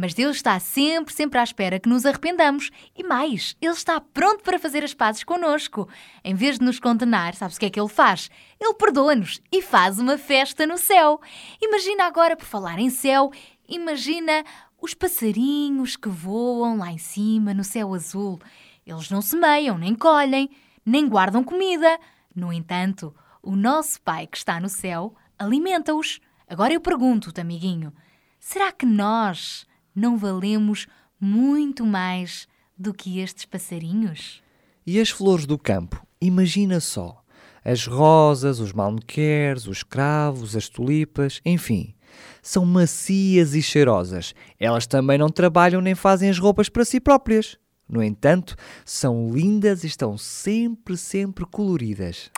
Mas 0.00 0.14
Deus 0.14 0.36
está 0.36 0.60
sempre, 0.60 1.12
sempre 1.12 1.40
à 1.40 1.42
espera 1.42 1.80
que 1.80 1.88
nos 1.88 2.06
arrependamos. 2.06 2.70
E 2.96 3.02
mais, 3.02 3.56
Ele 3.60 3.72
está 3.72 4.00
pronto 4.00 4.44
para 4.44 4.56
fazer 4.56 4.84
as 4.84 4.94
pazes 4.94 5.24
connosco. 5.24 5.88
Em 6.22 6.36
vez 6.36 6.56
de 6.56 6.64
nos 6.64 6.78
condenar, 6.78 7.34
sabes 7.34 7.56
o 7.56 7.58
que 7.58 7.66
é 7.66 7.70
que 7.70 7.80
Ele 7.80 7.88
faz? 7.88 8.30
Ele 8.60 8.74
perdoa-nos 8.74 9.42
e 9.50 9.60
faz 9.60 9.98
uma 9.98 10.16
festa 10.16 10.64
no 10.64 10.78
céu. 10.78 11.20
Imagina 11.60 12.04
agora, 12.04 12.36
por 12.36 12.46
falar 12.46 12.78
em 12.78 12.90
céu, 12.90 13.32
imagina 13.68 14.44
os 14.80 14.94
passarinhos 14.94 15.96
que 15.96 16.08
voam 16.08 16.78
lá 16.78 16.92
em 16.92 16.98
cima, 16.98 17.52
no 17.52 17.64
céu 17.64 17.92
azul. 17.92 18.38
Eles 18.86 19.10
não 19.10 19.20
semeiam, 19.20 19.76
nem 19.76 19.96
colhem, 19.96 20.48
nem 20.86 21.08
guardam 21.08 21.42
comida. 21.42 21.98
No 22.32 22.52
entanto, 22.52 23.12
o 23.42 23.56
nosso 23.56 24.00
Pai 24.02 24.28
que 24.28 24.36
está 24.36 24.60
no 24.60 24.68
céu 24.68 25.12
alimenta-os. 25.36 26.20
Agora 26.48 26.72
eu 26.72 26.80
pergunto-te, 26.80 27.40
amiguinho, 27.40 27.92
será 28.38 28.70
que 28.70 28.86
nós 28.86 29.66
não 29.98 30.16
valemos 30.16 30.86
muito 31.20 31.84
mais 31.84 32.46
do 32.76 32.94
que 32.94 33.18
estes 33.18 33.44
passarinhos? 33.44 34.40
E 34.86 35.00
as 35.00 35.10
flores 35.10 35.44
do 35.44 35.58
campo? 35.58 36.06
Imagina 36.20 36.80
só. 36.80 37.22
As 37.64 37.86
rosas, 37.86 38.60
os 38.60 38.72
malmequeres, 38.72 39.66
os 39.66 39.82
cravos, 39.82 40.56
as 40.56 40.68
tulipas, 40.68 41.40
enfim. 41.44 41.94
São 42.40 42.64
macias 42.64 43.54
e 43.54 43.60
cheirosas. 43.60 44.34
Elas 44.58 44.86
também 44.86 45.18
não 45.18 45.28
trabalham 45.28 45.80
nem 45.80 45.94
fazem 45.94 46.30
as 46.30 46.38
roupas 46.38 46.68
para 46.68 46.84
si 46.84 47.00
próprias. 47.00 47.58
No 47.88 48.02
entanto, 48.02 48.54
são 48.84 49.30
lindas 49.32 49.82
e 49.82 49.86
estão 49.86 50.16
sempre, 50.16 50.96
sempre 50.96 51.44
coloridas. 51.44 52.30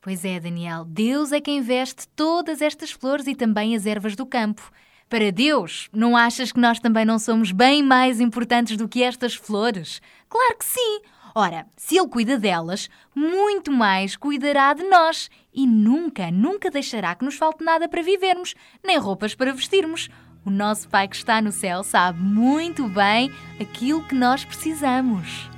Pois 0.00 0.24
é, 0.24 0.38
Daniel, 0.38 0.84
Deus 0.84 1.32
é 1.32 1.40
quem 1.40 1.62
veste 1.62 2.06
todas 2.14 2.60
estas 2.60 2.92
flores 2.92 3.26
e 3.26 3.34
também 3.34 3.74
as 3.74 3.86
ervas 3.86 4.14
do 4.14 4.26
campo. 4.26 4.70
Para 5.08 5.30
Deus, 5.30 5.88
não 5.92 6.16
achas 6.16 6.50
que 6.50 6.58
nós 6.58 6.80
também 6.80 7.04
não 7.04 7.16
somos 7.16 7.52
bem 7.52 7.80
mais 7.80 8.20
importantes 8.20 8.76
do 8.76 8.88
que 8.88 9.04
estas 9.04 9.36
flores? 9.36 10.02
Claro 10.28 10.58
que 10.58 10.64
sim! 10.64 11.00
Ora, 11.32 11.64
se 11.76 11.96
Ele 11.96 12.08
cuida 12.08 12.36
delas, 12.36 12.90
muito 13.14 13.70
mais 13.70 14.16
cuidará 14.16 14.74
de 14.74 14.82
nós 14.82 15.30
e 15.54 15.64
nunca, 15.64 16.28
nunca 16.32 16.72
deixará 16.72 17.14
que 17.14 17.24
nos 17.24 17.36
falte 17.36 17.62
nada 17.62 17.88
para 17.88 18.02
vivermos, 18.02 18.56
nem 18.82 18.98
roupas 18.98 19.32
para 19.32 19.52
vestirmos. 19.52 20.08
O 20.44 20.50
nosso 20.50 20.88
Pai 20.88 21.06
que 21.06 21.14
está 21.14 21.40
no 21.40 21.52
céu 21.52 21.84
sabe 21.84 22.20
muito 22.20 22.88
bem 22.88 23.30
aquilo 23.60 24.02
que 24.02 24.14
nós 24.14 24.44
precisamos. 24.44 25.48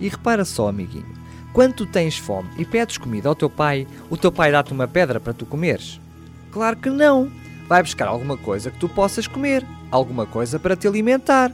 E 0.00 0.08
repara 0.08 0.44
só, 0.44 0.68
amiguinho, 0.68 1.14
quando 1.52 1.74
tu 1.74 1.86
tens 1.86 2.18
fome 2.18 2.48
e 2.58 2.64
pedes 2.64 2.98
comida 2.98 3.28
ao 3.28 3.36
teu 3.36 3.48
pai, 3.48 3.86
o 4.10 4.16
teu 4.16 4.32
pai 4.32 4.50
dá-te 4.50 4.72
uma 4.72 4.88
pedra 4.88 5.20
para 5.20 5.32
tu 5.32 5.46
comeres? 5.46 6.00
Claro 6.50 6.78
que 6.78 6.90
não! 6.90 7.30
Vai 7.68 7.82
buscar 7.82 8.08
alguma 8.08 8.36
coisa 8.36 8.70
que 8.70 8.78
tu 8.78 8.88
possas 8.88 9.26
comer, 9.26 9.66
alguma 9.90 10.26
coisa 10.26 10.58
para 10.58 10.76
te 10.76 10.86
alimentar. 10.86 11.52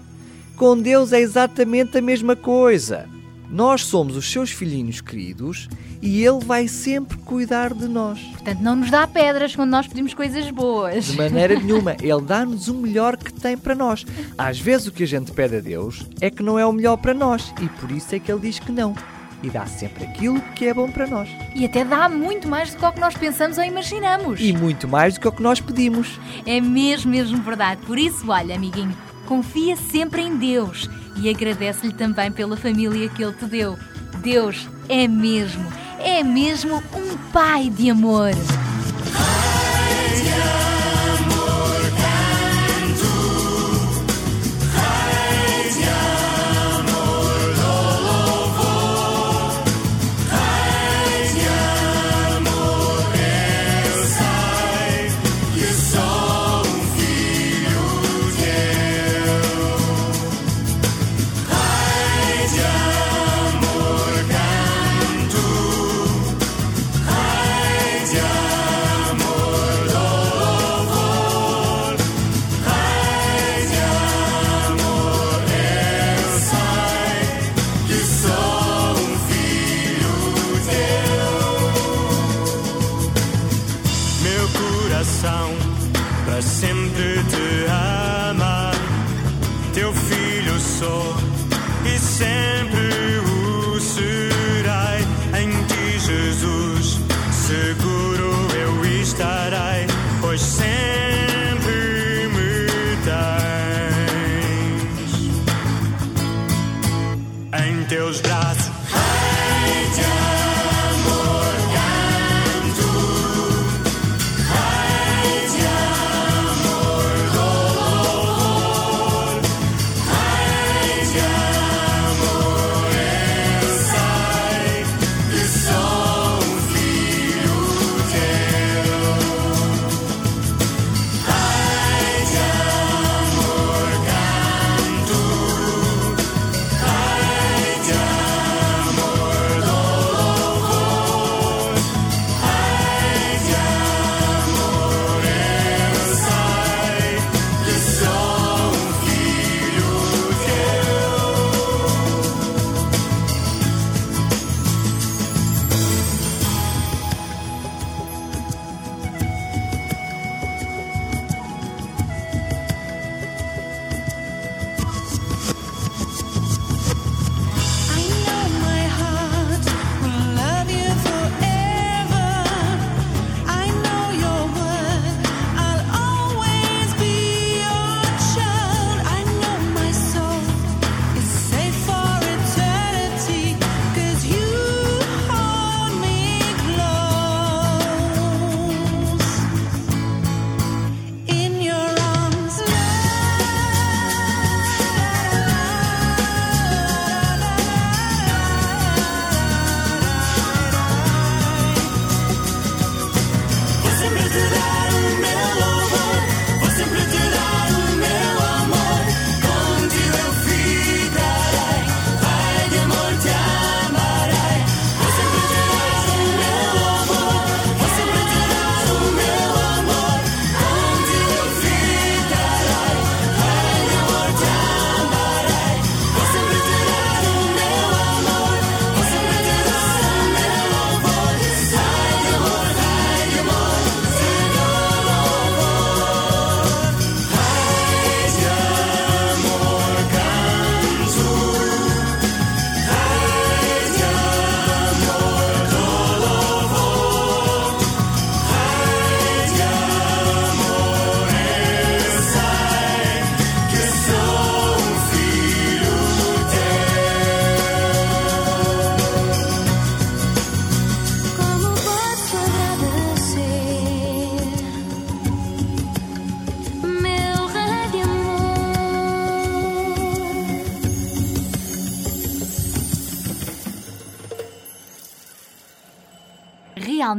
Com 0.56 0.76
Deus 0.78 1.12
é 1.12 1.20
exatamente 1.20 1.98
a 1.98 2.02
mesma 2.02 2.34
coisa. 2.34 3.08
Nós 3.50 3.84
somos 3.84 4.16
os 4.16 4.30
seus 4.30 4.50
filhinhos 4.50 5.00
queridos 5.00 5.68
e 6.02 6.24
Ele 6.24 6.44
vai 6.44 6.68
sempre 6.68 7.16
cuidar 7.18 7.72
de 7.72 7.88
nós. 7.88 8.20
Portanto, 8.20 8.60
não 8.60 8.76
nos 8.76 8.90
dá 8.90 9.06
pedras 9.06 9.56
quando 9.56 9.70
nós 9.70 9.86
pedimos 9.86 10.12
coisas 10.12 10.50
boas. 10.50 11.06
De 11.06 11.16
maneira 11.16 11.54
nenhuma. 11.58 11.96
Ele 12.00 12.20
dá-nos 12.20 12.68
o 12.68 12.74
melhor 12.74 13.16
que 13.16 13.32
tem 13.32 13.56
para 13.56 13.74
nós. 13.74 14.04
Às 14.36 14.60
vezes 14.60 14.86
o 14.88 14.92
que 14.92 15.04
a 15.04 15.06
gente 15.06 15.32
pede 15.32 15.56
a 15.56 15.60
Deus 15.60 16.06
é 16.20 16.30
que 16.30 16.42
não 16.42 16.58
é 16.58 16.66
o 16.66 16.72
melhor 16.72 16.96
para 16.98 17.14
nós 17.14 17.54
e 17.62 17.68
por 17.80 17.90
isso 17.90 18.14
é 18.14 18.18
que 18.18 18.30
Ele 18.30 18.40
diz 18.40 18.58
que 18.58 18.70
não. 18.70 18.94
E 19.42 19.50
dá 19.50 19.66
sempre 19.66 20.04
aquilo 20.04 20.40
que 20.54 20.66
é 20.66 20.74
bom 20.74 20.90
para 20.90 21.06
nós. 21.06 21.28
E 21.54 21.64
até 21.64 21.84
dá 21.84 22.08
muito 22.08 22.48
mais 22.48 22.70
do 22.70 22.78
que 22.78 22.84
o 22.84 22.92
que 22.92 23.00
nós 23.00 23.14
pensamos 23.14 23.56
ou 23.56 23.64
imaginamos. 23.64 24.40
E 24.40 24.52
muito 24.52 24.88
mais 24.88 25.14
do 25.14 25.20
que 25.20 25.28
o 25.28 25.32
que 25.32 25.42
nós 25.42 25.60
pedimos. 25.60 26.18
É 26.44 26.60
mesmo, 26.60 27.10
mesmo 27.10 27.40
verdade. 27.42 27.80
Por 27.86 27.98
isso, 27.98 28.30
olha, 28.30 28.56
amiguinho, 28.56 28.96
confia 29.26 29.76
sempre 29.76 30.22
em 30.22 30.36
Deus 30.36 30.90
e 31.16 31.28
agradece-lhe 31.28 31.92
também 31.92 32.32
pela 32.32 32.56
família 32.56 33.08
que 33.08 33.22
Ele 33.22 33.32
te 33.32 33.44
deu. 33.44 33.78
Deus 34.22 34.68
é 34.88 35.06
mesmo, 35.06 35.66
é 36.00 36.22
mesmo 36.24 36.82
um 36.94 37.18
Pai 37.32 37.70
de 37.70 37.90
amor. 37.90 38.30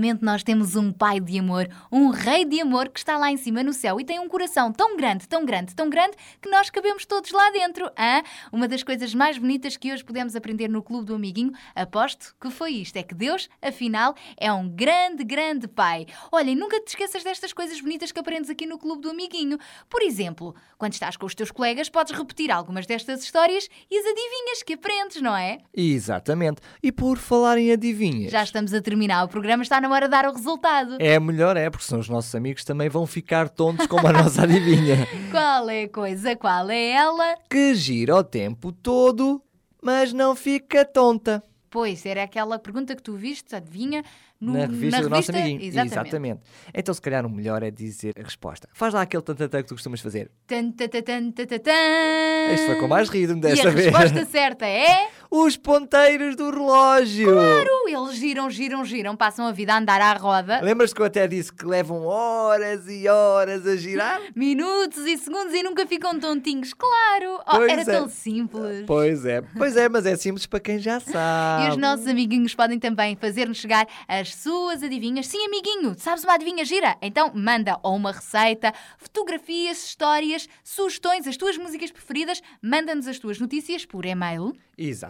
Realmente 0.09 0.25
nós 0.25 0.43
temos 0.43 0.75
um 0.75 0.91
pai 0.91 1.19
de 1.19 1.37
amor, 1.37 1.69
um 1.91 2.09
rei 2.09 2.43
de 2.43 2.59
amor 2.59 2.89
que 2.89 2.97
está 2.97 3.15
lá 3.15 3.29
em 3.29 3.37
cima 3.37 3.61
no 3.61 3.71
céu 3.71 3.99
e 3.99 4.03
tem 4.03 4.19
um 4.19 4.27
coração 4.27 4.71
tão 4.71 4.97
grande, 4.97 5.27
tão 5.27 5.45
grande, 5.45 5.75
tão 5.75 5.87
grande 5.87 6.17
que 6.41 6.49
nós 6.49 6.71
cabemos 6.71 7.05
todos 7.05 7.29
lá 7.31 7.51
dentro. 7.51 7.85
hã? 7.97 8.23
Uma 8.51 8.67
das 8.67 8.81
coisas 8.81 9.13
mais 9.13 9.37
bonitas 9.37 9.77
que 9.77 9.93
hoje 9.93 10.03
podemos 10.03 10.35
aprender 10.35 10.67
no 10.67 10.81
Clube 10.81 11.05
do 11.05 11.13
Amiguinho, 11.13 11.51
aposto 11.75 12.35
que 12.41 12.49
foi 12.49 12.71
isto: 12.71 12.97
é 12.97 13.03
que 13.03 13.13
Deus, 13.13 13.47
afinal, 13.61 14.15
é 14.35 14.51
um 14.51 14.67
grande, 14.67 15.23
grande 15.23 15.67
pai. 15.67 16.07
Olha, 16.31 16.49
e 16.49 16.55
nunca 16.55 16.79
te 16.79 16.87
esqueças 16.87 17.23
destas 17.23 17.53
coisas 17.53 17.79
bonitas 17.79 18.11
que 18.11 18.19
aprendes 18.19 18.49
aqui 18.49 18.65
no 18.65 18.79
Clube 18.79 19.03
do 19.03 19.11
Amiguinho. 19.11 19.59
Por 19.87 20.01
exemplo, 20.01 20.55
quando 20.79 20.93
estás 20.93 21.17
com 21.17 21.27
os 21.27 21.35
teus 21.35 21.51
colegas, 21.51 21.87
podes 21.87 22.17
repetir 22.17 22.49
algumas 22.49 22.87
destas 22.87 23.21
histórias 23.21 23.69
e 23.91 23.95
as 23.95 24.05
adivinhas 24.05 24.63
que 24.63 24.73
aprendes, 24.73 25.21
não 25.21 25.35
é? 25.35 25.59
Exatamente. 25.71 26.61
E 26.81 26.91
por 26.91 27.19
falar 27.19 27.59
em 27.59 27.71
adivinhas. 27.71 28.31
Já 28.31 28.41
estamos 28.41 28.73
a 28.73 28.81
terminar 28.81 29.23
o 29.23 29.27
programa, 29.27 29.61
está 29.61 29.79
na 29.79 29.89
hora 29.89 29.98
de 30.03 30.11
dar 30.11 30.25
o 30.25 30.33
resultado. 30.33 30.97
É 30.99 31.19
melhor, 31.19 31.57
é, 31.57 31.69
porque 31.69 31.85
senão 31.85 31.99
os 31.99 32.09
nossos 32.09 32.33
amigos 32.35 32.63
também 32.63 32.89
vão 32.89 33.05
ficar 33.05 33.49
tontos 33.49 33.87
como 33.87 34.07
a 34.07 34.11
nossa 34.13 34.43
adivinha. 34.43 35.07
Qual 35.31 35.69
é 35.69 35.83
a 35.83 35.89
coisa? 35.89 36.35
Qual 36.35 36.69
é 36.69 36.91
ela? 36.91 37.35
Que 37.49 37.73
gira 37.75 38.15
o 38.15 38.23
tempo 38.23 38.71
todo, 38.71 39.41
mas 39.81 40.13
não 40.13 40.35
fica 40.35 40.85
tonta. 40.85 41.43
Pois, 41.69 42.03
era 42.05 42.23
aquela 42.23 42.57
pergunta 42.57 42.95
que 42.95 43.03
tu 43.03 43.15
viste, 43.15 43.55
adivinha, 43.55 44.03
no, 44.41 44.53
na 44.53 44.61
revista 44.61 45.01
do 45.01 45.09
nosso 45.09 45.31
amiguinho. 45.31 45.61
Exatamente. 45.61 46.41
Então, 46.73 46.93
se 46.93 47.01
calhar, 47.01 47.25
o 47.25 47.29
melhor 47.29 47.61
é 47.61 47.69
dizer 47.69 48.15
a 48.17 48.23
resposta. 48.23 48.67
Faz 48.73 48.93
lá 48.93 49.01
aquele 49.01 49.21
tantatã 49.21 49.61
que 49.61 49.67
tu 49.67 49.75
costumas 49.75 49.99
fazer. 49.99 50.31
Tan, 50.47 50.71
tan, 50.71 50.87
tan. 50.87 52.53
Este 52.53 52.65
foi 52.65 52.75
com 52.79 52.87
mais 52.87 53.09
ritmo 53.09 53.37
E 53.37 53.41
desta 53.41 53.67
a 53.67 53.71
vez. 53.71 53.85
resposta 53.93 54.25
certa 54.31 54.65
é. 54.65 55.09
Os 55.31 55.55
ponteiros 55.55 56.35
do 56.35 56.49
relógio. 56.49 57.31
Claro! 57.31 57.69
Eles 57.87 58.15
giram, 58.15 58.49
giram, 58.49 58.83
giram, 58.83 59.15
passam 59.15 59.45
a 59.45 59.51
vida 59.51 59.73
a 59.73 59.77
andar 59.77 60.01
à 60.01 60.13
roda. 60.13 60.59
Lembras 60.59 60.91
que 60.91 60.99
eu 60.99 61.05
até 61.05 61.27
disse 61.27 61.53
que 61.53 61.65
levam 61.65 62.03
horas 62.03 62.87
e 62.87 63.07
horas 63.07 63.67
a 63.67 63.75
girar? 63.75 64.19
Minutos 64.35 65.05
e 65.05 65.15
segundos 65.19 65.53
e 65.53 65.61
nunca 65.61 65.85
ficam 65.85 66.19
tontinhos. 66.19 66.73
Claro! 66.73 67.43
Oh, 67.47 67.61
era 67.61 67.81
é. 67.81 67.85
tão 67.85 68.09
simples. 68.09 68.85
Pois 68.87 69.23
é, 69.23 69.41
pois 69.55 69.77
é, 69.77 69.87
mas 69.87 70.07
é 70.07 70.15
simples 70.15 70.47
para 70.47 70.59
quem 70.59 70.79
já 70.79 70.99
sabe. 70.99 71.59
E 71.69 71.69
os 71.69 71.77
nossos 71.77 72.07
amiguinhos 72.07 72.55
podem 72.55 72.79
também 72.79 73.15
fazer-nos 73.15 73.57
chegar 73.57 73.87
as 74.07 74.33
suas 74.33 74.81
adivinhas. 74.81 75.27
Sim, 75.27 75.45
amiguinho, 75.45 75.95
sabes 75.97 76.23
uma 76.23 76.33
adivinha 76.33 76.65
gira? 76.65 76.97
Então 77.01 77.31
manda 77.35 77.77
ou 77.83 77.95
uma 77.95 78.11
receita, 78.11 78.73
fotografias, 78.97 79.83
histórias, 79.85 80.47
sugestões, 80.63 81.27
as 81.27 81.37
tuas 81.37 81.57
músicas 81.57 81.91
preferidas, 81.91 82.41
manda-nos 82.61 83.07
as 83.07 83.19
tuas 83.19 83.39
notícias 83.39 83.85
por 83.85 84.05
e-mail. 84.05 84.53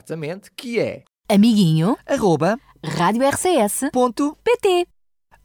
Exatamente, 0.09 0.49
que 0.57 0.79
é 0.79 1.03
Amiguinho, 1.29 1.95
arroba 2.03 2.59
rádio 2.83 3.21
RCS, 3.29 3.91
ponto 3.93 4.35
PT, 4.43 4.87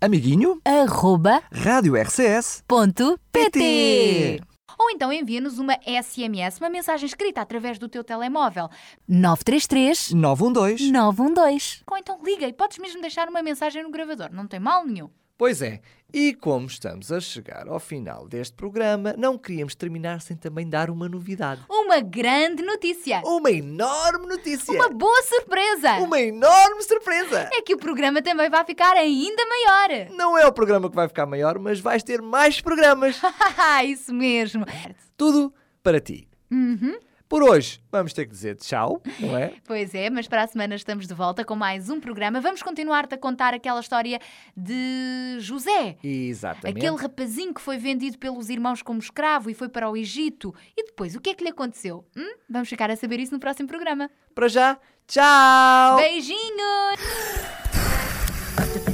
amiguinho 0.00 0.58
arroba, 0.64 1.42
rádio 1.52 1.94
RCS 1.94 2.64
ponto, 2.66 3.20
PT. 3.30 4.40
Ou 4.78 4.90
então 4.90 5.12
envia-nos 5.12 5.58
uma 5.58 5.74
SMS, 5.84 6.58
uma 6.58 6.70
mensagem 6.70 7.06
escrita 7.06 7.42
através 7.42 7.78
do 7.78 7.90
teu 7.90 8.02
telemóvel. 8.02 8.70
933 9.06 10.12
912 10.12 10.90
912. 10.90 11.82
Ou 11.90 11.98
então 11.98 12.18
liga 12.24 12.48
e 12.48 12.52
podes 12.54 12.78
mesmo 12.78 13.02
deixar 13.02 13.28
uma 13.28 13.42
mensagem 13.42 13.82
no 13.82 13.90
gravador, 13.90 14.32
não 14.32 14.46
tem 14.46 14.58
mal 14.58 14.86
nenhum. 14.86 15.10
Pois 15.44 15.60
é, 15.60 15.82
e 16.10 16.32
como 16.32 16.66
estamos 16.66 17.12
a 17.12 17.20
chegar 17.20 17.68
ao 17.68 17.78
final 17.78 18.26
deste 18.26 18.54
programa, 18.54 19.14
não 19.18 19.36
queríamos 19.36 19.74
terminar 19.74 20.22
sem 20.22 20.34
também 20.34 20.66
dar 20.66 20.88
uma 20.88 21.06
novidade. 21.06 21.60
Uma 21.68 22.00
grande 22.00 22.62
notícia! 22.62 23.20
Uma 23.26 23.50
enorme 23.50 24.26
notícia! 24.26 24.72
Uma 24.72 24.88
boa 24.88 25.22
surpresa! 25.24 25.98
Uma 25.98 26.18
enorme 26.18 26.80
surpresa! 26.80 27.50
É 27.52 27.60
que 27.60 27.74
o 27.74 27.76
programa 27.76 28.22
também 28.22 28.48
vai 28.48 28.64
ficar 28.64 28.96
ainda 28.96 29.42
maior! 29.44 30.08
Não 30.16 30.38
é 30.38 30.46
o 30.46 30.52
programa 30.54 30.88
que 30.88 30.96
vai 30.96 31.08
ficar 31.08 31.26
maior, 31.26 31.58
mas 31.58 31.78
vais 31.78 32.02
ter 32.02 32.22
mais 32.22 32.58
programas. 32.62 33.20
Isso 33.84 34.14
mesmo! 34.14 34.64
Tudo 35.14 35.52
para 35.82 36.00
ti. 36.00 36.26
Uhum. 36.50 36.98
Por 37.28 37.42
hoje, 37.42 37.80
vamos 37.90 38.12
ter 38.12 38.26
que 38.26 38.32
dizer 38.32 38.56
tchau, 38.56 39.02
não 39.18 39.36
é? 39.36 39.54
Pois 39.66 39.94
é, 39.94 40.10
mas 40.10 40.28
para 40.28 40.42
a 40.42 40.46
semana 40.46 40.74
estamos 40.74 41.06
de 41.06 41.14
volta 41.14 41.44
com 41.44 41.56
mais 41.56 41.88
um 41.88 41.98
programa. 41.98 42.40
Vamos 42.40 42.62
continuar-te 42.62 43.14
a 43.14 43.18
contar 43.18 43.54
aquela 43.54 43.80
história 43.80 44.20
de 44.56 45.36
José. 45.40 45.96
Exatamente. 46.04 46.78
Aquele 46.78 46.96
rapazinho 47.00 47.54
que 47.54 47.60
foi 47.60 47.78
vendido 47.78 48.18
pelos 48.18 48.50
irmãos 48.50 48.82
como 48.82 48.98
escravo 48.98 49.48
e 49.50 49.54
foi 49.54 49.68
para 49.68 49.88
o 49.90 49.96
Egito. 49.96 50.54
E 50.76 50.84
depois, 50.84 51.16
o 51.16 51.20
que 51.20 51.30
é 51.30 51.34
que 51.34 51.42
lhe 51.42 51.50
aconteceu? 51.50 52.04
Hum? 52.16 52.34
Vamos 52.48 52.68
ficar 52.68 52.90
a 52.90 52.96
saber 52.96 53.18
isso 53.20 53.32
no 53.32 53.40
próximo 53.40 53.68
programa. 53.68 54.10
Para 54.34 54.48
já, 54.48 54.78
tchau! 55.06 55.96
Beijinhos! 55.96 57.00